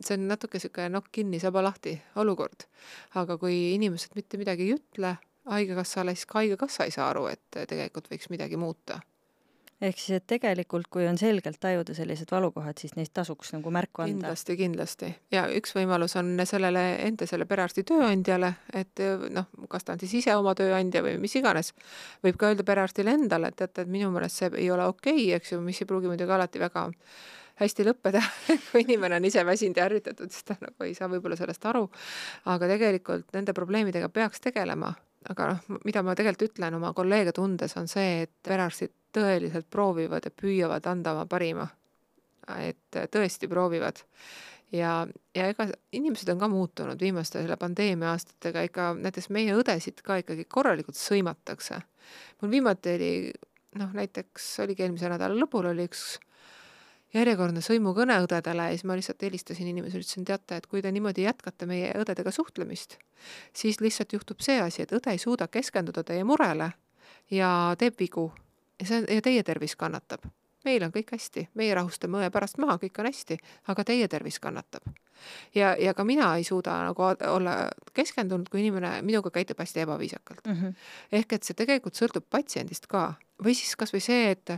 see 0.01 0.17
on 0.17 0.27
natuke 0.31 0.57
niisugune 0.57 0.89
nokk 0.93 1.11
kinni, 1.11 1.39
saba 1.39 1.61
lahti 1.63 1.97
olukord. 2.15 2.67
aga 3.15 3.37
kui 3.37 3.75
inimesed 3.75 4.15
mitte 4.15 4.37
midagi 4.37 4.67
ei 4.67 4.77
ütle 4.77 5.17
haigekassale, 5.47 6.15
siis 6.15 6.25
ka 6.27 6.41
haigekassa 6.41 6.87
ei 6.87 6.91
saa 6.91 7.11
aru, 7.11 7.27
et 7.31 7.61
tegelikult 7.69 8.09
võiks 8.11 8.31
midagi 8.33 8.57
muuta 8.57 8.99
ehk 9.81 9.99
siis, 9.99 10.17
et 10.17 10.25
tegelikult, 10.29 10.87
kui 10.91 11.05
on 11.07 11.17
selgelt 11.19 11.59
tajuda 11.61 11.93
sellised 11.97 12.31
valukohad, 12.31 12.77
siis 12.81 12.95
neist 12.97 13.13
tasuks 13.17 13.53
nagu 13.53 13.71
märku 13.73 14.03
anda. 14.03 14.13
kindlasti, 14.13 14.57
kindlasti. 14.57 15.11
ja 15.31 15.45
üks 15.53 15.75
võimalus 15.77 16.17
on 16.19 16.33
sellele 16.49 16.83
enda, 17.05 17.27
selle 17.29 17.45
perearsti 17.49 17.85
tööandjale, 17.87 18.53
et 18.73 19.03
noh, 19.33 19.49
kas 19.69 19.85
ta 19.85 19.93
on 19.93 20.01
siis 20.01 20.17
ise 20.23 20.35
oma 20.35 20.55
tööandja 20.57 21.03
või 21.05 21.17
mis 21.21 21.35
iganes, 21.37 21.73
võib 22.25 22.39
ka 22.39 22.51
öelda 22.51 22.65
perearstile 22.67 23.13
endale, 23.17 23.53
et 23.53 23.59
teate, 23.61 23.85
et 23.85 23.91
minu 23.91 24.11
meelest 24.13 24.41
see 24.41 24.53
ei 24.57 24.71
ole 24.73 24.89
okei 24.89 25.17
okay,, 25.27 25.33
eks 25.37 25.53
ju, 25.53 25.61
mis 25.61 25.81
ei 25.81 25.89
pruugi 25.89 26.09
muidugi 26.09 26.33
alati 26.33 26.61
väga 26.61 26.89
hästi 27.57 27.85
lõppeda 27.87 28.21
kui 28.71 28.83
inimene 28.85 29.17
on 29.17 29.25
ise 29.29 29.45
väsinud 29.45 29.77
ja 29.77 29.85
ärritatud, 29.85 30.33
siis 30.33 30.45
ta 30.45 30.57
nagu 30.61 30.85
ei 30.85 30.93
saa 30.97 31.09
võib-olla 31.11 31.37
sellest 31.37 31.65
aru. 31.69 31.87
aga 32.45 32.69
tegelikult 32.73 33.33
nende 33.37 33.53
probleemidega 33.57 34.09
peaks 34.13 34.41
tegelema 34.41 34.93
aga 35.31 35.49
noh, 35.51 35.79
mida 35.85 36.03
ma 36.05 36.15
tegelikult 36.15 36.53
ütlen 36.53 36.77
oma 36.77 36.93
kolleege 36.95 37.33
tundes, 37.35 37.75
on 37.79 37.89
see, 37.91 38.23
et 38.25 38.33
perearstid 38.45 38.93
tõeliselt 39.15 39.69
proovivad 39.73 40.27
ja 40.27 40.33
püüavad 40.33 40.87
anda 40.89 41.15
oma 41.15 41.25
parima. 41.29 41.67
et 42.63 42.95
tõesti 43.11 43.47
proovivad. 43.51 43.99
ja, 44.71 45.07
ja 45.35 45.47
ega 45.51 45.67
inimesed 45.91 46.29
on 46.29 46.39
ka 46.39 46.47
muutunud 46.47 47.01
viimaste 47.01 47.41
selle 47.41 47.57
pandeemia 47.57 48.11
aastatega, 48.11 48.63
ikka 48.69 48.93
näiteks 48.99 49.29
meie 49.29 49.55
õdesid 49.55 50.01
ka 50.03 50.21
ikkagi 50.23 50.45
korralikult 50.45 50.95
sõimatakse. 50.95 51.81
mul 52.41 52.51
viimati 52.51 52.95
oli 52.95 53.11
noh, 53.75 53.91
näiteks 53.93 54.59
oligi 54.63 54.83
eelmise 54.83 55.09
nädala 55.11 55.35
lõpul 55.35 55.69
oli 55.73 55.87
üks 55.89 56.17
järjekordne 57.13 57.61
sõimukõne 57.63 58.17
õdedele 58.23 58.69
ja 58.69 58.75
siis 58.75 58.83
ma 58.87 58.97
lihtsalt 58.97 59.21
helistasin 59.23 59.69
inimesele, 59.71 60.03
ütlesin, 60.03 60.25
teate, 60.27 60.59
et 60.59 60.67
kui 60.67 60.81
te 60.83 60.91
niimoodi 60.91 61.23
jätkate 61.23 61.67
meie 61.69 61.93
õdedega 61.99 62.31
suhtlemist, 62.35 62.97
siis 63.55 63.79
lihtsalt 63.81 64.13
juhtub 64.13 64.43
see 64.43 64.59
asi, 64.61 64.83
et 64.83 64.91
õde 64.95 65.13
ei 65.13 65.21
suuda 65.21 65.47
keskenduda 65.47 66.03
teie 66.07 66.25
murele 66.27 66.71
ja 67.31 67.51
teeb 67.79 67.95
vigu 67.99 68.29
ja 68.79 68.89
see, 68.89 69.05
ja 69.07 69.23
teie 69.23 69.43
tervis 69.43 69.75
kannatab. 69.75 70.27
meil 70.67 70.83
on 70.83 70.91
kõik 70.91 71.13
hästi, 71.13 71.45
meie 71.55 71.75
rahustame 71.77 72.19
õe 72.19 72.29
pärast 72.33 72.57
maha, 72.59 72.75
kõik 72.81 72.97
on 72.99 73.07
hästi, 73.07 73.37
aga 73.71 73.83
teie 73.87 74.07
tervis 74.11 74.39
kannatab. 74.43 74.83
ja, 75.55 75.75
ja 75.79 75.93
ka 75.93 76.03
mina 76.03 76.35
ei 76.37 76.43
suuda 76.43 76.75
nagu 76.89 77.03
olla 77.03 77.69
keskendunud, 77.93 78.49
kui 78.49 78.59
inimene 78.59 79.01
minuga 79.01 79.31
käitub 79.31 79.59
hästi 79.59 79.85
ebaviisakalt 79.85 80.45
mm. 80.45 80.53
-hmm. 80.53 80.75
ehk 81.11 81.33
et 81.33 81.43
see 81.43 81.53
tegelikult 81.53 81.95
sõltub 81.95 82.27
patsiendist 82.29 82.87
ka 82.87 83.13
või 83.43 83.55
siis 83.55 83.75
kasvõi 83.75 84.01
see, 84.01 84.31
et 84.31 84.49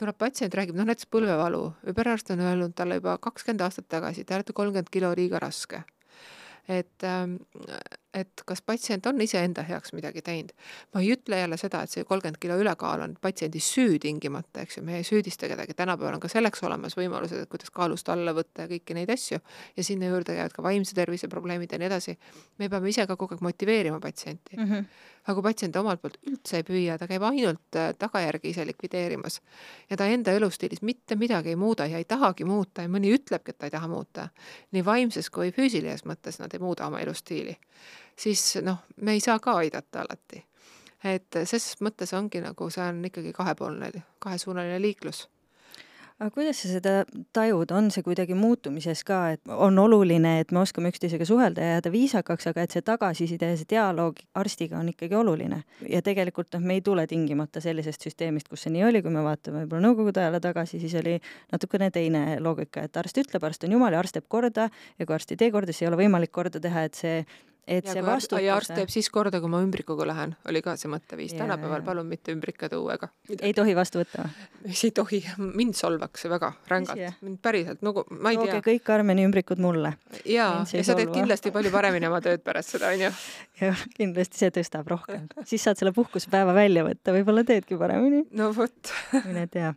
tuleb 0.00 0.18
patsient, 0.18 0.54
räägib, 0.54 0.76
noh 0.78 0.86
näiteks 0.88 1.08
põlvevalu 1.12 1.62
või 1.86 1.96
perearst 1.96 2.32
on 2.34 2.42
öelnud 2.44 2.74
talle 2.78 2.98
juba 3.00 3.16
kakskümmend 3.22 3.64
aastat 3.66 3.88
tagasi, 3.92 4.24
te 4.24 4.36
olete 4.36 4.54
kolmkümmend 4.56 4.90
kilo 4.92 5.12
liiga 5.16 5.40
raske. 5.42 5.82
et 6.68 7.04
ähm, 7.04 7.36
et 8.14 8.42
kas 8.46 8.60
patsient 8.62 9.06
on 9.06 9.20
iseenda 9.24 9.62
heaks 9.64 9.92
midagi 9.96 10.22
teinud. 10.22 10.52
ma 10.94 11.00
ei 11.00 11.12
ütle 11.14 11.38
jälle 11.38 11.56
seda, 11.56 11.82
et 11.82 11.90
see 11.90 12.04
kolmkümmend 12.04 12.38
kilo 12.40 12.58
ülekaal 12.60 13.04
on 13.04 13.14
patsiendi 13.20 13.60
süü 13.60 13.98
tingimata, 14.02 14.64
eks 14.66 14.76
ju, 14.78 14.84
me 14.84 14.98
ei 14.98 15.06
süüdista 15.06 15.48
kedagi, 15.48 15.74
tänapäeval 15.74 16.18
on 16.18 16.22
ka 16.22 16.28
selleks 16.28 16.62
olemas 16.68 16.96
võimalused, 16.98 17.44
et 17.44 17.50
kuidas 17.52 17.72
kaalust 17.72 18.08
alla 18.12 18.34
võtta 18.36 18.66
ja 18.66 18.72
kõiki 18.72 18.96
neid 18.96 19.10
asju 19.12 19.40
ja 19.76 19.84
sinna 19.86 20.10
juurde 20.12 20.36
käivad 20.36 20.56
ka 20.56 20.64
vaimse 20.64 20.96
tervise 20.96 21.28
probleemid 21.32 21.72
ja 21.72 21.80
nii 21.80 21.88
edasi. 21.88 22.18
me 22.58 22.68
peame 22.68 22.92
ise 22.92 23.06
ka 23.06 23.16
kogu 23.16 23.36
aeg 23.36 23.46
motiveerima 23.48 24.00
patsienti 24.00 24.56
mm. 24.56 24.68
-hmm. 24.68 24.84
aga 25.24 25.34
kui 25.34 25.48
patsient 25.48 25.76
omalt 25.76 26.02
poolt 26.02 26.18
üldse 26.28 26.60
ei 26.60 26.68
püüa, 26.68 26.98
ta 26.98 27.08
käib 27.08 27.22
ainult 27.22 27.76
äh, 27.76 27.94
tagajärgi 27.98 28.50
ise 28.50 28.66
likvideerimas 28.66 29.40
ja 29.90 29.96
ta 29.96 30.06
enda 30.06 30.32
elustiilis 30.32 30.82
mitte 30.82 31.16
midagi 31.16 31.48
ei 31.48 31.56
muuda 31.56 31.86
ja 31.86 31.98
ei 31.98 32.04
tahagi 32.04 32.44
muuta 32.44 32.82
ja 32.82 32.88
mõni 32.88 33.14
ütlebki, 33.16 33.50
et 33.50 33.58
ta 33.58 33.66
ei 33.66 33.70
taha 33.70 33.88
muuta, 33.88 34.28
nii 34.72 34.84
vaimses 34.84 35.30
kui 35.30 35.50
füüsilises 35.50 36.04
mõttes 36.04 36.40
nad 36.40 36.52
ei 36.52 36.60
muuda 36.60 36.86
oma 36.86 37.00
elustiili 37.00 37.56
siis 38.22 38.56
noh, 38.62 38.82
me 38.96 39.16
ei 39.16 39.20
saa 39.20 39.38
ka 39.42 39.58
aidata 39.62 40.04
alati. 40.04 40.44
et 41.04 41.42
ses 41.50 41.64
mõttes 41.82 42.12
ongi 42.14 42.40
nagu 42.40 42.70
see 42.70 42.84
on 42.86 43.04
ikkagi 43.04 43.32
kahepoolne, 43.34 43.90
kahesuunaline 44.22 44.78
liiklus 44.82 45.26
aga 46.22 46.30
kuidas 46.30 46.60
sa 46.62 46.68
seda 46.70 46.92
tajud, 47.34 47.72
on 47.74 47.88
see 47.90 48.04
kuidagi 48.06 48.36
muutumises 48.38 49.02
ka, 49.06 49.18
et 49.34 49.50
on 49.50 49.78
oluline, 49.82 50.36
et 50.42 50.52
me 50.54 50.60
oskame 50.62 50.92
üksteisega 50.92 51.26
suhelda 51.26 51.64
ja 51.64 51.76
jääda 51.76 51.92
viisakaks, 51.94 52.46
aga 52.52 52.62
et 52.62 52.76
see 52.76 52.84
tagasiside 52.86 53.50
ja 53.50 53.58
see 53.58 53.68
dialoog 53.72 54.20
arstiga 54.38 54.78
on 54.78 54.92
ikkagi 54.92 55.18
oluline. 55.18 55.62
ja 55.88 56.02
tegelikult 56.02 56.54
noh, 56.54 56.62
me 56.62 56.78
ei 56.78 56.84
tule 56.86 57.06
tingimata 57.10 57.60
sellisest 57.64 58.06
süsteemist, 58.06 58.50
kus 58.52 58.66
see 58.66 58.74
nii 58.76 58.86
oli, 58.86 59.02
kui 59.02 59.10
me 59.10 59.24
vaatame 59.26 59.64
võib-olla 59.64 59.88
nõukogude 59.88 60.22
ajale 60.22 60.40
tagasi, 60.44 60.78
siis 60.82 60.94
oli 61.02 61.18
natukene 61.52 61.90
teine 61.90 62.38
loogika, 62.40 62.86
et 62.86 63.02
arst 63.02 63.18
ütleb, 63.18 63.42
arst 63.48 63.66
on 63.66 63.74
jumal 63.74 63.94
ja 63.94 64.02
arst 64.02 64.18
teeb 64.18 64.28
korda 64.30 64.68
ja 64.70 65.06
kui 65.06 65.18
arst 65.18 65.34
ei 65.34 65.40
tee 65.40 65.50
korda, 65.50 65.74
siis 65.74 65.88
ei 65.88 65.90
ole 65.90 66.04
võimalik 66.04 66.30
korda 66.30 66.62
teha, 66.62 66.86
et 66.86 66.98
see 66.98 67.24
et 67.66 67.86
ja 67.86 67.94
see 67.94 68.02
vastutus. 68.02 68.42
ja 68.42 68.56
arst 68.56 68.72
teeb 68.74 68.90
siis 68.90 69.08
korda, 69.12 69.40
kui 69.40 69.50
ma 69.50 69.60
ümbrikuga 69.62 70.06
lähen, 70.08 70.34
oli 70.50 70.62
ka 70.64 70.74
see 70.80 70.90
mõtteviis. 70.90 71.34
tänapäeval 71.38 71.84
palun 71.86 72.08
mitte 72.10 72.34
ümbrikatõuega. 72.34 73.08
ei 73.40 73.54
tohi 73.54 73.76
vastu 73.78 74.02
võtta 74.02 74.26
ei 74.72 74.90
tohi, 74.94 75.22
mind 75.38 75.78
solvaks 75.78 76.24
see 76.24 76.32
väga 76.32 76.52
rängalt, 76.70 77.20
mind 77.22 77.38
päriselt, 77.42 77.82
nagu 77.86 78.04
ma 78.10 78.34
ei 78.34 78.40
Tooge 78.40 78.58
tea. 78.58 78.64
kõik 78.66 78.84
Karmeni 78.86 79.26
ümbrikud 79.28 79.62
mulle. 79.62 79.94
jaa, 80.24 80.64
ja 80.66 80.84
sa 80.84 80.98
teed 80.98 81.14
kindlasti 81.14 81.54
palju 81.54 81.70
paremini 81.78 82.10
oma 82.10 82.20
tööd 82.24 82.42
pärast 82.44 82.74
seda, 82.76 82.90
onju. 82.96 83.12
jah, 83.62 83.86
kindlasti 83.96 84.42
see 84.42 84.54
tõstab 84.58 84.90
rohkem. 84.90 85.30
siis 85.46 85.62
saad 85.62 85.78
selle 85.78 85.94
puhkusepäeva 85.96 86.54
välja 86.56 86.86
võtta, 86.88 87.14
võib-olla 87.14 87.46
teedki 87.46 87.78
paremini. 87.78 88.26
no 88.34 88.52
vot 88.56 88.94
mine 89.22 89.46
tea 89.46 89.74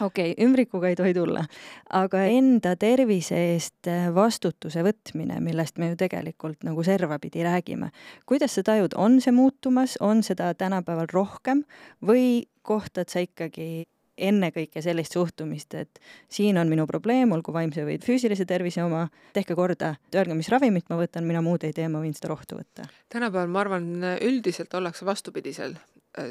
okei 0.00 0.32
okay,, 0.32 0.44
ümbrikuga 0.44 0.90
ei 0.90 0.98
tohi 0.98 1.14
tulla, 1.16 1.44
aga 1.90 2.24
enda 2.30 2.74
tervise 2.80 3.38
eest 3.54 3.90
äh, 3.90 4.08
vastutuse 4.14 4.84
võtmine, 4.86 5.40
millest 5.44 5.78
me 5.78 5.92
ju 5.92 6.00
tegelikult 6.00 6.64
nagu 6.66 6.84
servapidi 6.86 7.44
räägime, 7.46 7.90
kuidas 8.26 8.56
sa 8.56 8.64
tajud, 8.66 8.96
on 8.96 9.20
see 9.24 9.34
muutumas, 9.34 9.98
on 10.00 10.22
seda 10.26 10.52
tänapäeval 10.58 11.10
rohkem 11.12 11.64
või 12.04 12.44
kohtad 12.64 13.12
sa 13.12 13.22
ikkagi 13.24 13.84
ennekõike 14.14 14.82
sellist 14.82 15.16
suhtumist, 15.16 15.74
et 15.74 16.00
siin 16.30 16.58
on 16.60 16.68
minu 16.70 16.86
probleem, 16.86 17.32
olgu 17.34 17.52
vaimse 17.54 17.82
või 17.86 17.96
füüsilise 18.02 18.46
tervise 18.46 18.84
oma, 18.84 19.08
tehke 19.34 19.56
korda, 19.58 19.94
öelge, 20.14 20.36
mis 20.38 20.50
ravimit 20.52 20.86
ma 20.90 20.98
võtan, 21.00 21.26
mina 21.26 21.42
muud 21.42 21.66
ei 21.66 21.74
tee, 21.74 21.88
ma 21.90 22.02
võin 22.02 22.14
seda 22.14 22.30
rohtu 22.30 22.60
võtta. 22.60 22.86
tänapäeval 23.10 23.50
ma 23.50 23.64
arvan, 23.64 23.90
üldiselt 24.22 24.74
ollakse 24.78 25.06
vastupidisel 25.06 25.74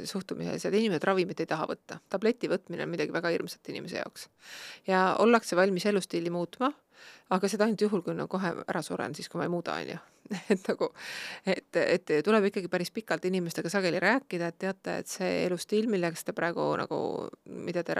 suhtumises, 0.09 0.65
et 0.65 0.77
inimesed 0.77 1.03
ravimit 1.03 1.43
ei 1.43 1.49
taha 1.49 1.67
võtta. 1.69 1.99
tableti 2.09 2.49
võtmine 2.51 2.86
on 2.86 2.93
midagi 2.93 3.13
väga 3.15 3.34
hirmsat 3.34 3.69
inimese 3.73 3.99
jaoks. 4.01 4.29
ja 4.88 5.15
ollakse 5.19 5.55
valmis 5.59 5.86
elustiili 5.86 6.31
muutma, 6.34 6.71
aga 7.34 7.49
seda 7.51 7.67
ainult 7.67 7.81
juhul, 7.81 8.03
kui 8.05 8.15
no 8.15 8.27
kohe 8.31 8.53
ära 8.67 8.81
suren, 8.86 9.15
siis 9.15 9.29
kui 9.29 9.41
ma 9.41 9.47
ei 9.47 9.53
muuda, 9.53 9.75
on 9.79 9.93
ju. 9.93 10.01
et 10.53 10.67
nagu, 10.69 10.88
et, 11.51 11.79
et 11.81 12.11
tuleb 12.23 12.47
ikkagi 12.47 12.69
päris 12.71 12.93
pikalt 12.95 13.25
inimestega 13.27 13.69
sageli 13.69 13.99
rääkida, 13.99 14.51
et 14.53 14.59
teate, 14.63 14.97
et 15.03 15.11
see 15.11 15.31
elustiil, 15.43 15.89
millega 15.91 16.19
te 16.25 16.36
praegu 16.36 16.69
nagu, 16.79 16.99
mida 17.67 17.84
te 17.84 17.97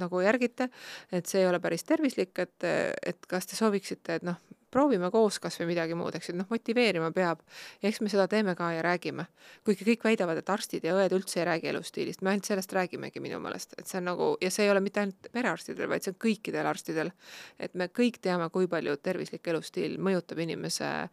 nagu 0.00 0.22
järgite, 0.24 0.70
et 1.12 1.28
see 1.28 1.42
ei 1.42 1.50
ole 1.50 1.60
päris 1.60 1.84
tervislik, 1.84 2.32
et, 2.40 2.68
et 3.12 3.28
kas 3.28 3.50
te 3.50 3.58
sooviksite, 3.58 4.16
et 4.16 4.26
noh, 4.26 4.40
proovime 4.70 5.10
koos 5.10 5.38
kas 5.42 5.58
või 5.60 5.70
midagi 5.72 5.96
muud, 5.98 6.16
eks 6.18 6.30
ju, 6.30 6.34
noh, 6.38 6.48
motiveerima 6.50 7.10
peab. 7.14 7.40
ja 7.82 7.88
eks 7.88 8.00
me 8.04 8.12
seda 8.12 8.28
teeme 8.28 8.54
ka 8.58 8.70
ja 8.72 8.82
räägime. 8.84 9.26
kuigi 9.64 9.86
kõik 9.88 10.04
väidavad, 10.04 10.38
et 10.38 10.50
arstid 10.50 10.84
ja 10.84 10.94
õed 10.96 11.14
üldse 11.16 11.40
ei 11.40 11.46
räägi 11.48 11.70
elustiilist, 11.72 12.22
me 12.22 12.30
ainult 12.30 12.44
sellest 12.44 12.72
räägimegi 12.72 13.20
minu 13.20 13.40
meelest, 13.40 13.74
et 13.78 13.86
see 13.86 13.98
on 13.98 14.08
nagu, 14.10 14.30
ja 14.40 14.50
see 14.50 14.66
ei 14.66 14.70
ole 14.70 14.80
mitte 14.84 15.00
ainult 15.00 15.30
perearstidel, 15.32 15.88
vaid 15.88 16.04
see 16.04 16.12
on 16.14 16.20
kõikidel 16.26 16.68
arstidel. 16.68 17.12
et 17.58 17.74
me 17.74 17.88
kõik 17.88 18.20
teame, 18.20 18.50
kui 18.50 18.68
palju 18.68 18.96
tervislik 18.96 19.46
elustiil 19.48 19.98
mõjutab 19.98 20.38
inimese, 20.38 21.08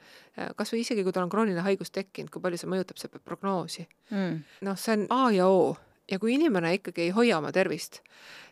kas 0.56 0.74
või 0.74 0.84
isegi, 0.84 1.03
kui 1.03 1.14
tal 1.16 1.26
on 1.26 1.34
krooniline 1.34 1.66
haigus 1.66 1.91
tekkinud, 1.91 2.32
kui 2.32 2.41
palju 2.41 2.58
see 2.58 2.70
mõjutab 2.70 2.99
seda 2.99 3.20
prognoosi 3.20 3.88
mm.. 4.12 4.39
noh, 4.68 4.80
see 4.80 4.97
on 4.97 5.08
A 5.10 5.32
ja 5.32 5.47
O 5.47 5.76
ja 6.12 6.20
kui 6.20 6.36
inimene 6.36 6.76
ikkagi 6.80 7.08
ei 7.08 7.16
hoia 7.16 7.39
oma 7.39 7.51
tervist, 7.56 8.01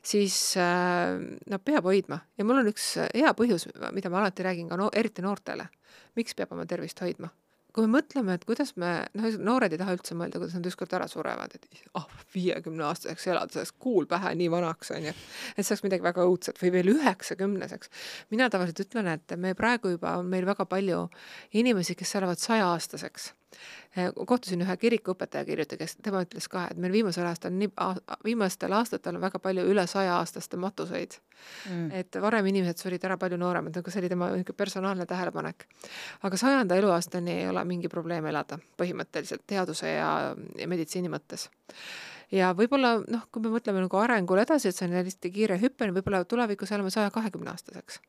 siis 0.05 0.57
äh, 0.57 1.19
no 1.49 1.59
peab 1.59 1.85
hoidma 1.89 2.23
ja 2.37 2.47
mul 2.47 2.63
on 2.63 2.73
üks 2.73 2.95
hea 3.05 3.33
põhjus, 3.37 3.69
mida 3.95 4.11
ma 4.13 4.23
alati 4.23 4.45
räägin 4.45 4.71
ka 4.71 4.79
no 4.79 4.89
eriti 4.93 5.25
noortele. 5.25 5.69
miks 6.15 6.35
peab 6.35 6.51
oma 6.53 6.65
tervist 6.65 7.01
hoidma? 7.01 7.29
kui 7.73 7.87
me 7.87 7.95
mõtleme, 7.97 8.35
et 8.37 8.43
kuidas 8.45 8.75
me, 8.77 8.89
noh, 9.17 9.25
noored 9.41 9.73
ei 9.73 9.79
taha 9.81 9.95
üldse 9.95 10.13
mõelda, 10.13 10.37
kuidas 10.37 10.53
nad 10.53 10.67
ükskord 10.69 10.91
ära 10.93 11.07
surevad, 11.09 11.55
et 11.57 11.63
ah 11.97 12.03
oh,, 12.03 12.19
viiekümne 12.35 12.85
aastaseks 12.85 13.25
elada, 13.31 13.49
saaks 13.55 13.73
kuul 13.81 14.05
pähe 14.09 14.35
nii 14.37 14.49
vanaks, 14.53 14.91
on 14.93 15.07
ju. 15.09 15.13
et 15.55 15.65
see 15.65 15.73
oleks 15.73 15.85
midagi 15.87 16.05
väga 16.05 16.27
õudset 16.29 16.61
või 16.61 16.73
veel 16.75 16.91
üheksakümneseks. 16.93 17.89
mina 18.29 18.49
tavaliselt 18.53 18.85
ütlen, 18.85 19.09
et 19.15 19.37
me 19.41 19.55
praegu 19.57 19.95
juba 19.95 20.19
on 20.21 20.29
meil 20.29 20.45
väga 20.45 20.69
palju 20.69 21.07
inimesi, 21.63 21.97
kes 21.97 22.13
elavad 22.21 22.41
sajaaastaseks 22.45 23.31
kohtusin 24.25 24.61
ühe 24.65 24.75
kirikuõpetaja 24.81 25.45
kirjuti, 25.45 25.77
kes, 25.77 25.97
tema 26.03 26.23
ütles 26.25 26.47
ka, 26.49 26.65
et 26.71 26.79
meil 26.81 26.93
viimasel 26.95 27.27
aastal 27.29 27.53
nii, 27.53 27.69
viimastel 28.25 28.73
aastatel 28.73 29.17
on 29.17 29.21
väga 29.23 29.41
palju 29.43 29.65
üle 29.69 29.85
saja-aastaste 29.89 30.57
matuseid. 30.61 31.19
Mm.. 31.67 31.89
et 31.91 32.15
varem 32.23 32.45
inimesed 32.47 32.79
surid 32.79 33.03
ära 33.03 33.17
palju 33.19 33.35
nooremad, 33.37 33.75
aga 33.75 33.91
see 33.91 33.99
oli 33.99 34.09
tema 34.13 34.29
niisugune 34.31 34.55
personaalne 34.57 35.05
tähelepanek. 35.05 35.65
aga 36.23 36.37
sajanda 36.39 36.77
eluaastani 36.79 37.33
ei 37.41 37.49
ole 37.49 37.65
mingi 37.67 37.91
probleem 37.91 38.25
elada 38.31 38.59
põhimõtteliselt 38.79 39.43
teaduse 39.47 39.91
ja, 39.91 40.09
ja 40.57 40.67
meditsiini 40.71 41.11
mõttes. 41.11 41.49
Ja 42.31 42.53
võib-olla 42.57 42.95
noh, 43.03 43.27
kui 43.31 43.43
me 43.43 43.51
mõtleme 43.53 43.83
nagu 43.83 43.99
arengule 43.99 44.45
edasi, 44.47 44.71
et 44.71 44.77
see 44.77 44.87
on 44.87 44.95
hästi 44.95 45.33
kiire 45.35 45.59
hüpe, 45.61 45.91
võib-olla 45.91 46.23
tulevikus 46.25 46.71
elame 46.71 46.93
saja 46.93 47.11
kahekümne 47.13 47.51
aastaseks 47.51 47.99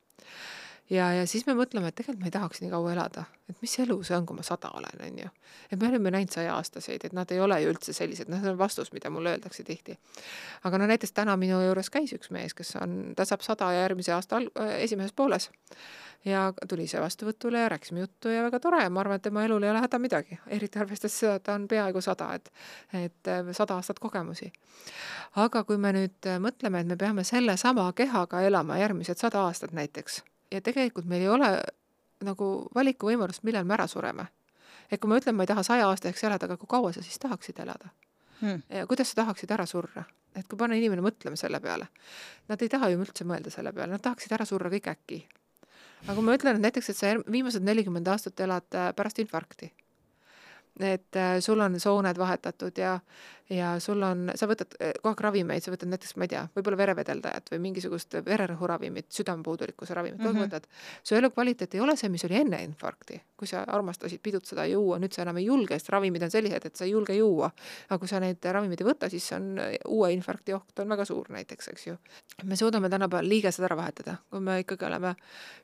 ja, 0.91 1.13
ja 1.13 1.27
siis 1.27 1.47
me 1.47 1.55
mõtleme, 1.57 1.89
et 1.89 1.97
tegelikult 1.97 2.23
ma 2.23 2.29
ei 2.29 2.35
tahaks 2.35 2.61
nii 2.63 2.71
kaua 2.73 2.93
elada, 2.93 3.25
et 3.49 3.57
mis 3.65 3.75
elu 3.81 3.97
see 4.05 4.17
on, 4.17 4.27
kui 4.29 4.37
ma 4.37 4.45
sada 4.47 4.71
olen, 4.77 5.01
on 5.07 5.19
ju. 5.25 5.33
et 5.73 5.81
me 5.81 5.89
oleme 5.89 6.13
näinud 6.13 6.33
saja-aastaseid, 6.35 7.07
et 7.09 7.17
nad 7.17 7.31
ei 7.33 7.41
ole 7.41 7.61
ju 7.63 7.73
üldse 7.73 7.95
sellised, 7.97 8.29
noh, 8.33 8.43
see 8.43 8.53
on 8.53 8.59
vastus, 8.61 8.93
mida 8.93 9.11
mulle 9.11 9.35
öeldakse 9.35 9.65
tihti. 9.65 9.97
aga 10.65 10.79
no 10.79 10.89
näiteks 10.91 11.13
täna 11.13 11.37
minu 11.41 11.61
juures 11.65 11.91
käis 11.91 12.13
üks 12.17 12.33
mees, 12.35 12.55
kes 12.55 12.77
on, 12.83 13.15
ta 13.17 13.25
saab 13.29 13.45
sada 13.47 13.71
järgmise 13.73 14.13
aasta 14.17 14.41
al-, 14.41 14.51
äh, 14.61 14.81
esimeses 14.85 15.13
pooles. 15.13 15.51
ja 16.25 16.53
tuli 16.69 16.87
ise 16.89 17.01
vastuvõtule 17.01 17.61
ja 17.61 17.69
rääkisime 17.69 18.01
juttu 18.01 18.29
ja 18.33 18.43
väga 18.43 18.61
tore 18.61 18.83
ja 18.83 18.91
ma 18.91 19.01
arvan, 19.01 19.17
et 19.17 19.23
tema 19.23 19.45
elul 19.45 19.63
ei 19.63 19.71
ole 19.71 19.81
häda 19.81 19.99
midagi, 20.01 20.39
eriti 20.49 20.79
arvestades 20.81 21.19
seda, 21.21 21.35
et 21.37 21.43
ta 21.45 21.55
on 21.55 21.67
peaaegu 21.69 22.01
sada, 22.01 22.31
et, 22.35 22.53
et 22.93 23.33
äh, 23.33 23.53
sada 23.53 23.81
aastat 23.81 23.99
kogemusi. 24.01 24.53
aga 25.37 25.65
kui 25.65 25.81
me 25.81 25.97
nüüd 25.97 26.29
äh, 26.29 26.41
mõtleme, 26.41 26.81
et 26.81 26.93
me 26.93 26.97
peame 27.01 27.25
sellesama 27.25 27.91
kehaga 27.93 28.45
elama 28.45 28.79
järgmised 28.79 29.21
sada 29.21 29.45
aastat 29.49 29.73
näiteks 29.73 30.23
ja 30.55 30.63
tegelikult 30.63 31.09
meil 31.11 31.27
ei 31.27 31.31
ole 31.33 31.51
nagu 32.25 32.49
valikuvõimalust, 32.75 33.43
millal 33.45 33.67
me 33.67 33.77
ära 33.77 33.87
sureme. 33.91 34.27
et 34.91 35.01
kui 35.01 35.11
ma 35.11 35.19
ütlen, 35.19 35.35
ma 35.35 35.45
ei 35.45 35.51
taha 35.51 35.63
saja 35.67 35.89
aastaseks 35.91 36.25
elada, 36.29 36.47
aga 36.47 36.57
kui 36.61 36.71
kaua 36.71 36.93
sa 36.93 37.03
siis 37.03 37.19
tahaksid 37.19 37.59
elada 37.65 37.91
hmm.? 38.41 38.63
ja 38.69 38.87
kuidas 38.87 39.11
sa 39.13 39.23
tahaksid 39.23 39.51
ära 39.51 39.67
surra? 39.67 40.05
et 40.35 40.49
kui 40.49 40.59
panna 40.59 40.79
inimene 40.79 41.03
mõtlema 41.03 41.39
selle 41.39 41.61
peale, 41.61 41.89
nad 42.49 42.63
ei 42.63 42.69
taha 42.69 42.91
ju 42.93 43.01
üldse 43.03 43.27
mõelda 43.29 43.53
selle 43.55 43.73
peale, 43.73 43.95
nad 43.95 44.03
tahaksid 44.03 44.33
ära 44.35 44.47
surra 44.49 44.71
kõik 44.73 44.91
äkki. 44.95 45.23
aga 46.07 46.15
kui 46.15 46.27
ma 46.27 46.37
ütlen, 46.39 46.59
et 46.59 46.69
näiteks, 46.69 46.91
et 46.91 47.01
sa 47.01 47.15
viimased 47.31 47.63
nelikümmend 47.63 48.09
aastat 48.09 48.41
elad 48.47 48.79
äh, 48.79 48.93
pärast 48.97 49.23
infarkti 49.23 49.73
et 50.81 51.17
äh, 51.17 51.41
sul 51.41 51.61
on 51.61 51.81
sooned 51.81 52.19
vahetatud 52.19 52.79
ja, 52.79 52.99
ja 53.51 53.75
sul 53.81 54.03
on, 54.03 54.31
sa 54.35 54.47
võtad 54.49 54.73
äh, 54.81 54.95
kogu 54.97 55.11
aeg 55.13 55.23
ravimeid, 55.27 55.65
sa 55.65 55.73
võtad 55.73 55.91
näiteks, 55.91 56.15
ma 56.17 56.25
ei 56.25 56.33
tea, 56.33 56.43
võib-olla 56.57 56.79
verevedeldajat 56.81 57.51
või 57.53 57.61
mingisugust 57.67 58.17
vererõhuravimit, 58.25 59.11
südamepuudulikkuse 59.13 59.95
ravimit 59.95 60.21
mm 60.21 60.31
-hmm. 60.31 60.47
võtad. 60.47 60.69
su 61.03 61.15
elukvaliteet 61.15 61.75
ei 61.75 61.81
ole 61.81 61.97
see, 61.97 62.09
mis 62.09 62.25
oli 62.25 62.39
enne 62.41 62.63
infarkti, 62.65 63.21
kui 63.37 63.49
sa 63.49 63.65
armastasid 63.67 64.23
pidutseda 64.23 64.67
juua, 64.67 64.99
nüüd 64.99 65.13
sa 65.13 65.23
enam 65.23 65.37
ei 65.37 65.45
julge, 65.45 65.79
sest 65.79 65.89
ravimid 65.93 66.23
on 66.23 66.31
sellised, 66.31 66.67
et 66.67 66.77
sa 66.77 66.85
ei 66.85 66.91
julge 66.91 67.17
juua. 67.17 67.51
aga 67.89 67.99
kui 67.99 68.09
sa 68.09 68.21
neid 68.21 68.45
ravimeid 68.45 68.81
ei 68.81 68.87
võta, 68.87 69.11
siis 69.11 69.33
on 69.33 69.59
äh, 69.59 69.77
uue 69.89 70.13
infarkti 70.13 70.55
oht 70.55 70.79
on 70.79 70.89
väga 70.89 71.05
suur 71.05 71.29
näiteks, 71.29 71.69
eks 71.69 71.87
ju. 71.87 71.97
me 72.45 72.57
suudame 72.57 72.89
tänapäeval 72.89 73.29
liigesed 73.29 73.65
ära 73.65 73.77
vahetada, 73.77 74.17
kui 74.31 74.41
me 74.41 74.61
ikkagi 74.61 74.85
oleme 74.85 75.15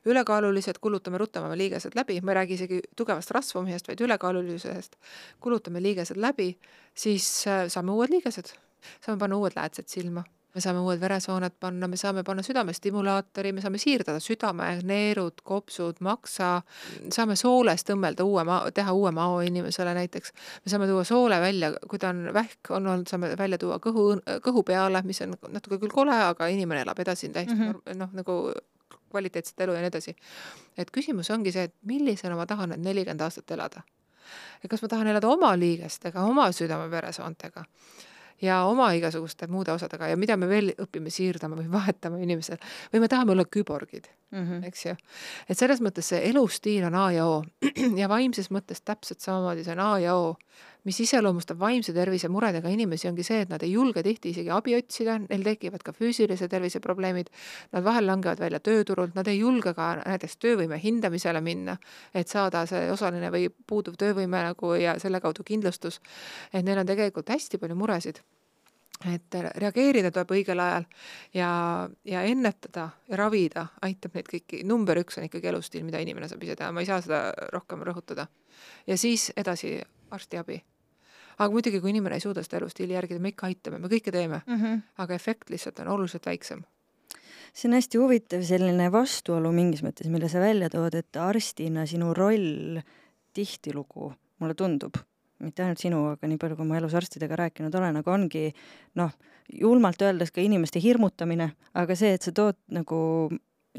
ülekaalulised, 0.05 0.77
kulutame 0.81 1.17
ruttama 1.17 1.57
liigesed 1.57 1.95
läbi, 1.95 2.21
ma 2.21 2.31
ei 2.31 2.35
räägi 2.35 2.53
isegi 2.53 2.81
tugevast 2.95 3.31
rasvumisest, 3.31 3.87
vaid 3.87 4.01
ülekaalulisusest 4.01 4.95
kulutame 5.39 5.81
liigesed 5.81 6.17
läbi, 6.17 6.57
siis 6.93 7.47
äh, 7.47 7.65
saame 7.71 7.95
uued 7.95 8.13
liigesed, 8.13 8.53
saame 9.05 9.19
panna 9.19 9.37
uued 9.37 9.57
läätsed 9.57 9.87
silma 9.87 10.23
me 10.55 10.61
saame 10.61 10.81
uued 10.83 10.99
veresooned 10.99 11.53
panna, 11.59 11.87
me 11.87 11.97
saame 11.99 12.23
panna 12.27 12.43
südamestimulaatori, 12.43 13.53
me 13.55 13.63
saame 13.63 13.79
siirdada 13.81 14.19
südame, 14.23 14.67
neerud, 14.87 15.39
kopsud, 15.47 16.01
maksa, 16.03 16.51
saame 17.13 17.37
soolest 17.39 17.91
õmmelda 17.93 18.25
uue 18.27 18.43
maa, 18.47 18.65
teha 18.75 18.93
uue 18.97 19.13
mao 19.15 19.39
inimesele 19.45 19.93
näiteks. 19.95 20.33
me 20.65 20.73
saame 20.73 20.89
tuua 20.89 21.03
soole 21.07 21.39
välja, 21.41 21.71
kui 21.87 21.99
ta 21.99 22.11
on 22.11 22.33
vähk 22.33 22.73
on 22.75 22.87
olnud, 22.87 23.07
saame 23.11 23.31
välja 23.39 23.61
tuua 23.61 23.79
kõhu, 23.83 24.09
kõhu 24.43 24.65
peale, 24.67 25.03
mis 25.07 25.23
on 25.23 25.37
natuke 25.49 25.79
küll 25.79 25.93
kole, 25.93 26.15
aga 26.33 26.51
inimene 26.51 26.83
elab 26.83 26.99
edasi 26.99 27.29
täiesti 27.29 27.55
mm 27.55 27.71
-hmm. 27.71 27.97
noh, 28.03 28.11
nagu 28.13 28.37
kvaliteetset 29.11 29.59
elu 29.59 29.73
ja 29.73 29.79
nii 29.81 29.91
edasi. 29.91 30.15
et 30.77 30.91
küsimus 30.91 31.31
ongi 31.31 31.51
see, 31.51 31.63
et 31.63 31.75
millisena 31.81 32.35
ma 32.35 32.45
tahan 32.45 32.69
need 32.69 32.83
nelikümmend 32.83 33.21
aastat 33.21 33.51
elada 33.51 33.83
et 34.63 34.69
kas 34.69 34.81
ma 34.81 34.87
tahan 34.91 35.11
elada 35.13 35.29
oma 35.29 35.51
liigestega, 35.59 36.23
oma 36.23 36.49
südame-veresoontega 36.55 37.65
ja 38.41 38.63
oma 38.65 38.91
igasuguste 38.97 39.47
muude 39.47 39.71
osadega 39.71 40.07
ja 40.07 40.17
mida 40.17 40.37
me 40.37 40.49
veel 40.49 40.73
õpime 40.81 41.13
siirdama 41.13 41.59
või 41.59 41.69
vahetama 41.71 42.19
inimesel 42.21 42.57
või 42.93 43.03
me 43.03 43.09
tahame 43.11 43.35
olla 43.35 43.45
küborgid 43.45 44.09
mm, 44.31 44.47
-hmm. 44.47 44.63
eks 44.67 44.85
ju. 44.85 44.95
et 45.49 45.57
selles 45.57 45.81
mõttes 45.81 46.09
see 46.13 46.21
elustiil 46.29 46.85
on 46.89 46.95
A 46.95 47.11
ja 47.11 47.27
O 47.27 47.43
ja 48.01 48.09
vaimses 48.09 48.51
mõttes 48.51 48.81
täpselt 48.81 49.21
samamoodi, 49.21 49.63
see 49.63 49.75
on 49.77 49.83
A 49.85 49.99
ja 49.99 50.15
O 50.15 50.35
mis 50.87 50.99
iseloomustab 51.03 51.59
vaimse 51.59 51.93
tervise 51.93 52.29
muredega 52.31 52.69
inimesi, 52.73 53.07
ongi 53.09 53.25
see, 53.25 53.43
et 53.45 53.51
nad 53.53 53.61
ei 53.63 53.71
julge 53.75 54.03
tihti 54.05 54.31
isegi 54.33 54.49
abi 54.53 54.75
otsida, 54.77 55.17
neil 55.21 55.45
tekivad 55.45 55.83
ka 55.85 55.93
füüsilise 55.93 56.49
tervise 56.49 56.81
probleemid, 56.83 57.29
nad 57.75 57.85
vahel 57.85 58.07
langevad 58.09 58.41
välja 58.41 58.59
tööturult, 58.63 59.15
nad 59.15 59.29
ei 59.29 59.39
julge 59.39 59.75
ka 59.77 59.93
näiteks 60.01 60.37
töövõime 60.41 60.81
hindamisele 60.81 61.41
minna, 61.45 61.77
et 62.13 62.31
saada 62.31 62.65
see 62.69 62.89
osaline 62.91 63.31
või 63.33 63.47
puuduv 63.67 63.97
töövõime 64.01 64.43
nagu 64.49 64.75
ja 64.79 64.97
selle 64.99 65.21
kaudu 65.21 65.45
kindlustus. 65.45 66.01
et 66.53 66.65
neil 66.65 66.79
on 66.81 66.85
tegelikult 66.85 67.29
hästi 67.29 67.57
palju 67.57 67.75
muresid 67.75 68.21
et 69.09 69.37
reageerida 69.57 70.11
tuleb 70.11 70.33
õigel 70.35 70.59
ajal 70.61 70.85
ja, 71.33 71.49
ja 72.05 72.23
ennetada 72.27 72.89
ja 73.09 73.17
ravida 73.17 73.65
aitab 73.81 74.17
neid 74.17 74.29
kõiki, 74.29 74.61
number 74.67 74.99
üks 75.01 75.17
on 75.17 75.25
ikkagi 75.25 75.49
elustiil, 75.51 75.85
mida 75.87 76.01
inimene 76.03 76.29
saab 76.29 76.43
ise 76.45 76.55
teha, 76.59 76.71
ma 76.71 76.83
ei 76.83 76.89
saa 76.89 77.01
seda 77.01 77.23
rohkem 77.53 77.81
rõhutada. 77.87 78.27
ja 78.87 78.97
siis 78.97 79.31
edasi 79.37 79.79
arstiabi 80.11 80.61
aga 81.41 81.55
muidugi, 81.55 81.81
kui 81.81 81.91
inimene 81.93 82.17
ei 82.19 82.23
suuda 82.23 82.43
seda 82.45 82.59
elustiili 82.61 82.95
järgida, 82.95 83.21
me 83.21 83.33
ikka 83.33 83.49
aitame, 83.49 83.79
me 83.81 83.89
kõike 83.91 84.13
teeme. 84.13 84.41
Mm, 84.45 84.61
-hmm. 84.61 84.81
aga 85.03 85.17
efekt 85.17 85.49
lihtsalt 85.49 85.79
on 85.83 85.91
oluliselt 85.95 86.25
väiksem. 86.25 86.63
See 87.53 87.67
on 87.67 87.75
hästi 87.75 87.99
huvitav 87.99 88.43
selline 88.47 88.91
vastuolu 88.91 89.51
mingis 89.51 89.81
mõttes, 89.83 90.07
mille 90.07 90.29
sa 90.31 90.39
välja 90.39 90.69
tood, 90.69 90.95
et 90.95 91.17
arstina 91.19 91.85
sinu 91.85 92.13
roll 92.13 92.79
tihtilugu, 93.33 94.13
mulle 94.39 94.55
tundub, 94.55 94.95
mitte 95.39 95.63
ainult 95.63 95.79
sinu, 95.79 96.05
aga 96.13 96.27
nii 96.27 96.37
palju, 96.37 96.55
kui 96.55 96.69
ma 96.69 96.77
elus 96.77 96.95
arstidega 96.95 97.35
rääkinud 97.35 97.75
olen, 97.75 97.97
aga 97.97 98.11
ongi 98.13 98.53
noh, 98.95 99.11
julmalt 99.51 100.01
öeldes 100.01 100.31
ka 100.31 100.41
inimeste 100.41 100.79
hirmutamine, 100.79 101.51
aga 101.73 101.95
see, 101.95 102.13
et 102.13 102.21
sa 102.21 102.31
tood 102.31 102.55
nagu 102.71 103.29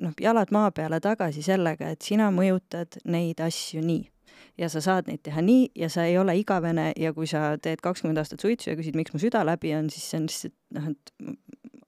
noh, 0.00 0.14
jalad 0.20 0.52
maa 0.52 0.70
peale 0.70 1.00
tagasi 1.00 1.42
sellega, 1.42 1.88
et 1.88 2.02
sina 2.02 2.28
mõjutad 2.30 3.00
neid 3.04 3.40
asju 3.40 3.80
nii 3.80 4.11
ja 4.58 4.68
sa 4.68 4.82
saad 4.84 5.08
neid 5.08 5.22
teha 5.24 5.42
nii 5.44 5.70
ja 5.78 5.88
sa 5.92 6.04
ei 6.08 6.18
ole 6.18 6.36
igavene 6.38 6.92
ja 6.96 7.12
kui 7.16 7.26
sa 7.26 7.56
teed 7.62 7.80
kakskümmend 7.84 8.20
aastat 8.20 8.44
suitsu 8.44 8.70
ja 8.70 8.76
küsid, 8.76 8.96
miks 8.98 9.14
mu 9.14 9.20
süda 9.22 9.44
läbi 9.46 9.74
on, 9.76 9.90
siis 9.90 10.10
see 10.10 10.20
on 10.20 10.28
lihtsalt 10.28 10.56
noh, 10.74 10.90
et 10.92 11.14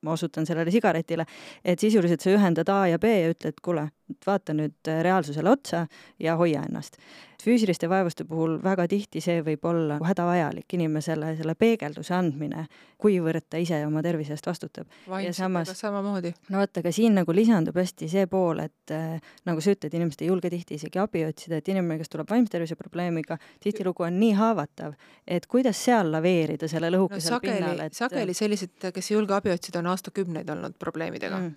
ma 0.04 0.12
osutan 0.12 0.46
sellele 0.46 0.70
sigaretile, 0.70 1.24
et 1.64 1.80
sisuliselt 1.80 2.20
sa 2.20 2.32
ühendad 2.34 2.68
A 2.68 2.82
ja 2.92 2.98
B 3.00 3.08
ja 3.08 3.30
ütled, 3.32 3.60
kuule, 3.64 3.86
vaata 4.26 4.52
nüüd 4.56 4.92
reaalsusele 5.06 5.48
otsa 5.50 5.86
ja 6.20 6.36
hoia 6.36 6.66
ennast 6.68 7.00
füüsiliste 7.44 7.88
vaevuste 7.88 8.24
puhul 8.28 8.56
väga 8.62 8.86
tihti 8.88 9.20
see 9.24 9.42
võib 9.44 9.64
olla 9.68 9.98
hädavajalik 10.04 10.76
inimesele 10.76 11.34
selle 11.38 11.54
peegelduse 11.58 12.14
andmine, 12.16 12.66
kuivõrd 13.00 13.46
ta 13.50 13.60
ise 13.60 13.80
oma 13.86 14.02
tervise 14.04 14.34
eest 14.36 14.46
vastutab. 14.48 14.88
vaimselt 15.08 15.76
samamoodi. 15.76 16.32
no 16.52 16.62
vot, 16.62 16.80
aga 16.80 16.92
siin 16.94 17.16
nagu 17.18 17.34
lisandub 17.36 17.76
hästi 17.76 18.08
see 18.10 18.26
pool, 18.30 18.62
et 18.64 18.94
äh, 18.94 19.20
nagu 19.48 19.64
sa 19.64 19.74
ütled, 19.74 19.96
inimesed 19.98 20.24
ei 20.24 20.30
julge 20.30 20.50
tihti 20.52 20.78
isegi 20.78 21.00
abi 21.02 21.24
otsida, 21.28 21.60
et 21.60 21.68
inimene, 21.72 21.98
kes 22.00 22.12
tuleb 22.12 22.30
vaimse 22.30 22.54
tervise 22.54 22.78
probleemiga, 22.80 23.38
tihtilugu 23.64 24.06
on 24.08 24.18
nii 24.20 24.32
haavatav, 24.40 24.96
et 25.26 25.48
kuidas 25.50 25.80
seal 25.84 26.12
laveerida 26.14 26.68
selle 26.70 26.92
lõhukesel 26.94 27.36
no, 27.36 27.40
sageli, 27.40 27.60
pinnal, 27.60 27.84
et 27.84 27.98
sageli 27.98 28.36
sellised, 28.36 28.73
kes 28.80 29.10
ei 29.10 29.16
julge 29.16 29.34
abi 29.36 29.52
otsida, 29.54 29.80
on 29.80 29.92
aastakümneid 29.92 30.48
olnud 30.50 30.76
probleemidega. 30.78 31.38
Mm. 31.38 31.54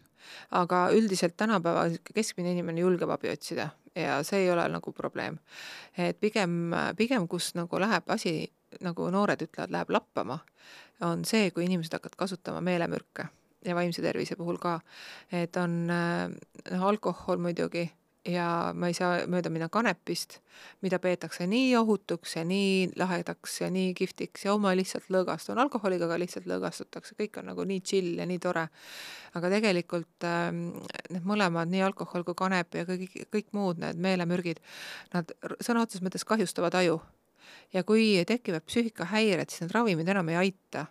Aga 0.60 0.88
üldiselt 0.96 1.38
tänapäeval 1.40 1.98
keskmine 2.14 2.52
inimene 2.52 2.82
julgeb 2.84 3.10
abi 3.14 3.32
otsida 3.32 3.70
ja 3.96 4.20
see 4.28 4.44
ei 4.44 4.52
ole 4.52 4.68
nagu 4.70 4.92
probleem. 4.94 5.40
et 5.98 6.20
pigem, 6.20 6.74
pigem 6.98 7.28
kus 7.28 7.54
nagu 7.56 7.80
läheb 7.80 8.10
asi, 8.14 8.52
nagu 8.82 9.10
noored 9.12 9.42
ütlevad, 9.42 9.72
läheb 9.72 9.90
lappama, 9.90 10.40
on 11.02 11.26
see, 11.26 11.52
kui 11.52 11.66
inimesed 11.66 11.94
hakkavad 11.94 12.18
kasutama 12.18 12.62
meelemürke 12.62 13.28
ja 13.66 13.76
vaimse 13.76 14.02
tervise 14.02 14.36
puhul 14.36 14.58
ka, 14.62 14.80
et 15.32 15.56
on 15.58 15.88
noh, 15.88 16.84
alkohol 16.90 17.42
muidugi 17.42 17.88
ja 18.28 18.74
ma 18.76 18.90
ei 18.90 18.96
saa 18.98 19.26
mööda 19.30 19.50
minna 19.54 19.70
kanepist, 19.72 20.40
mida 20.86 21.00
peetakse 21.02 21.48
nii 21.50 21.76
ohutuks 21.80 22.36
ja 22.38 22.44
nii 22.48 22.94
lahedaks 23.00 23.62
ja 23.62 23.70
nii 23.74 23.94
kihvtiks 23.98 24.46
ja 24.46 24.54
oh, 24.54 24.62
ma 24.62 24.74
lihtsalt 24.78 25.10
lõõgastun 25.14 25.60
alkoholiga, 25.62 26.08
aga 26.10 26.20
lihtsalt 26.22 26.50
lõõgastutakse, 26.50 27.16
kõik 27.20 27.40
on 27.42 27.52
nagu 27.52 27.66
nii 27.68 27.84
chill 27.86 28.20
ja 28.20 28.28
nii 28.30 28.42
tore. 28.44 28.68
aga 29.38 29.52
tegelikult 29.54 30.26
äh, 30.26 30.50
need 31.14 31.28
mõlemad, 31.28 31.70
nii 31.72 31.86
alkohol 31.86 32.26
kui 32.28 32.38
kanep 32.38 32.76
ja 32.76 32.88
kõik, 32.90 33.16
kõik 33.34 33.54
muud 33.54 33.80
need 33.84 34.02
meelemürgid, 34.02 34.60
nad 35.14 35.32
sõna 35.62 35.86
otseses 35.86 36.04
mõttes 36.06 36.28
kahjustavad 36.28 36.76
aju. 36.82 37.00
ja 37.74 37.84
kui 37.84 38.24
tekivad 38.28 38.66
psüühikahäired, 38.68 39.50
siis 39.50 39.66
need 39.66 39.76
ravimid 39.76 40.08
enam 40.10 40.30
ei 40.30 40.48
aita 40.48 40.88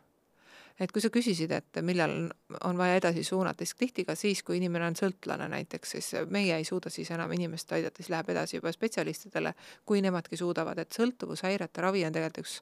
et 0.80 0.92
kui 0.92 1.02
sa 1.02 1.10
küsisid, 1.12 1.52
et 1.56 1.78
millal 1.84 2.14
on 2.68 2.78
vaja 2.78 2.98
edasi 3.00 3.24
suunata, 3.24 3.64
siis 3.64 3.78
tihti 3.78 4.04
ka 4.04 4.16
siis, 4.18 4.42
kui 4.46 4.58
inimene 4.60 4.88
on 4.90 4.98
sõltlane 4.98 5.48
näiteks, 5.52 5.94
siis 5.96 6.10
meie 6.32 6.56
ei 6.56 6.66
suuda 6.68 6.92
siis 6.92 7.10
enam 7.16 7.32
inimest 7.32 7.72
aidata, 7.72 8.02
siis 8.02 8.12
läheb 8.12 8.30
edasi 8.34 8.58
juba 8.58 8.72
spetsialistidele, 8.74 9.54
kui 9.88 10.02
nemadki 10.04 10.36
suudavad, 10.36 10.78
et 10.82 10.96
sõltuvushäirete 10.96 11.84
ravi 11.84 12.04
on 12.06 12.16
tegelikult 12.16 12.44
üks 12.44 12.60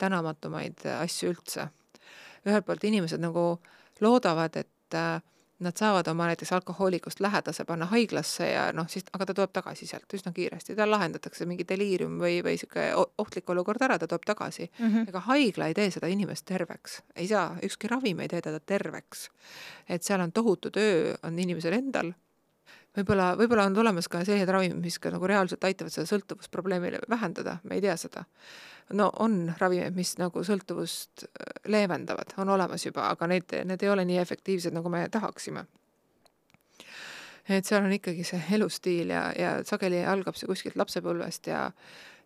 tänamatumaid 0.00 0.86
asju 0.98 1.34
üldse. 1.34 1.68
ühelt 2.46 2.66
poolt 2.66 2.84
inimesed 2.84 3.20
nagu 3.22 3.60
loodavad, 4.00 4.56
et 4.56 4.96
äh, 4.98 5.20
nad 5.62 5.76
saavad 5.78 6.08
oma 6.10 6.26
näiteks 6.30 6.52
alkohoolikust 6.52 7.20
lähedase 7.20 7.64
panna 7.64 7.86
haiglasse 7.86 8.48
ja 8.50 8.64
noh, 8.72 8.88
siis, 8.88 9.04
aga 9.12 9.26
ta 9.26 9.34
tuleb 9.34 9.52
tagasi 9.52 9.86
sealt 9.86 10.16
üsna 10.16 10.32
kiiresti, 10.36 10.76
tal 10.78 10.90
lahendatakse 10.90 11.46
mingi 11.48 11.66
deliirium 11.68 12.18
või, 12.20 12.40
või 12.44 12.56
niisugune 12.56 12.88
ohtlik 13.22 13.50
olukord 13.54 13.82
ära, 13.82 13.98
ta 13.98 14.08
tuleb 14.10 14.26
tagasi 14.26 14.66
mm. 14.66 14.88
-hmm. 14.88 15.08
ega 15.12 15.24
haigla 15.28 15.70
ei 15.70 15.78
tee 15.78 15.90
seda 15.90 16.10
inimest 16.12 16.46
terveks, 16.48 17.00
ei 17.16 17.28
saa, 17.28 17.56
ükski 17.62 17.90
ravim 17.90 18.20
ei 18.20 18.28
tee 18.28 18.42
teda 18.42 18.60
terveks. 18.60 19.30
et 19.88 20.02
seal 20.02 20.20
on 20.20 20.32
tohutu 20.32 20.70
töö, 20.70 21.14
on 21.22 21.38
inimesel 21.38 21.72
endal 21.72 22.12
võib-olla, 22.96 23.32
võib-olla 23.38 23.66
on 23.68 23.76
tulemas 23.76 24.08
ka 24.10 24.22
sellised 24.26 24.50
ravimid, 24.52 24.80
mis 24.82 24.98
ka 25.02 25.12
nagu 25.12 25.28
reaalselt 25.28 25.64
aitavad 25.64 25.94
seda 25.94 26.08
sõltuvusprobleemi 26.10 26.92
vähendada, 27.10 27.58
me 27.68 27.78
ei 27.78 27.84
tea 27.84 27.96
seda. 28.00 28.24
no 28.92 29.10
on 29.24 29.54
ravimeid, 29.58 29.94
mis 29.96 30.16
nagu 30.18 30.44
sõltuvust 30.44 31.24
äh, 31.24 31.52
leevendavad, 31.66 32.34
on 32.36 32.48
olemas 32.48 32.86
juba, 32.86 33.08
aga 33.10 33.26
need, 33.26 33.56
need 33.64 33.82
ei 33.82 33.88
ole 33.88 34.04
nii 34.04 34.18
efektiivsed, 34.18 34.74
nagu 34.74 34.88
me 34.88 35.08
tahaksime. 35.08 35.64
et 37.48 37.66
seal 37.66 37.84
on 37.84 37.92
ikkagi 37.92 38.24
see 38.24 38.40
elustiil 38.54 39.10
ja, 39.10 39.32
ja 39.38 39.52
sageli 39.64 40.04
algab 40.06 40.36
see 40.36 40.46
kuskilt 40.46 40.76
lapsepõlvest 40.76 41.46
ja 41.46 41.70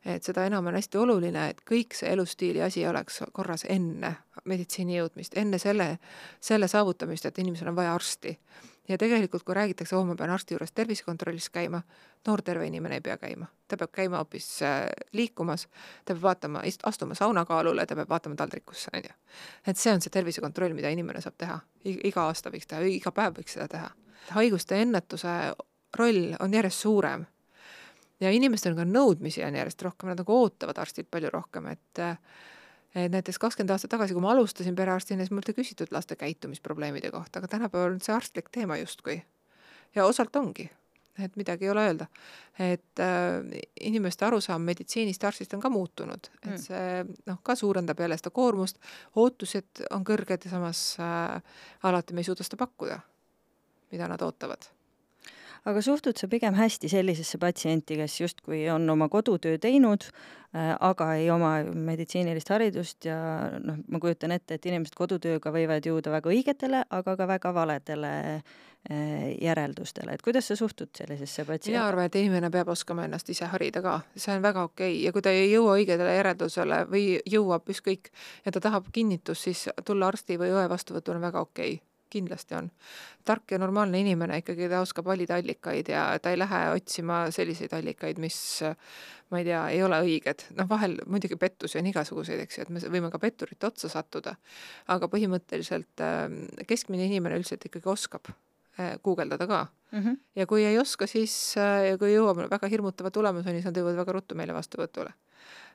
et 0.04 0.22
seda 0.22 0.44
enam 0.46 0.66
on 0.66 0.76
hästi 0.76 0.98
oluline, 0.98 1.48
et 1.50 1.60
kõik 1.66 1.94
see 1.94 2.10
elustiili 2.12 2.62
asi 2.62 2.86
oleks 2.86 3.22
korras 3.32 3.64
enne 3.68 4.12
meditsiini 4.44 4.98
jõudmist, 4.98 5.34
enne 5.34 5.58
selle, 5.58 5.96
selle 6.40 6.68
saavutamist, 6.68 7.26
et 7.26 7.38
inimesel 7.38 7.72
on 7.72 7.78
vaja 7.78 7.94
arsti 7.94 8.36
ja 8.88 8.98
tegelikult, 8.98 9.42
kui 9.42 9.54
räägitakse, 9.54 9.96
oo, 9.96 10.04
ma 10.04 10.14
pean 10.16 10.30
arsti 10.30 10.54
juures 10.54 10.72
tervisekontrollis 10.72 11.50
käima, 11.50 11.82
noor 12.26 12.42
terve 12.42 12.66
inimene 12.66 12.98
ei 12.98 13.04
pea 13.04 13.16
käima, 13.18 13.46
ta 13.68 13.76
peab 13.76 13.92
käima 13.92 14.20
hoopis 14.22 14.48
äh, 14.62 14.86
liikumas, 15.12 15.66
ta 16.04 16.14
peab 16.14 16.22
vaatama, 16.22 16.62
astuma 16.82 17.14
saunakaalule, 17.14 17.86
ta 17.86 17.96
peab 17.96 18.10
vaatama 18.10 18.36
taldrikusse, 18.36 18.90
on 18.94 19.02
ju. 19.04 19.14
et 19.66 19.76
see 19.76 19.92
on 19.92 20.00
see 20.00 20.12
tervisekontroll, 20.12 20.74
mida 20.74 20.90
inimene 20.94 21.20
saab 21.20 21.38
teha, 21.38 21.60
iga 21.84 22.26
aasta 22.30 22.50
võiks 22.50 22.68
teha, 22.70 22.82
iga 22.90 23.12
päev 23.12 23.40
võiks 23.40 23.58
seda 23.58 23.68
teha. 23.68 23.90
haiguste 24.38 24.82
ennetuse 24.82 25.38
roll 25.96 26.34
on 26.40 26.54
järjest 26.54 26.86
suurem 26.86 27.26
ja 28.20 28.30
inimestel 28.32 28.74
on 28.74 28.82
ka 28.82 28.88
nõudmisi 28.88 29.44
on 29.44 29.56
järjest 29.58 29.82
rohkem, 29.82 30.10
nad 30.10 30.20
nagu 30.20 30.36
ootavad 30.42 30.78
arstilt 30.78 31.10
palju 31.10 31.30
rohkem, 31.32 31.72
et 31.74 32.02
äh, 32.02 32.18
et 32.96 33.12
näiteks 33.12 33.38
kakskümmend 33.38 33.74
aastat 33.74 33.92
tagasi, 33.92 34.16
kui 34.16 34.24
ma 34.24 34.32
alustasin 34.32 34.76
perearstina, 34.76 35.24
siis 35.24 35.34
mult 35.34 35.48
ei 35.50 35.56
küsitud 35.58 35.92
laste 35.94 36.16
käitumisprobleemide 36.16 37.10
kohta, 37.14 37.40
aga 37.40 37.50
tänapäeval 37.52 37.96
on 37.96 38.02
see 38.04 38.14
arstlik 38.14 38.50
teema 38.52 38.78
justkui. 38.80 39.22
ja 39.94 40.04
osalt 40.04 40.36
ongi, 40.36 40.70
et 41.22 41.36
midagi 41.36 41.64
ei 41.64 41.70
ole 41.70 41.86
öelda. 41.86 42.06
et 42.58 43.00
äh, 43.00 43.60
inimeste 43.80 44.24
arusaam 44.24 44.62
meditsiinist 44.62 45.24
arstist 45.24 45.54
on 45.54 45.60
ka 45.60 45.70
muutunud, 45.70 46.30
et 46.42 46.50
mm. 46.50 46.62
see 46.62 47.04
noh, 47.26 47.42
ka 47.42 47.54
suurendab 47.54 48.00
jälle 48.00 48.16
seda 48.16 48.30
koormust, 48.30 48.80
ootused 49.16 49.84
on 49.90 50.04
kõrged 50.04 50.48
ja 50.48 50.56
samas 50.56 50.86
äh, 51.00 51.42
alati 51.82 52.14
me 52.14 52.24
ei 52.24 52.30
suuda 52.30 52.46
seda 52.46 52.60
pakkuda, 52.64 53.00
mida 53.92 54.08
nad 54.08 54.22
ootavad 54.22 54.75
aga 55.66 55.82
suhtud 55.82 56.18
sa 56.18 56.28
pigem 56.30 56.54
hästi 56.56 56.90
sellisesse 56.90 57.38
patsienti, 57.42 57.98
kes 57.98 58.20
justkui 58.20 58.64
on 58.70 58.86
oma 58.90 59.08
kodutöö 59.10 59.58
teinud, 59.62 60.06
äh, 60.54 60.74
aga 60.80 61.12
ei 61.18 61.30
oma 61.30 61.56
meditsiinilist 61.64 62.52
haridust 62.54 63.08
ja 63.08 63.18
noh, 63.62 63.80
ma 63.90 64.00
kujutan 64.02 64.34
ette, 64.36 64.58
et 64.58 64.70
inimesed 64.70 64.94
kodutööga 64.98 65.52
võivad 65.54 65.86
jõuda 65.86 66.14
väga 66.14 66.32
õigetele, 66.32 66.84
aga 66.98 67.16
ka 67.18 67.28
väga 67.30 67.52
valedele 67.56 68.12
äh, 68.36 69.26
järeldustele, 69.42 70.14
et 70.14 70.22
kuidas 70.22 70.52
sa 70.52 70.58
suhtud 70.58 70.92
sellisesse 70.94 71.44
patsienti? 71.48 71.74
mina 71.74 71.88
arvan, 71.88 72.06
et 72.06 72.20
inimene 72.20 72.52
peab 72.54 72.70
oskama 72.76 73.08
ennast 73.08 73.34
ise 73.34 73.50
harida 73.50 73.82
ka, 73.82 73.98
see 74.14 74.36
on 74.36 74.46
väga 74.46 74.68
okei 74.70 74.92
okay. 74.92 75.02
ja 75.08 75.14
kui 75.16 75.26
ta 75.26 75.34
ei 75.34 75.50
jõua 75.50 75.80
õigele 75.80 76.14
järeldusele 76.20 76.84
või 76.92 77.08
jõuab 77.26 77.74
ükskõik 77.74 78.14
ja 78.46 78.54
ta 78.54 78.62
tahab 78.70 78.92
kinnitust, 78.94 79.50
siis 79.50 79.66
tulla 79.84 80.12
arsti 80.12 80.38
või 80.38 80.54
õe 80.54 80.70
vastuvõtule 80.70 81.18
on 81.18 81.28
väga 81.30 81.42
okei 81.42 81.74
okay 81.80 81.85
kindlasti 82.10 82.54
on. 82.54 82.70
tark 83.24 83.50
ja 83.50 83.58
normaalne 83.58 84.00
inimene 84.00 84.38
ikkagi, 84.38 84.68
ta 84.70 84.80
oskab 84.80 85.06
valida 85.06 85.34
allikaid 85.34 85.88
ja 85.90 86.06
ta 86.22 86.30
ei 86.30 86.38
lähe 86.38 86.60
otsima 86.76 87.24
selliseid 87.34 87.72
allikaid, 87.74 88.20
mis 88.22 88.38
ma 89.30 89.40
ei 89.40 89.46
tea, 89.48 89.62
ei 89.74 89.82
ole 89.82 89.98
õiged. 90.04 90.46
noh, 90.58 90.68
vahel 90.70 90.96
muidugi 91.10 91.38
pettusi 91.40 91.80
on 91.80 91.90
igasuguseid, 91.90 92.42
eks 92.44 92.58
ju, 92.58 92.66
et 92.66 92.72
me 92.74 92.82
võime 92.94 93.10
ka 93.10 93.18
petturite 93.22 93.66
otsa 93.66 93.90
sattuda. 93.92 94.36
aga 94.92 95.08
põhimõtteliselt 95.10 96.04
ähm, 96.04 96.44
keskmine 96.66 97.08
inimene 97.10 97.40
üldiselt 97.40 97.66
ikkagi 97.66 97.90
oskab 97.90 98.30
äh, 98.30 98.96
guugeldada 99.02 99.46
ka 99.46 99.66
mm. 99.90 99.98
-hmm. 100.02 100.18
ja 100.36 100.46
kui 100.46 100.64
ei 100.64 100.78
oska, 100.78 101.06
siis 101.06 101.54
äh, 101.58 101.98
kui 101.98 102.14
jõuab 102.14 102.46
väga 102.50 102.70
hirmutava 102.70 103.10
tulemuseni, 103.10 103.58
siis 103.58 103.70
nad 103.70 103.76
jõuavad 103.76 104.04
väga 104.04 104.12
ruttu 104.12 104.34
meile 104.34 104.54
vastuvõtule. 104.54 105.12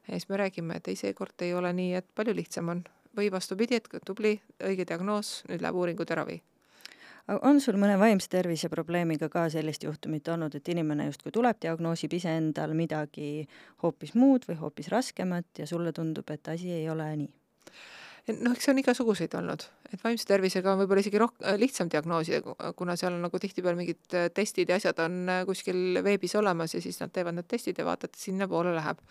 ja 0.08 0.12
siis 0.12 0.30
me 0.30 0.38
räägime, 0.38 0.76
et 0.76 0.88
ei, 0.88 0.96
seekord 0.96 1.42
ei 1.42 1.54
ole 1.54 1.74
nii, 1.74 1.94
et 1.96 2.08
palju 2.16 2.36
lihtsam 2.36 2.70
on 2.70 2.84
või 3.18 3.32
vastupidi, 3.32 3.82
et 3.82 3.90
tubli, 4.06 4.38
õige 4.64 4.88
diagnoos, 4.88 5.42
nüüd 5.50 5.62
läheb 5.62 5.76
uuringud 5.76 6.10
ja 6.10 6.22
ravi 6.24 6.42
on 7.46 7.62
sul 7.62 7.78
mõne 7.80 7.96
vaimse 8.02 8.30
tervise 8.32 8.70
probleemiga 8.72 9.30
ka 9.32 9.46
sellist 9.54 9.86
juhtumit 9.86 10.28
olnud, 10.34 10.56
et 10.58 10.70
inimene 10.74 11.08
justkui 11.10 11.34
tuleb, 11.34 11.60
diagnoosib 11.62 12.14
iseendal 12.18 12.74
midagi 12.78 13.46
hoopis 13.84 14.16
muud 14.18 14.48
või 14.50 14.58
hoopis 14.62 14.90
raskemat 14.92 15.62
ja 15.62 15.68
sulle 15.70 15.94
tundub, 15.96 16.30
et 16.34 16.52
asi 16.52 16.72
ei 16.82 16.90
ole 16.90 17.08
nii? 17.24 17.32
noh, 18.38 18.54
eks 18.54 18.68
see 18.68 18.72
on 18.74 18.80
igasuguseid 18.82 19.34
olnud, 19.40 19.64
et 19.90 20.02
vaimse 20.04 20.28
tervisega 20.30 20.70
on 20.72 20.82
võib-olla 20.84 21.02
isegi 21.02 21.20
roh-, 21.20 21.34
lihtsam 21.58 21.90
diagnoosida, 21.92 22.54
kuna 22.78 22.94
seal 23.00 23.16
on 23.16 23.26
nagu 23.26 23.40
tihtipeale 23.42 23.80
mingid 23.80 24.18
testid 24.36 24.70
ja 24.70 24.78
asjad 24.78 25.00
on 25.02 25.32
kuskil 25.48 26.00
veebis 26.06 26.36
olemas 26.40 26.76
ja 26.76 26.84
siis 26.84 27.02
nad 27.02 27.14
teevad 27.14 27.40
need 27.40 27.50
testid 27.50 27.82
ja 27.82 27.88
vaatad, 27.88 28.14
sinnapoole 28.18 28.76
läheb 28.78 29.02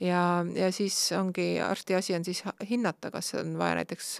ja, 0.00 0.46
ja 0.54 0.72
siis 0.72 0.96
ongi 1.12 1.60
arsti 1.60 1.94
asi 1.94 2.14
on 2.14 2.24
siis 2.24 2.42
hinnata, 2.70 3.10
kas 3.10 3.34
on 3.40 3.56
vaja 3.58 3.80
näiteks, 3.80 4.10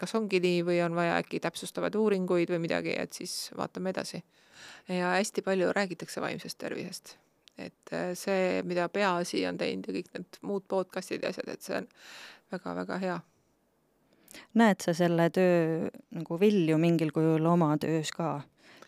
kas 0.00 0.14
ongi 0.18 0.40
nii 0.42 0.62
või 0.66 0.78
on 0.84 0.96
vaja 0.98 1.16
äkki 1.22 1.40
täpsustavaid 1.40 1.96
uuringuid 1.98 2.52
või 2.52 2.62
midagi, 2.66 2.94
et 2.98 3.12
siis 3.12 3.50
vaatame 3.56 3.94
edasi. 3.94 4.22
ja 4.88 5.16
hästi 5.16 5.42
palju 5.42 5.72
räägitakse 5.72 6.20
vaimsest 6.20 6.58
tervisest. 6.58 7.16
et 7.58 7.92
äh, 7.92 8.14
see, 8.14 8.62
mida 8.62 8.88
Peaasi 8.88 9.46
on 9.46 9.58
teinud 9.58 9.86
ja 9.88 9.94
kõik 9.98 10.14
need 10.14 10.38
muud 10.42 10.64
podcast'id 10.68 11.22
ja 11.22 11.28
asjad, 11.28 11.48
et 11.48 11.62
see 11.62 11.76
on 11.76 11.88
väga-väga 12.52 12.98
hea 12.98 13.20
näed 14.54 14.80
sa 14.80 14.94
selle 14.96 15.28
töö 15.30 15.90
nagu 16.16 16.40
vilju 16.40 16.78
mingil 16.80 17.12
kujul 17.12 17.46
oma 17.46 17.74
töös 17.80 18.12
ka? 18.16 18.40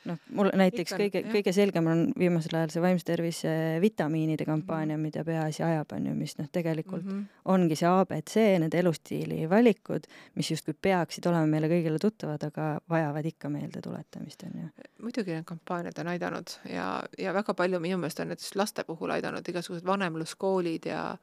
Noh, 0.09 0.19
mul 0.37 0.51
näiteks 0.57 0.93
Ikka, 0.93 0.99
kõige, 1.01 1.23
kõige 1.33 1.53
selgem 1.57 1.89
on 1.91 2.03
viimasel 2.19 2.59
ajal 2.59 2.73
see 2.75 2.83
vaimse 2.85 3.07
tervise 3.09 3.55
vitamiinide 3.83 4.47
kampaania, 4.49 4.99
mida 5.01 5.25
Peaasi 5.25 5.65
ajab, 5.67 5.95
on 5.97 6.09
ju, 6.11 6.15
mis 6.19 6.37
noh, 6.39 6.49
tegelikult 6.53 7.05
mm 7.05 7.11
-hmm. 7.11 7.43
ongi 7.55 7.79
see 7.81 7.89
abc, 7.89 8.37
need 8.65 8.75
elustiili 8.75 9.51
valikud, 9.51 10.09
mis 10.35 10.51
justkui 10.51 10.75
peaksid 10.75 11.27
olema 11.31 11.47
meile 11.47 11.71
kõigile 11.73 11.99
tuttavad, 12.01 12.45
aga 12.45 12.69
vajavad 12.91 13.27
ikka 13.27 13.49
meeldetuletamist, 13.49 14.43
on 14.43 14.61
ju. 14.61 14.69
muidugi 15.03 15.33
need 15.33 15.45
kampaaniad 15.45 15.99
on 15.99 16.09
aidanud 16.09 16.57
ja, 16.69 17.03
ja 17.19 17.35
väga 17.35 17.55
palju 17.55 17.81
minu 17.81 17.99
meelest 17.99 18.21
on 18.21 18.29
näiteks 18.33 18.55
laste 18.57 18.85
puhul 18.85 19.11
aidanud 19.11 19.49
igasugused 19.49 19.87
vanemluskoolid 19.87 20.87
ja 20.87 21.17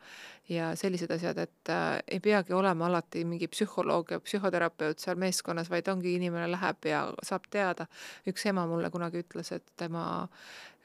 ja 0.50 0.76
sellised 0.76 1.12
asjad, 1.12 1.38
et 1.38 1.70
äh, 1.70 2.00
ei 2.08 2.20
peagi 2.20 2.54
olema 2.54 2.86
alati 2.86 3.24
mingi 3.26 3.48
psühholoog 3.48 4.12
ja 4.12 4.20
psühhoterapeut 4.20 5.00
seal 5.00 5.20
meeskonnas, 5.22 5.70
vaid 5.70 5.88
ongi 5.88 6.16
inimene 6.18 6.50
läheb 6.52 6.88
ja 6.90 7.04
saab 7.24 7.48
teada. 7.50 7.86
üks 8.28 8.46
ema 8.50 8.66
mulle 8.72 8.90
kunagi 8.94 9.22
ütles, 9.24 9.52
et 9.56 9.68
tema, 9.80 10.04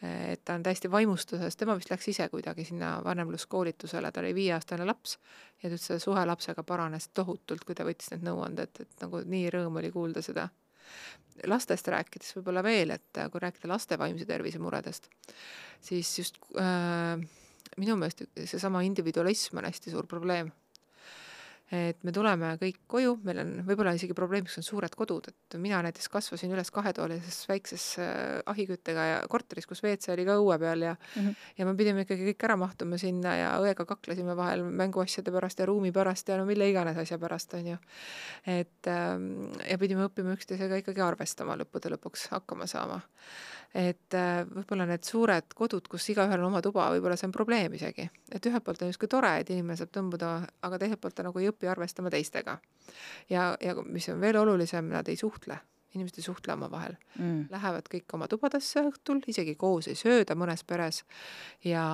et 0.02 0.42
ta 0.44 0.56
on 0.58 0.66
täiesti 0.66 0.90
vaimustuses, 0.92 1.56
tema 1.56 1.76
vist 1.78 1.90
läks 1.92 2.10
ise 2.12 2.28
kuidagi 2.32 2.66
sinna 2.68 2.96
vanemluskoolitusele, 3.04 4.12
ta 4.12 4.22
oli 4.22 4.34
viieaastane 4.36 4.86
laps 4.88 5.16
ja 5.62 5.70
ta 5.70 5.74
ütles, 5.74 5.88
et 5.96 6.04
suhe 6.04 6.26
lapsega 6.28 6.66
paranes 6.66 7.08
tohutult, 7.14 7.64
kui 7.64 7.78
ta 7.78 7.86
võttis 7.88 8.12
need 8.12 8.26
nõuanded, 8.26 8.82
et 8.84 9.02
nagu 9.04 9.22
nii 9.24 9.48
rõõm 9.54 9.80
oli 9.82 9.92
kuulda 9.94 10.24
seda. 10.24 10.48
lastest 11.44 11.88
rääkides 11.92 12.36
võib-olla 12.36 12.62
veel, 12.62 12.90
et 12.94 13.18
kui 13.32 13.40
rääkida 13.42 13.68
laste 13.68 13.98
vaimse 13.98 14.24
tervise 14.24 14.58
muredest, 14.58 15.10
siis 15.84 16.18
just 16.18 16.38
äh, 16.56 17.20
minu 17.76 17.96
meelest 17.96 18.24
seesama 18.44 18.82
individualism 18.86 19.58
on 19.58 19.68
hästi 19.68 19.90
suur 19.90 20.06
probleem 20.06 20.52
et 21.72 21.98
me 22.06 22.12
tuleme 22.14 22.52
kõik 22.60 22.76
koju, 22.86 23.16
meil 23.26 23.40
on 23.42 23.48
võib-olla 23.66 23.96
isegi 23.96 24.14
probleemiks 24.14 24.60
on 24.60 24.66
suured 24.66 24.92
kodud, 24.94 25.26
et 25.32 25.56
mina 25.58 25.80
näiteks 25.82 26.06
kasvasin 26.12 26.52
üles 26.54 26.70
kahetoalises 26.74 27.40
väikses 27.50 27.86
äh, 28.02 28.12
ahiküttega 28.46 29.06
ja 29.08 29.16
korteris, 29.30 29.66
kus 29.66 29.82
WC 29.82 30.12
oli 30.14 30.26
ka 30.28 30.36
õue 30.38 30.58
peal 30.62 30.86
ja 30.86 30.94
mm 30.94 31.22
-hmm. 31.22 31.50
ja 31.58 31.66
me 31.66 31.74
pidime 31.74 32.06
ikkagi 32.06 32.30
kõik 32.30 32.46
ära 32.48 32.56
mahtuma 32.56 32.98
sinna 33.02 33.34
ja 33.36 33.50
õega 33.58 33.84
kaklesime 33.84 34.36
vahel 34.36 34.62
mänguasjade 34.62 35.32
pärast 35.32 35.58
ja 35.58 35.66
ruumi 35.66 35.92
pärast 35.92 36.28
ja 36.28 36.36
no 36.36 36.46
mille 36.46 36.70
iganes 36.70 36.96
asja 36.96 37.18
pärast, 37.18 37.54
on 37.54 37.66
ju. 37.66 37.76
et 38.46 38.86
ähm, 38.86 39.50
ja 39.70 39.78
pidime 39.78 40.06
õppima 40.06 40.38
üksteisega 40.38 40.76
ikkagi 40.76 41.00
arvestama 41.00 41.56
lõppude 41.56 41.90
lõpuks, 41.90 42.28
hakkama 42.30 42.66
saama 42.66 43.00
et 43.76 44.16
äh, 44.16 44.42
võib-olla 44.48 44.86
need 44.88 45.04
suured 45.04 45.52
kodud, 45.56 45.88
kus 45.90 46.06
igaühel 46.12 46.40
on 46.40 46.48
oma 46.48 46.62
tuba, 46.64 46.86
võib-olla 46.94 47.16
see 47.18 47.28
on 47.28 47.34
probleem 47.34 47.74
isegi. 47.76 48.08
et 48.32 48.46
ühelt 48.48 48.64
poolt 48.64 48.82
on 48.82 48.92
justkui 48.92 49.10
tore, 49.10 49.32
et 49.40 49.50
inimene 49.52 49.76
saab 49.76 49.92
tõmbuda, 49.92 50.30
aga 50.64 50.78
teiselt 50.80 51.02
poolt 51.02 51.16
ta 51.18 51.26
nagu 51.26 51.42
ei 51.42 51.50
õpi 51.50 51.55
arvestama 51.64 52.10
teistega. 52.10 52.58
ja, 53.30 53.56
ja 53.60 53.74
mis 53.84 54.08
on 54.08 54.20
veel 54.20 54.36
olulisem, 54.36 54.92
nad 54.92 55.08
ei 55.08 55.16
suhtle 55.16 55.58
inimesed 55.96 56.20
ei 56.20 56.24
suhtle 56.24 56.54
omavahel 56.54 56.94
mm.. 57.18 57.46
Lähevad 57.52 57.88
kõik 57.92 58.14
oma 58.16 58.28
tubadesse 58.30 58.82
õhtul, 58.86 59.22
isegi 59.30 59.56
koos 59.58 59.88
ei 59.90 59.98
sööda 59.98 60.36
mõnes 60.38 60.62
peres 60.68 61.02
ja 61.64 61.84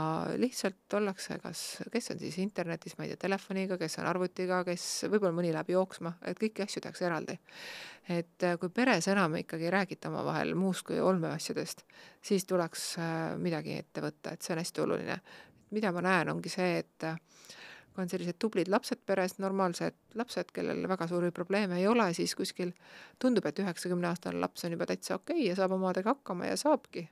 lihtsalt 0.40 0.96
ollakse 0.98 1.38
kas, 1.42 1.62
kes 1.92 2.12
on 2.14 2.20
siis 2.22 2.38
internetis, 2.42 2.96
ma 2.98 3.06
ei 3.06 3.12
tea, 3.12 3.22
telefoniga, 3.26 3.78
kes 3.80 3.98
on 4.02 4.08
arvutiga, 4.10 4.62
kes 4.66 4.88
võib-olla 5.08 5.34
mõni 5.36 5.52
läheb 5.54 5.72
jooksma, 5.74 6.16
et 6.26 6.40
kõiki 6.40 6.66
asju 6.66 6.82
tehakse 6.84 7.06
eraldi. 7.08 7.38
et 8.08 8.48
äh, 8.48 8.58
kui 8.58 8.72
peres 8.74 9.08
enam 9.12 9.36
ikkagi 9.38 9.68
ei 9.68 9.74
räägita 9.76 10.10
omavahel 10.10 10.54
muust 10.58 10.86
kui 10.88 11.00
olmeasjadest, 11.00 11.86
siis 12.22 12.46
tuleks 12.48 12.92
äh, 12.98 13.16
midagi 13.38 13.78
ette 13.78 14.04
võtta, 14.04 14.34
et 14.34 14.42
see 14.42 14.56
on 14.56 14.62
hästi 14.62 14.86
oluline. 14.86 15.20
mida 15.72 15.92
ma 15.92 16.02
näen, 16.04 16.28
ongi 16.28 16.50
see, 16.52 16.78
et 16.82 17.04
äh, 17.08 17.18
kui 17.93 18.05
on 18.05 18.11
sellised 18.11 18.38
tublid 18.40 18.70
lapsed 18.72 19.03
peres, 19.07 19.36
normaalsed 19.43 19.97
lapsed, 20.18 20.53
kellel 20.57 20.86
väga 20.88 21.09
suuri 21.11 21.30
probleeme 21.34 21.80
ei 21.80 21.86
ole, 21.90 22.09
siis 22.16 22.34
kuskil 22.38 22.72
tundub, 23.20 23.47
et 23.49 23.61
üheksakümne 23.62 24.09
aastane 24.11 24.40
laps 24.40 24.64
on 24.66 24.76
juba 24.76 24.88
täitsa 24.88 25.18
okei 25.20 25.36
okay 25.36 25.51
ja 25.51 25.59
saab 25.59 25.76
omadega 25.76 26.16
hakkama 26.16 26.49
ja 26.51 26.57
saabki. 26.57 27.09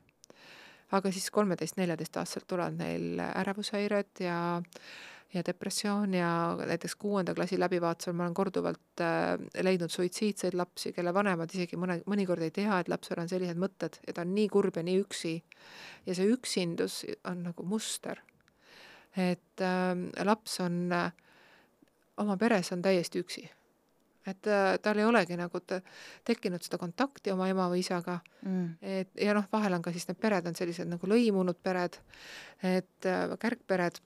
aga 0.90 1.12
siis 1.14 1.30
kolmeteist-neljateistaastaselt 1.30 2.48
tulevad 2.50 2.74
neil 2.80 3.20
ärevushäired 3.20 4.24
ja 4.24 4.38
ja 5.34 5.42
depressioon 5.46 6.14
ja 6.14 6.56
näiteks 6.66 6.96
kuuenda 6.98 7.34
klassi 7.34 7.58
läbivaatusel 7.60 8.12
ma 8.12 8.24
olen 8.24 8.34
korduvalt 8.34 9.00
äh, 9.00 9.38
leidnud 9.62 9.90
suitsiidseid 9.90 10.56
lapsi, 10.58 10.92
kelle 10.92 11.14
vanemad 11.14 11.54
isegi 11.54 11.78
mõne, 11.78 12.00
mõnikord 12.10 12.42
ei 12.42 12.50
tea, 12.50 12.80
et 12.80 12.90
lapsel 12.90 13.22
on 13.22 13.30
sellised 13.30 13.60
mõtted 13.60 14.00
ja 14.06 14.16
ta 14.16 14.24
on 14.26 14.34
nii 14.34 14.48
kurb 14.50 14.80
ja 14.80 14.82
nii 14.82 15.04
üksi. 15.04 15.36
ja 16.06 16.18
see 16.18 16.32
üksindus 16.34 17.04
on 17.30 17.44
nagu 17.46 17.62
muster 17.62 18.18
et 19.16 19.64
äh, 19.64 20.24
laps 20.24 20.60
on 20.60 20.92
äh, 20.92 21.12
oma 22.20 22.36
peres 22.36 22.72
on 22.72 22.82
täiesti 22.82 23.22
üksi. 23.22 23.48
et 24.26 24.46
äh, 24.46 24.78
tal 24.82 24.98
ei 25.00 25.04
olegi 25.08 25.36
nagu 25.40 25.60
tekkinud 26.24 26.62
seda 26.62 26.78
kontakti 26.78 27.32
oma 27.32 27.48
ema 27.48 27.70
või 27.72 27.80
isaga. 27.80 28.18
Mm.. 28.44 28.76
et 28.82 29.10
ja 29.16 29.34
noh, 29.34 29.48
vahel 29.52 29.74
on 29.74 29.82
ka 29.82 29.92
siis 29.92 30.06
need 30.08 30.20
pered 30.20 30.46
on 30.46 30.56
sellised 30.56 30.88
nagu 30.88 31.08
lõimunud 31.08 31.58
pered, 31.62 31.98
et 32.62 33.08
äh, 33.08 33.36
kärgpered. 33.40 34.00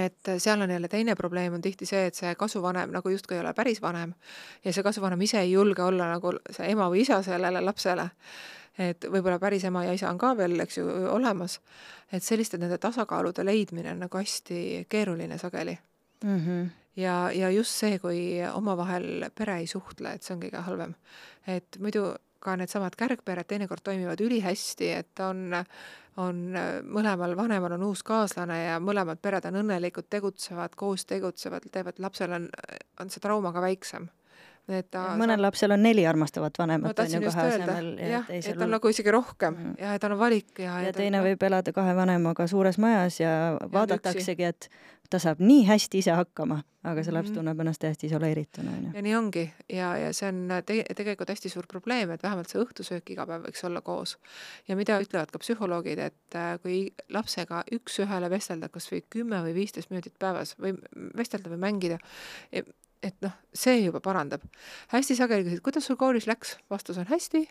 Et 0.00 0.30
seal 0.40 0.62
on 0.64 0.70
jälle 0.70 0.88
teine 0.88 1.12
probleem 1.14 1.54
on 1.54 1.62
tihti 1.62 1.86
see, 1.86 2.06
et 2.08 2.16
see 2.16 2.30
kasuvanem 2.40 2.90
nagu 2.90 3.10
justkui 3.12 3.36
ei 3.36 3.42
ole 3.42 3.52
päris 3.54 3.82
vanem 3.82 4.14
ja 4.64 4.72
see 4.72 4.82
kasuvanem 4.82 5.20
ise 5.22 5.42
ei 5.44 5.52
julge 5.52 5.84
olla 5.84 6.08
nagu 6.08 6.32
see 6.50 6.70
ema 6.72 6.88
või 6.90 7.02
isa 7.04 7.20
sellele 7.22 7.60
lapsele 7.60 8.08
et 8.78 9.06
võib-olla 9.06 9.38
päris 9.38 9.64
ema 9.68 9.84
ja 9.86 9.94
isa 9.94 10.10
on 10.10 10.18
ka 10.18 10.34
veel, 10.38 10.58
eks 10.64 10.78
ju, 10.78 10.86
olemas, 11.12 11.60
et 12.12 12.24
selliste 12.24 12.58
nende 12.58 12.78
tasakaalude 12.82 13.44
leidmine 13.46 13.92
on 13.94 14.04
nagu 14.06 14.18
hästi 14.18 14.86
keeruline 14.90 15.38
sageli 15.38 15.76
mm. 16.24 16.38
-hmm. 16.38 16.68
ja, 16.96 17.30
ja 17.32 17.50
just 17.50 17.70
see, 17.70 17.98
kui 17.98 18.20
omavahel 18.52 19.30
pere 19.34 19.58
ei 19.58 19.66
suhtle, 19.66 20.14
et 20.14 20.22
see 20.22 20.34
on 20.34 20.42
kõige 20.42 20.62
halvem. 20.66 20.94
et 21.46 21.78
muidu 21.78 22.14
ka 22.40 22.56
needsamad 22.56 22.96
kärgpered 22.96 23.46
teinekord 23.48 23.80
toimivad 23.84 24.20
ülihästi, 24.20 24.90
et 24.90 25.20
on, 25.20 25.54
on 26.16 26.42
mõlemal 26.82 27.36
vanemal 27.36 27.72
on 27.72 27.82
uus 27.82 28.02
kaaslane 28.02 28.64
ja 28.64 28.80
mõlemad 28.80 29.16
pered 29.22 29.44
on 29.44 29.54
õnnelikud, 29.62 30.10
tegutsevad, 30.10 30.74
koos 30.76 31.06
tegutsevad, 31.06 31.70
teevad, 31.72 31.98
lapsel 31.98 32.32
on, 32.32 32.48
on 33.00 33.10
see 33.10 33.20
trauma 33.20 33.52
ka 33.52 33.64
väiksem 33.64 34.08
et 34.68 34.88
ta 34.90 35.02
mõnel 35.18 35.36
saab... 35.36 35.44
lapsel 35.48 35.74
on 35.76 35.82
neli 35.84 36.06
armastavat 36.08 36.58
vanemat 36.58 36.98
on 37.04 37.12
ju 37.12 37.20
kahe 37.26 37.46
asemel 37.50 37.90
ja 38.00 38.08
jah, 38.14 38.26
teisel 38.30 38.54
et 38.54 38.64
on 38.64 38.74
nagu 38.76 38.92
isegi 38.92 39.12
rohkem 39.12 39.54
mm 39.58 39.76
ja 39.84 39.94
et 39.98 40.04
on 40.06 40.16
valik 40.18 40.58
ja 40.58 40.78
ja, 40.80 40.88
ja 40.88 40.92
teine 40.96 41.20
on... 41.20 41.26
võib 41.28 41.42
elada 41.48 41.72
kahe 41.74 41.94
vanemaga 41.96 42.46
suures 42.48 42.78
majas 42.78 43.20
ja, 43.20 43.32
ja 43.60 43.70
vaadataksegi, 43.72 44.44
et 44.44 44.68
ta 45.10 45.18
saab 45.20 45.40
nii 45.44 45.66
hästi 45.68 46.00
ise 46.00 46.14
hakkama, 46.16 46.62
aga 46.86 47.02
see 47.04 47.12
laps 47.12 47.28
mhm. 47.28 47.36
tunneb 47.38 47.60
ennast 47.60 47.82
täiesti 47.82 48.08
isoleerituna, 48.08 48.72
on 48.72 48.86
ju. 48.86 48.92
ja 48.96 49.02
nii 49.04 49.16
ongi 49.18 49.44
ja, 49.68 49.90
ja 50.00 50.12
see 50.16 50.30
on 50.30 50.40
te 50.66 50.78
tegelikult 50.96 51.32
hästi 51.34 51.52
suur 51.52 51.68
probleem, 51.70 52.14
et 52.14 52.24
vähemalt 52.24 52.50
see 52.50 52.62
õhtusöök 52.62 53.12
iga 53.14 53.26
päev 53.28 53.44
võiks 53.48 53.64
olla 53.68 53.82
koos. 53.84 54.16
ja 54.68 54.78
mida 54.80 54.96
ütlevad 55.02 55.32
ka 55.34 55.42
psühholoogid, 55.42 56.00
et 56.08 56.38
äh, 56.40 56.54
kui 56.62 56.78
lapsega 57.12 57.64
üks-ühele 57.76 58.30
vestelda 58.32 58.70
kas 58.72 58.88
või 58.92 59.04
kümme 59.16 59.42
või 59.44 59.54
viisteist 59.60 59.92
minutit 59.92 60.16
päevas 60.18 60.56
või 60.60 60.76
vestelda 61.18 61.52
või 61.52 61.60
mängida, 61.68 62.00
et 63.04 63.16
noh, 63.24 63.34
see 63.54 63.82
juba 63.84 64.00
parandab. 64.04 64.44
hästi 64.92 65.18
sageli 65.18 65.46
küsid, 65.48 65.62
kuidas 65.64 65.86
sul 65.88 66.00
koolis 66.00 66.28
läks, 66.30 66.56
vastus 66.72 66.98
on 67.00 67.08
hästi 67.10 67.44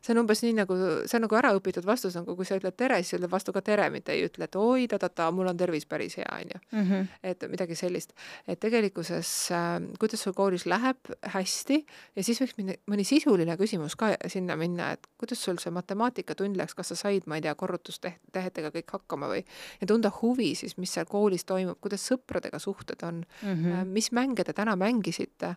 see 0.00 0.14
on 0.14 0.22
umbes 0.24 0.42
nii 0.44 0.54
nagu, 0.60 0.76
see 1.06 1.18
on 1.18 1.26
nagu 1.26 1.38
äraõpitud 1.40 1.86
vastus, 1.86 2.16
nagu 2.18 2.36
kui 2.36 2.48
sa 2.48 2.58
ütled 2.58 2.76
tere, 2.76 3.00
siis 3.02 3.18
ütled 3.18 3.32
vastu 3.32 3.52
ka 3.52 3.62
tere, 3.64 3.88
mitte 3.90 4.12
ei 4.14 4.26
ütle, 4.28 4.48
et 4.48 4.56
oi 4.60 4.88
ta-ta-ta, 4.90 5.30
mul 5.34 5.50
on 5.50 5.56
tervis 5.56 5.86
päris 5.86 6.18
hea, 6.20 6.28
on 6.32 6.54
ju. 6.54 6.60
Mhm. 6.74 7.08
et 7.22 7.44
midagi 7.50 7.74
sellist. 7.74 8.12
et 8.46 8.60
tegelikkuses 8.60 9.30
äh, 9.52 9.80
kuidas 9.98 10.22
sul 10.22 10.34
koolis 10.36 10.66
läheb, 10.66 10.98
hästi, 11.34 11.78
ja 12.16 12.24
siis 12.24 12.40
võiks 12.42 12.56
minna, 12.58 12.76
mõni 12.90 13.04
sisuline 13.06 13.56
küsimus 13.60 13.96
ka 13.98 14.12
sinna 14.30 14.56
minna, 14.58 14.92
et 14.96 15.06
kuidas 15.20 15.42
sul 15.44 15.58
see 15.62 15.72
matemaatikatund 15.74 16.58
läks, 16.58 16.74
kas 16.76 16.92
sa 16.92 16.98
said, 16.98 17.28
ma 17.30 17.38
ei 17.38 17.44
tea, 17.44 17.54
korrutustehetega 17.58 18.72
kõik 18.74 18.94
hakkama 18.98 19.30
või, 19.32 19.44
ja 19.80 19.88
tunda 19.90 20.12
huvi 20.20 20.52
siis, 20.58 20.76
mis 20.80 20.92
seal 20.94 21.08
koolis 21.10 21.46
toimub, 21.48 21.78
kuidas 21.82 22.04
sõpradega 22.10 22.60
suhted 22.62 23.02
on 23.06 23.22
mm, 23.24 23.54
-hmm. 23.54 23.92
mis 23.96 24.10
mänge 24.12 24.44
te 24.44 24.52
täna 24.52 24.76
mängisite, 24.76 25.54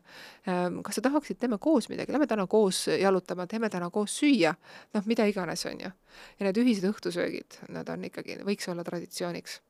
ähm, 0.47 0.81
kas 0.85 0.99
sa 0.99 1.01
tahaksid, 1.01 1.39
teeme 1.39 1.57
koos 1.57 1.89
midagi, 1.89 2.11
lähme 2.11 2.27
täna 2.27 2.47
koos 2.47 2.87
jalutama, 2.87 3.47
teeme 3.47 3.69
täna 3.69 3.89
koos 3.89 4.16
süüa, 4.17 4.53
noh, 4.95 5.05
mida 5.09 5.27
iganes, 5.29 5.65
on 5.69 5.85
ju. 5.85 5.91
ja 6.39 6.47
need 6.47 6.59
ühised 6.61 6.87
õhtusöögid, 6.89 7.61
nad 7.73 7.89
on 7.93 8.05
ikkagi, 8.09 8.39
võiks 8.47 8.69
olla 8.71 8.85
traditsiooniks. 8.87 9.61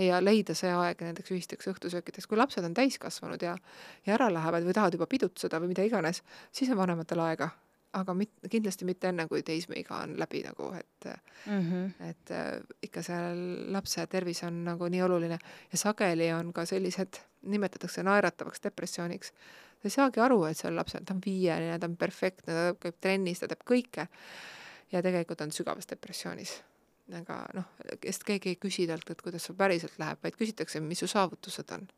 ja 0.00 0.20
leida 0.22 0.54
see 0.56 0.70
aeg 0.72 1.02
nendeks 1.04 1.32
ühisteks 1.34 1.68
õhtusöökideks, 1.72 2.28
kui 2.28 2.38
lapsed 2.38 2.64
on 2.64 2.76
täiskasvanud 2.76 3.42
ja, 3.42 3.56
ja 4.06 4.14
ära 4.14 4.30
lähevad 4.32 4.64
või 4.64 4.76
tahavad 4.76 4.96
juba 4.96 5.10
pidutseda 5.10 5.60
või 5.60 5.74
mida 5.74 5.84
iganes, 5.84 6.22
siis 6.52 6.70
on 6.70 6.80
vanematel 6.80 7.20
aega 7.26 7.50
aga 7.92 8.14
mit-, 8.14 8.48
kindlasti 8.50 8.86
mitte 8.88 9.10
enne, 9.10 9.26
kui 9.30 9.42
teismeiga 9.46 10.02
on 10.04 10.14
läbi 10.20 10.42
nagu, 10.46 10.70
et 10.78 11.08
mm, 11.46 11.70
-hmm. 11.70 12.08
et 12.08 12.30
äh, 12.30 12.52
ikka 12.82 13.02
seal 13.02 13.72
lapse 13.72 14.06
tervis 14.06 14.42
on 14.46 14.64
nagu 14.64 14.88
nii 14.88 15.02
oluline 15.02 15.38
ja 15.72 15.78
sageli 15.78 16.32
on 16.32 16.52
ka 16.52 16.64
sellised, 16.66 17.20
nimetatakse 17.42 18.02
naeratavaks 18.02 18.62
depressiooniks, 18.62 19.32
ta 19.80 19.88
ei 19.88 19.94
saagi 19.94 20.20
aru, 20.20 20.42
et 20.48 20.64
on 20.68 20.76
lapsel, 20.76 21.04
ta 21.06 21.14
on 21.16 21.22
viieline, 21.24 21.78
ta 21.80 21.88
on 21.88 21.96
perfektne, 22.00 22.56
ta 22.56 22.74
käib 22.80 22.98
trennis, 23.00 23.40
ta 23.40 23.48
teeb 23.50 23.64
kõike. 23.68 24.08
ja 24.92 25.02
tegelikult 25.02 25.40
on 25.40 25.54
sügavas 25.54 25.88
depressioonis. 25.90 26.58
aga 27.16 27.40
noh, 27.54 27.70
sest 28.04 28.26
keegi 28.26 28.54
ei 28.54 28.58
küsi 28.60 28.86
talt, 28.86 29.08
et 29.10 29.22
kuidas 29.22 29.48
sul 29.48 29.56
päriselt 29.58 29.96
läheb, 29.98 30.20
vaid 30.22 30.36
küsitakse, 30.38 30.80
mis 30.80 31.00
su 31.02 31.08
saavutused 31.10 31.72
on. 31.76 31.88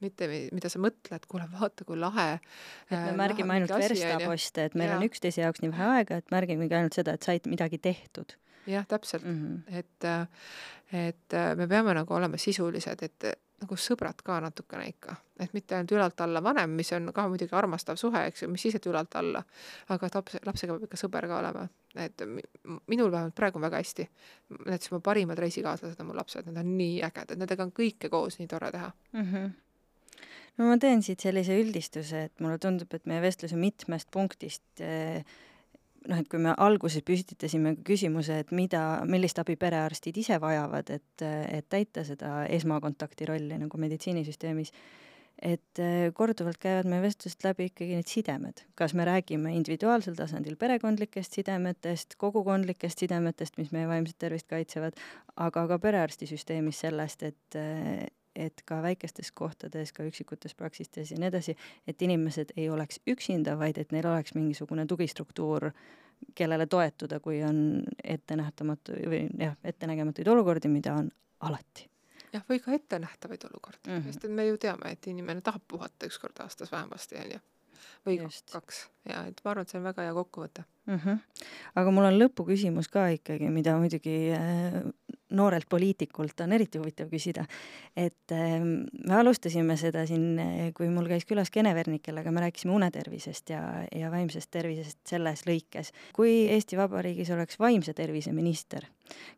mitte 0.00 0.28
mida 0.52 0.68
sa 0.68 0.78
mõtled, 0.82 1.26
kuule, 1.30 1.48
vaata 1.52 1.84
kui 1.84 1.96
lahe. 1.96 2.38
et 2.90 2.98
me 2.98 3.10
äh, 3.10 3.16
märgime 3.16 3.54
ainult 3.54 3.70
verstaposte, 3.70 4.64
et 4.64 4.74
meil 4.74 4.90
ja. 4.90 4.96
on 4.98 5.08
üksteise 5.08 5.40
jaoks 5.40 5.62
nii 5.62 5.72
vähe 5.72 5.90
aega, 5.98 6.20
et 6.20 6.30
märgimegi 6.30 6.74
ainult 6.74 6.94
seda, 6.94 7.14
et 7.14 7.22
said 7.22 7.46
midagi 7.48 7.78
tehtud 7.78 8.36
jah, 8.66 8.86
täpselt 8.86 9.24
mm, 9.24 9.62
-hmm. 9.68 9.78
et, 9.78 10.04
äh, 10.04 11.08
et 11.08 11.32
äh, 11.34 11.56
me 11.56 11.68
peame 11.68 11.94
nagu 11.94 12.14
olema 12.14 12.36
sisulised, 12.36 13.02
et 13.02 13.24
nagu 13.64 13.78
sõbrad 13.80 14.20
ka 14.24 14.38
natukene 14.44 14.86
ikka, 14.92 15.16
et 15.40 15.54
mitte 15.56 15.76
ainult 15.76 15.94
ülalt 15.96 16.20
alla 16.24 16.42
vanem, 16.44 16.76
mis 16.78 16.92
on 16.96 17.10
ka 17.16 17.26
muidugi 17.30 17.56
armastav 17.56 17.98
suhe, 18.00 18.26
eks 18.28 18.44
ju, 18.44 18.50
mis 18.52 18.62
siis, 18.66 18.76
et 18.78 18.86
ülalt 18.90 19.16
alla, 19.18 19.42
aga 19.94 20.10
laps, 20.14 20.38
lapsega 20.46 20.76
peab 20.76 20.86
ikka 20.88 21.00
sõber 21.00 21.28
ka 21.30 21.40
olema, 21.40 21.66
et 22.04 22.24
minul 22.92 23.10
vähemalt 23.10 23.36
praegu 23.38 23.60
on 23.60 23.66
väga 23.66 23.82
hästi. 23.82 24.08
näiteks 24.66 24.92
mu 24.92 25.00
parimad 25.00 25.40
reisikaaslased 25.40 26.00
on 26.00 26.10
mu 26.12 26.16
lapsed, 26.16 26.46
nad 26.46 26.62
on 26.62 26.76
nii 26.78 27.02
ägedad, 27.06 27.40
nendega 27.40 27.66
on 27.66 27.74
kõike 27.74 28.12
koos 28.12 28.38
nii 28.38 28.50
tore 28.50 28.70
teha 28.74 28.92
mm. 29.12 29.28
-hmm 29.32 29.52
no 30.58 30.68
ma 30.70 30.76
teen 30.78 31.02
siit 31.02 31.20
sellise 31.20 31.56
üldistuse, 31.58 32.28
et 32.28 32.40
mulle 32.44 32.58
tundub, 32.62 32.92
et 32.94 33.06
meie 33.10 33.22
vestluse 33.24 33.56
mitmest 33.58 34.10
punktist 34.14 34.82
eh, 34.84 35.24
noh, 36.08 36.20
et 36.20 36.28
kui 36.30 36.40
me 36.42 36.54
alguses 36.60 37.04
püstitasime 37.06 37.76
küsimuse, 37.86 38.40
et 38.44 38.52
mida, 38.54 38.82
millist 39.08 39.38
abi 39.42 39.56
perearstid 39.60 40.18
ise 40.20 40.38
vajavad, 40.42 40.92
et, 40.98 41.24
et 41.24 41.66
täita 41.70 42.04
seda 42.06 42.44
esmakontakti 42.52 43.28
rolli 43.30 43.58
nagu 43.60 43.80
meditsiinisüsteemis, 43.80 44.72
et 45.42 45.80
eh, 45.82 46.08
korduvalt 46.14 46.60
käivad 46.62 46.86
meie 46.88 47.02
vestlusest 47.02 47.44
läbi 47.44 47.68
ikkagi 47.70 47.98
need 47.98 48.08
sidemed, 48.10 48.62
kas 48.78 48.94
me 48.94 49.06
räägime 49.08 49.54
individuaalsel 49.58 50.14
tasandil 50.18 50.56
perekondlikest 50.60 51.40
sidemetest, 51.40 52.14
kogukondlikest 52.20 53.02
sidemetest, 53.02 53.58
mis 53.58 53.72
meie 53.74 53.88
vaimset 53.90 54.18
tervist 54.22 54.48
kaitsevad, 54.50 55.00
aga 55.36 55.66
ka 55.72 55.80
perearstisüsteemis 55.82 56.84
sellest, 56.86 57.26
et 57.26 57.58
et 58.36 58.62
ka 58.66 58.82
väikestes 58.82 59.32
kohtades, 59.32 59.92
ka 59.92 60.04
üksikutes 60.04 60.54
praksistes 60.54 61.10
ja 61.10 61.18
nii 61.18 61.30
edasi, 61.30 61.56
et 61.86 62.02
inimesed 62.02 62.54
ei 62.56 62.68
oleks 62.70 63.00
üksinda, 63.06 63.58
vaid 63.58 63.78
et 63.78 63.92
neil 63.92 64.06
oleks 64.06 64.34
mingisugune 64.34 64.86
tugistruktuur, 64.86 65.70
kellele 66.34 66.66
toetuda, 66.66 67.20
kui 67.20 67.42
on 67.44 67.82
ettenähtamatu 68.04 69.00
või 69.10 69.26
jah, 69.38 69.56
ettenägematuid 69.64 70.28
olukordi, 70.28 70.70
mida 70.72 70.94
on 70.94 71.10
alati 71.40 71.88
jah, 72.34 72.44
või 72.48 72.60
ka 72.62 72.74
ettenähtavaid 72.74 73.48
olukordi 73.50 73.90
mm, 73.90 73.98
-hmm. 73.98 74.12
sest 74.12 74.24
et 74.24 74.30
me 74.30 74.46
ju 74.46 74.58
teame, 74.58 74.92
et 74.92 75.06
inimene 75.10 75.42
tahab 75.44 75.62
puhata 75.68 76.08
üks 76.08 76.18
kord 76.18 76.40
aastas 76.44 76.72
vähemasti, 76.72 77.18
on 77.20 77.34
ju. 77.36 77.40
või 78.06 78.18
Just. 78.22 78.50
kaks 78.52 78.86
ja 79.08 79.24
et 79.30 79.40
ma 79.44 79.50
arvan, 79.50 79.62
et 79.62 79.74
see 79.74 79.78
on 79.78 79.88
väga 79.88 80.06
hea 80.08 80.14
kokkuvõte 80.14 80.64
mm. 80.86 80.98
-hmm. 81.04 81.18
aga 81.82 81.90
mul 81.90 82.08
on 82.10 82.18
lõpuküsimus 82.18 82.90
ka 82.90 83.06
ikkagi, 83.18 83.50
mida 83.50 83.76
muidugi 83.78 84.16
äh, 84.38 84.80
noorelt 85.36 85.68
poliitikult 85.70 86.40
on 86.44 86.54
eriti 86.56 86.80
huvitav 86.80 87.10
küsida. 87.12 87.44
et 87.96 88.32
äh, 88.32 88.56
me 88.62 89.14
alustasime 89.18 89.76
seda 89.80 90.06
siin, 90.06 90.38
kui 90.76 90.88
mul 90.92 91.08
käis 91.10 91.26
külas 91.28 91.50
Kene 91.54 91.74
Vernik, 91.74 92.02
kellega 92.02 92.30
me 92.30 92.44
rääkisime 92.44 92.74
unetervisest 92.74 93.50
ja, 93.50 93.62
ja 93.94 94.10
vaimsest 94.10 94.50
tervisest 94.50 94.98
selles 95.08 95.44
lõikes. 95.48 95.92
kui 96.12 96.48
Eesti 96.48 96.78
Vabariigis 96.80 97.30
oleks 97.34 97.58
vaimse 97.60 97.94
tervise 97.94 98.32
minister, 98.32 98.86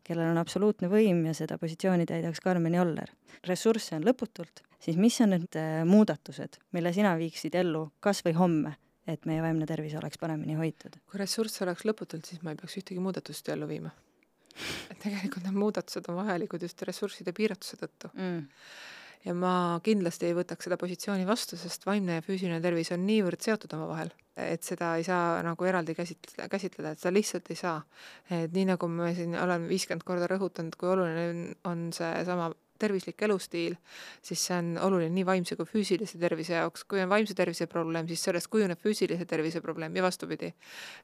kellel 0.04 0.32
on 0.32 0.38
absoluutne 0.38 0.90
võim 0.92 1.24
ja 1.26 1.34
seda 1.34 1.58
positsiooni 1.58 2.06
täidaks 2.06 2.40
Karmen 2.40 2.74
Joller, 2.74 3.12
ressursse 3.46 3.96
on 3.96 4.06
lõputult, 4.06 4.64
siis 4.80 4.96
mis 4.96 5.20
on 5.20 5.34
need 5.36 5.60
äh, 5.60 5.84
muudatused, 5.88 6.60
mille 6.72 6.92
sina 6.92 7.16
viiksid 7.18 7.54
ellu 7.54 7.88
kas 8.00 8.24
või 8.26 8.36
homme 8.38 8.76
et 9.06 9.26
meie 9.26 9.42
vaimne 9.42 9.66
tervis 9.66 9.94
oleks 9.98 10.18
paremini 10.18 10.56
hoitud. 10.58 10.98
kui 11.06 11.20
ressursse 11.20 11.64
oleks 11.64 11.86
lõputult, 11.86 12.26
siis 12.26 12.42
ma 12.42 12.52
ei 12.52 12.60
peaks 12.60 12.76
ühtegi 12.80 13.02
muudatust 13.02 13.48
ellu 13.54 13.68
viima. 13.70 13.92
Tegelikult 15.02 15.46
need 15.46 15.56
muudatused 15.58 16.10
on 16.10 16.20
vajalikud 16.22 16.66
just 16.66 16.82
ressursside 16.88 17.34
piiratuse 17.36 17.78
tõttu 17.80 18.10
mm. 18.14 18.42
ja 19.28 19.34
ma 19.36 19.54
kindlasti 19.84 20.30
ei 20.30 20.36
võtaks 20.38 20.68
seda 20.68 20.78
positsiooni 20.80 21.26
vastu, 21.28 21.58
sest 21.60 21.86
vaimne 21.88 22.20
ja 22.20 22.26
füüsiline 22.26 22.60
tervis 22.64 22.92
on 22.96 23.06
niivõrd 23.08 23.42
seotud 23.44 23.76
omavahel, 23.78 24.12
et 24.40 24.66
seda 24.66 24.94
ei 25.00 25.06
saa 25.06 25.40
nagu 25.46 25.68
eraldi 25.68 25.96
käsitleda, 25.98 26.50
käsitleda, 26.52 26.94
et 26.94 27.02
seda 27.02 27.14
lihtsalt 27.14 27.50
ei 27.52 27.58
saa. 27.62 27.80
et 28.30 28.52
nii, 28.52 28.68
nagu 28.72 28.90
ma 28.92 29.12
siin 29.16 29.36
olen 29.40 29.68
viiskümmend 29.70 30.06
korda 30.06 30.30
rõhutanud, 30.32 30.78
kui 30.78 30.92
oluline 30.92 31.28
on, 31.32 31.42
on 31.72 31.90
seesama 31.96 32.52
tervislik 32.78 33.22
elustiil, 33.22 33.76
siis 34.24 34.42
see 34.48 34.56
on 34.58 34.72
oluline 34.86 35.12
nii 35.14 35.26
vaimse 35.26 35.56
kui 35.58 35.68
füüsilise 35.68 36.18
tervise 36.20 36.56
jaoks. 36.56 36.84
kui 36.84 37.00
on 37.02 37.10
vaimse 37.10 37.34
tervise 37.34 37.66
probleem, 37.70 38.08
siis 38.08 38.22
sellest 38.28 38.50
kujuneb 38.52 38.80
füüsilise 38.82 39.26
tervise 39.26 39.60
probleem 39.60 39.96
ja 39.96 40.02
vastupidi. 40.02 40.52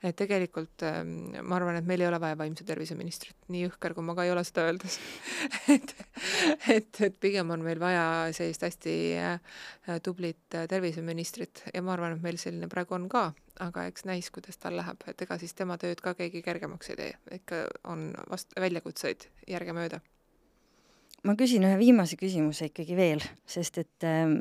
et 0.03 0.17
tegelikult 0.17 0.83
ähm, 0.89 1.35
ma 1.43 1.57
arvan, 1.57 1.77
et 1.77 1.87
meil 1.87 2.01
ei 2.01 2.09
ole 2.09 2.21
vaja 2.21 2.39
vaimse 2.39 2.65
tervise 2.65 2.95
ministrit, 2.99 3.37
nii 3.49 3.67
jõhker 3.67 3.95
kui 3.95 4.07
ma 4.07 4.17
ka 4.19 4.27
ei 4.27 4.33
ole 4.35 4.45
seda 4.45 4.67
öeldes. 4.71 4.99
Et, 5.73 5.93
et, 6.69 7.01
et 7.07 7.15
pigem 7.21 7.51
on 7.55 7.63
meil 7.65 7.79
vaja 7.81 8.05
sellist 8.35 8.65
hästi 8.67 8.95
äh, 9.21 9.39
tublit 10.05 10.55
äh, 10.55 10.67
terviseministrit 10.69 11.65
ja 11.75 11.83
ma 11.83 11.95
arvan, 11.95 12.17
et 12.17 12.25
meil 12.25 12.39
selline 12.41 12.69
praegu 12.73 12.97
on 12.97 13.09
ka, 13.13 13.25
aga 13.63 13.87
eks 13.91 14.07
näis, 14.09 14.31
kuidas 14.35 14.59
tal 14.63 14.77
läheb, 14.79 15.03
et 15.09 15.23
ega 15.25 15.39
siis 15.41 15.55
tema 15.59 15.79
tööd 15.81 16.03
ka 16.05 16.15
keegi 16.19 16.43
kergemaks 16.45 16.93
ei 16.93 16.99
tee, 16.99 17.13
ikka 17.39 17.65
on 17.89 18.11
vast-, 18.31 18.57
väljakutseid 18.61 19.29
järgemööda 19.51 20.03
ma 21.27 21.37
küsin 21.39 21.67
ühe 21.67 21.79
viimase 21.81 22.19
küsimuse 22.21 22.71
ikkagi 22.71 22.97
veel, 22.99 23.23
sest 23.49 23.79
et 23.83 24.07
ähm, 24.07 24.41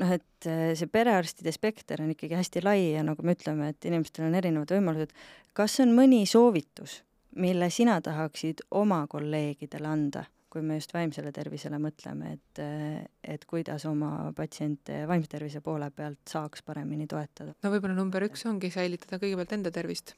noh, 0.00 0.14
et 0.16 0.48
äh, 0.48 0.72
see 0.78 0.90
perearstide 0.90 1.52
spekter 1.54 2.02
on 2.04 2.12
ikkagi 2.14 2.38
hästi 2.38 2.64
lai 2.64 2.80
ja 2.94 3.04
nagu 3.06 3.24
me 3.26 3.36
ütleme, 3.36 3.70
et 3.74 3.88
inimestel 3.90 4.28
on 4.28 4.36
erinevad 4.38 4.74
võimalused. 4.76 5.14
kas 5.56 5.80
on 5.84 5.94
mõni 5.96 6.22
soovitus, 6.30 7.00
mille 7.40 7.70
sina 7.70 8.00
tahaksid 8.04 8.64
oma 8.78 9.04
kolleegidele 9.10 9.90
anda, 9.90 10.24
kui 10.50 10.62
me 10.66 10.80
just 10.80 10.94
vaimsele 10.94 11.30
tervisele 11.34 11.78
mõtleme, 11.82 12.34
et, 12.38 12.62
äh, 12.62 13.04
et 13.34 13.44
kuidas 13.50 13.86
oma 13.90 14.32
patsiente 14.36 15.04
vaimse 15.10 15.30
tervise 15.30 15.62
poole 15.64 15.90
pealt 15.90 16.22
saaks 16.30 16.62
paremini 16.66 17.06
toetada? 17.10 17.54
no 17.62 17.74
võib-olla 17.74 17.98
number 17.98 18.30
üks 18.30 18.46
ongi 18.50 18.72
säilitada 18.74 19.20
kõigepealt 19.22 19.58
enda 19.58 19.74
tervist 19.74 20.14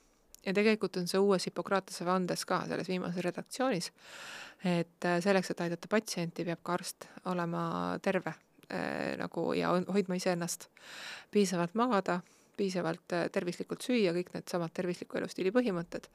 ja 0.46 0.54
tegelikult 0.54 0.96
on 1.00 1.08
see 1.10 1.20
uues 1.22 1.46
Hippokratese 1.46 2.06
vandes 2.06 2.44
ka 2.48 2.62
selles 2.68 2.90
viimases 2.90 3.24
redaktsioonis, 3.24 3.90
et 4.64 5.08
äh, 5.08 5.18
selleks, 5.24 5.52
et 5.52 5.64
aidata 5.66 5.90
patsienti, 5.90 6.46
peab 6.48 6.62
ka 6.62 6.76
arst 6.78 7.08
olema 7.30 7.64
terve 8.02 8.34
äh, 8.34 9.16
nagu 9.20 9.52
ja 9.58 9.72
hoidma 9.94 10.18
iseennast, 10.18 10.68
piisavalt 11.30 11.76
magada, 11.78 12.20
piisavalt 12.58 13.14
äh, 13.16 13.26
tervislikult 13.32 13.84
süüa, 13.86 14.12
kõik 14.16 14.32
needsamad 14.34 14.74
tervisliku 14.74 15.18
elustiili 15.20 15.54
põhimõtted 15.54 16.08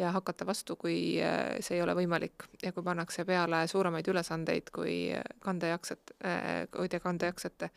ja 0.00 0.10
hakata 0.16 0.46
vastu, 0.48 0.76
kui 0.80 1.20
äh, 1.22 1.56
see 1.64 1.78
ei 1.78 1.84
ole 1.84 1.96
võimalik 1.98 2.48
ja 2.64 2.72
kui 2.74 2.84
pannakse 2.86 3.26
peale 3.28 3.64
suuremaid 3.70 4.08
ülesandeid, 4.12 4.72
kui 4.74 4.98
kanda 5.44 5.74
jaksate, 5.74 6.16
kui 6.74 6.90
te 6.90 7.00
kanda 7.04 7.32
jaksate. 7.32 7.70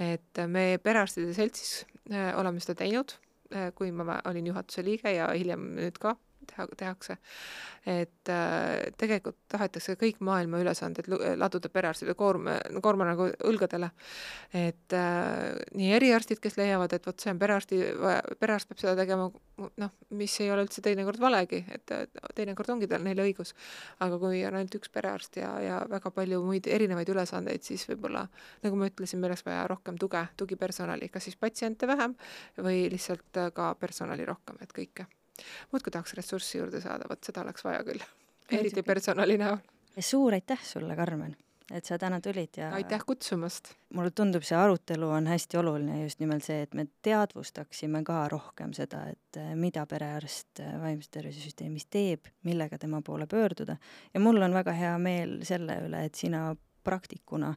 et 0.00 0.44
me 0.46 0.76
perearstide 0.82 1.34
seltsis 1.34 1.84
oleme 2.36 2.60
seda 2.62 2.84
teinud 2.84 3.16
kui 3.74 3.90
ma 3.92 4.20
olin 4.30 4.46
juhatuse 4.50 4.84
liige 4.84 5.12
ja 5.16 5.28
hiljem 5.32 5.68
nüüd 5.78 5.98
ka 6.02 6.16
teha, 6.50 6.66
tehakse. 6.76 7.18
et 7.86 8.30
äh, 8.32 8.90
tegelikult 8.98 9.36
tahetakse 9.48 9.94
kõik 10.00 10.18
maailma 10.26 10.58
ülesanded 10.58 11.06
laduda 11.38 11.70
perearstide 11.70 12.16
koorma, 12.18 12.56
koorma 12.82 13.06
nagu 13.06 13.28
õlgadele. 13.46 13.90
et 14.52 14.96
äh, 14.96 15.56
nii 15.74 15.92
eriarstid, 15.98 16.40
kes 16.42 16.58
leiavad, 16.58 16.92
et 16.92 17.06
vot 17.06 17.20
see 17.20 17.32
on 17.32 17.38
perearsti, 17.38 17.80
perearst 18.40 18.70
peab 18.70 18.82
seda 18.82 18.96
tegema, 18.98 19.28
noh, 19.82 19.92
mis 20.18 20.34
ei 20.40 20.50
ole 20.52 20.66
üldse 20.66 20.82
teinekord 20.84 21.20
valegi, 21.20 21.62
et 21.72 21.94
teinekord 22.34 22.74
ongi 22.74 22.88
tal 22.90 23.04
neil 23.06 23.22
õigus. 23.26 23.54
aga 24.00 24.18
kui 24.22 24.42
on 24.46 24.58
ainult 24.58 24.78
üks 24.80 24.92
perearst 24.92 25.38
ja, 25.40 25.52
ja 25.62 25.82
väga 25.90 26.10
palju 26.14 26.42
muid 26.44 26.66
erinevaid 26.66 27.10
ülesandeid, 27.12 27.62
siis 27.66 27.86
võib-olla 27.90 28.26
nagu 28.64 28.80
ma 28.80 28.90
ütlesin, 28.90 29.20
meil 29.20 29.32
oleks 29.32 29.46
vaja 29.46 29.66
rohkem 29.70 29.98
tuge, 30.00 30.26
tugipersonali, 30.36 31.10
kas 31.12 31.28
siis 31.28 31.38
patsiente 31.40 31.86
vähem 31.86 32.16
või 32.58 32.86
lihtsalt 32.92 33.44
ka 33.54 33.74
personali 33.80 34.26
rohkem, 34.28 34.58
et 34.62 34.74
kõike 34.76 35.06
muudkui 35.72 35.94
tahaks 35.94 36.14
ressurssi 36.18 36.60
juurde 36.60 36.80
saada, 36.84 37.08
vot 37.10 37.24
seda 37.24 37.44
oleks 37.46 37.64
vaja 37.66 37.82
küll, 37.86 38.04
eriti 38.58 38.82
personali 38.86 39.38
näol. 39.40 39.58
suur 39.98 40.36
aitäh 40.36 40.62
sulle, 40.64 40.96
Karmen, 40.96 41.36
et 41.72 41.88
sa 41.88 41.98
täna 41.98 42.20
tulid 42.20 42.60
ja 42.60 42.70
aitäh 42.76 43.04
kutsumast! 43.06 43.74
mulle 43.96 44.10
tundub, 44.10 44.44
see 44.44 44.58
arutelu 44.58 45.08
on 45.18 45.26
hästi 45.30 45.58
oluline, 45.60 46.02
just 46.02 46.20
nimelt 46.20 46.44
see, 46.44 46.60
et 46.66 46.74
me 46.74 46.86
teadvustaksime 47.06 48.02
ka 48.04 48.26
rohkem 48.32 48.74
seda, 48.76 49.06
et 49.14 49.40
eh, 49.40 49.54
mida 49.58 49.86
perearst 49.88 50.60
eh, 50.60 50.76
vaimse 50.82 51.10
tervise 51.12 51.40
süsteemis 51.44 51.88
teeb, 51.90 52.28
millega 52.44 52.78
tema 52.82 53.02
poole 53.06 53.28
pöörduda 53.30 53.78
ja 54.14 54.20
mul 54.20 54.42
on 54.42 54.56
väga 54.56 54.74
hea 54.76 54.94
meel 54.98 55.38
selle 55.48 55.80
üle, 55.86 56.04
et 56.06 56.18
sina 56.18 56.50
praktikuna 56.86 57.52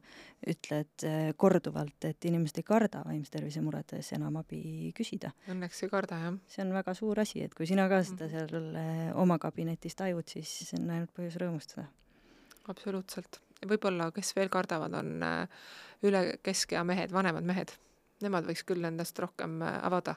ütled 0.50 1.04
äh, 1.06 1.30
korduvalt, 1.40 1.98
et 2.08 2.28
inimesed 2.28 2.60
ei 2.60 2.66
karda 2.66 3.04
vaimse 3.06 3.32
tervise 3.34 3.62
muredes 3.64 4.12
enam 4.16 4.40
abi 4.40 4.90
küsida. 4.96 5.32
Õnneks 5.52 5.84
ei 5.86 5.92
karda, 5.92 6.20
jah. 6.24 6.40
see 6.50 6.64
on 6.64 6.74
väga 6.76 6.94
suur 6.98 7.22
asi, 7.22 7.44
et 7.46 7.54
kui 7.56 7.68
sina 7.70 7.88
ka 7.92 8.02
seda 8.06 8.26
mhm. 8.28 8.32
seal 8.34 8.80
äh, 8.80 9.04
oma 9.20 9.38
kabinetis 9.42 9.98
tajud, 9.98 10.26
siis 10.30 10.56
see 10.64 10.80
on 10.80 10.90
ainult 10.96 11.14
põhjus 11.16 11.38
rõõmustada. 11.42 11.86
absoluutselt. 12.72 13.40
võib-olla, 13.66 14.10
kes 14.16 14.34
veel 14.36 14.50
kardavad, 14.52 14.96
on 15.02 15.22
äh, 15.26 15.62
üle 16.06 16.26
keskea 16.44 16.84
mehed, 16.86 17.14
vanemad 17.14 17.46
mehed 17.46 17.76
nemad 18.24 18.44
võiks 18.44 18.64
küll 18.68 18.84
endast 18.84 19.18
rohkem 19.20 19.60
avada. 19.64 20.16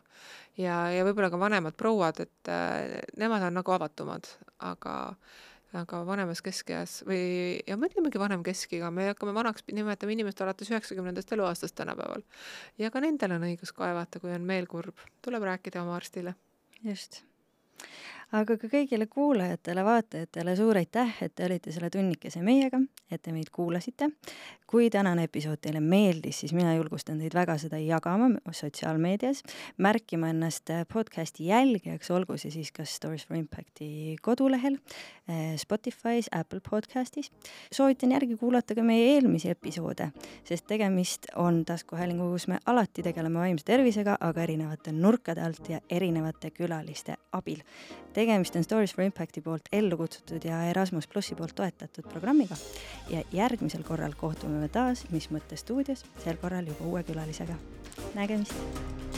ja, 0.59 0.89
ja 0.91 1.05
võib-olla 1.07 1.29
ka 1.31 1.39
vanemad 1.39 1.77
prouad, 1.79 2.19
et 2.23 2.51
äh, 2.51 2.99
nemad 3.19 3.45
on 3.47 3.59
nagu 3.59 3.75
avatumad, 3.75 4.27
aga 4.59 4.95
aga 5.73 6.03
vanemas 6.05 6.41
keskeas 6.45 6.99
või, 7.07 7.59
ja 7.67 7.77
mõtlemegi 7.79 8.21
vanem 8.21 8.43
keskiga, 8.45 8.91
me 8.93 9.09
hakkame 9.09 9.33
vanaks 9.35 9.65
nimetama 9.71 10.15
inimest 10.15 10.41
alates 10.45 10.69
üheksakümnendast 10.71 11.33
eluaastast 11.33 11.75
tänapäeval. 11.75 12.25
ja 12.77 12.91
ka 12.93 13.01
nendel 13.03 13.37
on 13.37 13.47
õigus 13.49 13.73
kaevata, 13.75 14.21
kui 14.23 14.33
on 14.35 14.45
meel 14.45 14.69
kurb, 14.69 15.01
tuleb 15.25 15.49
rääkida 15.49 15.81
oma 15.81 15.95
arstile. 15.97 16.35
just 16.83 17.23
aga 18.33 18.55
ka 18.57 18.67
kõigile 18.69 19.05
kuulajatele-vaatajatele 19.11 20.55
suur 20.57 20.79
aitäh, 20.79 21.11
et 21.21 21.35
te 21.37 21.45
olite 21.45 21.71
selle 21.73 21.91
tunnikese 21.93 22.41
meiega, 22.45 22.79
et 23.11 23.21
te 23.21 23.33
meid 23.33 23.51
kuulasite. 23.53 24.09
kui 24.73 24.87
tänane 24.89 25.27
episood 25.27 25.59
teile 25.61 25.77
meeldis, 25.77 26.39
siis 26.41 26.53
mina 26.57 26.71
julgustan 26.73 27.19
teid 27.21 27.35
väga 27.37 27.59
seda 27.61 27.77
jagama 27.77 28.31
sotsiaalmeedias, 28.49 29.43
märkima 29.77 30.31
ennast 30.33 30.71
podcasti 30.89 31.45
jälgijaks, 31.45 32.09
olgu 32.11 32.39
see 32.41 32.49
siis 32.49 32.71
kas 32.73 32.95
Stories 32.97 33.27
for 33.27 33.37
Impacti 33.37 34.15
kodulehel, 34.21 34.79
eh, 35.29 35.53
Spotify's, 35.61 36.25
Apple 36.31 36.61
podcastis. 36.69 37.29
soovitan 37.71 38.11
järgi 38.11 38.37
kuulata 38.37 38.73
ka 38.75 38.83
meie 38.83 39.13
eelmisi 39.13 39.49
episoode, 39.49 40.09
sest 40.43 40.65
tegemist 40.67 41.29
on 41.35 41.65
taskuhäälinguga, 41.65 42.31
kus 42.31 42.47
me 42.47 42.57
alati 42.65 43.03
tegeleme 43.03 43.39
vaimse 43.39 43.65
tervisega, 43.65 44.17
aga 44.19 44.41
erinevate 44.41 44.91
nurkade 44.91 45.41
alt 45.41 45.69
ja 45.69 45.79
erinevate 45.89 46.49
külaliste 46.49 47.15
abil 47.31 47.61
tegemist 48.23 48.55
on 48.55 48.63
Stories 48.63 48.93
for 48.95 49.03
Impacti 49.03 49.41
poolt 49.43 49.67
ellu 49.75 49.97
kutsutud 49.99 50.45
ja 50.47 50.61
Erasmus 50.71 51.07
plussi 51.11 51.35
poolt 51.35 51.55
toetatud 51.55 52.07
programmiga 52.11 52.55
ja 53.11 53.23
järgmisel 53.35 53.83
korral 53.83 54.15
kohtume 54.17 54.61
me 54.63 54.71
taas 54.71 55.03
Mis 55.11 55.27
mõtte 55.33 55.59
stuudios, 55.59 56.05
sel 56.23 56.39
korral 56.41 56.71
juba 56.71 56.87
uue 56.87 57.03
külalisega. 57.03 57.59
nägemist! 58.15 59.12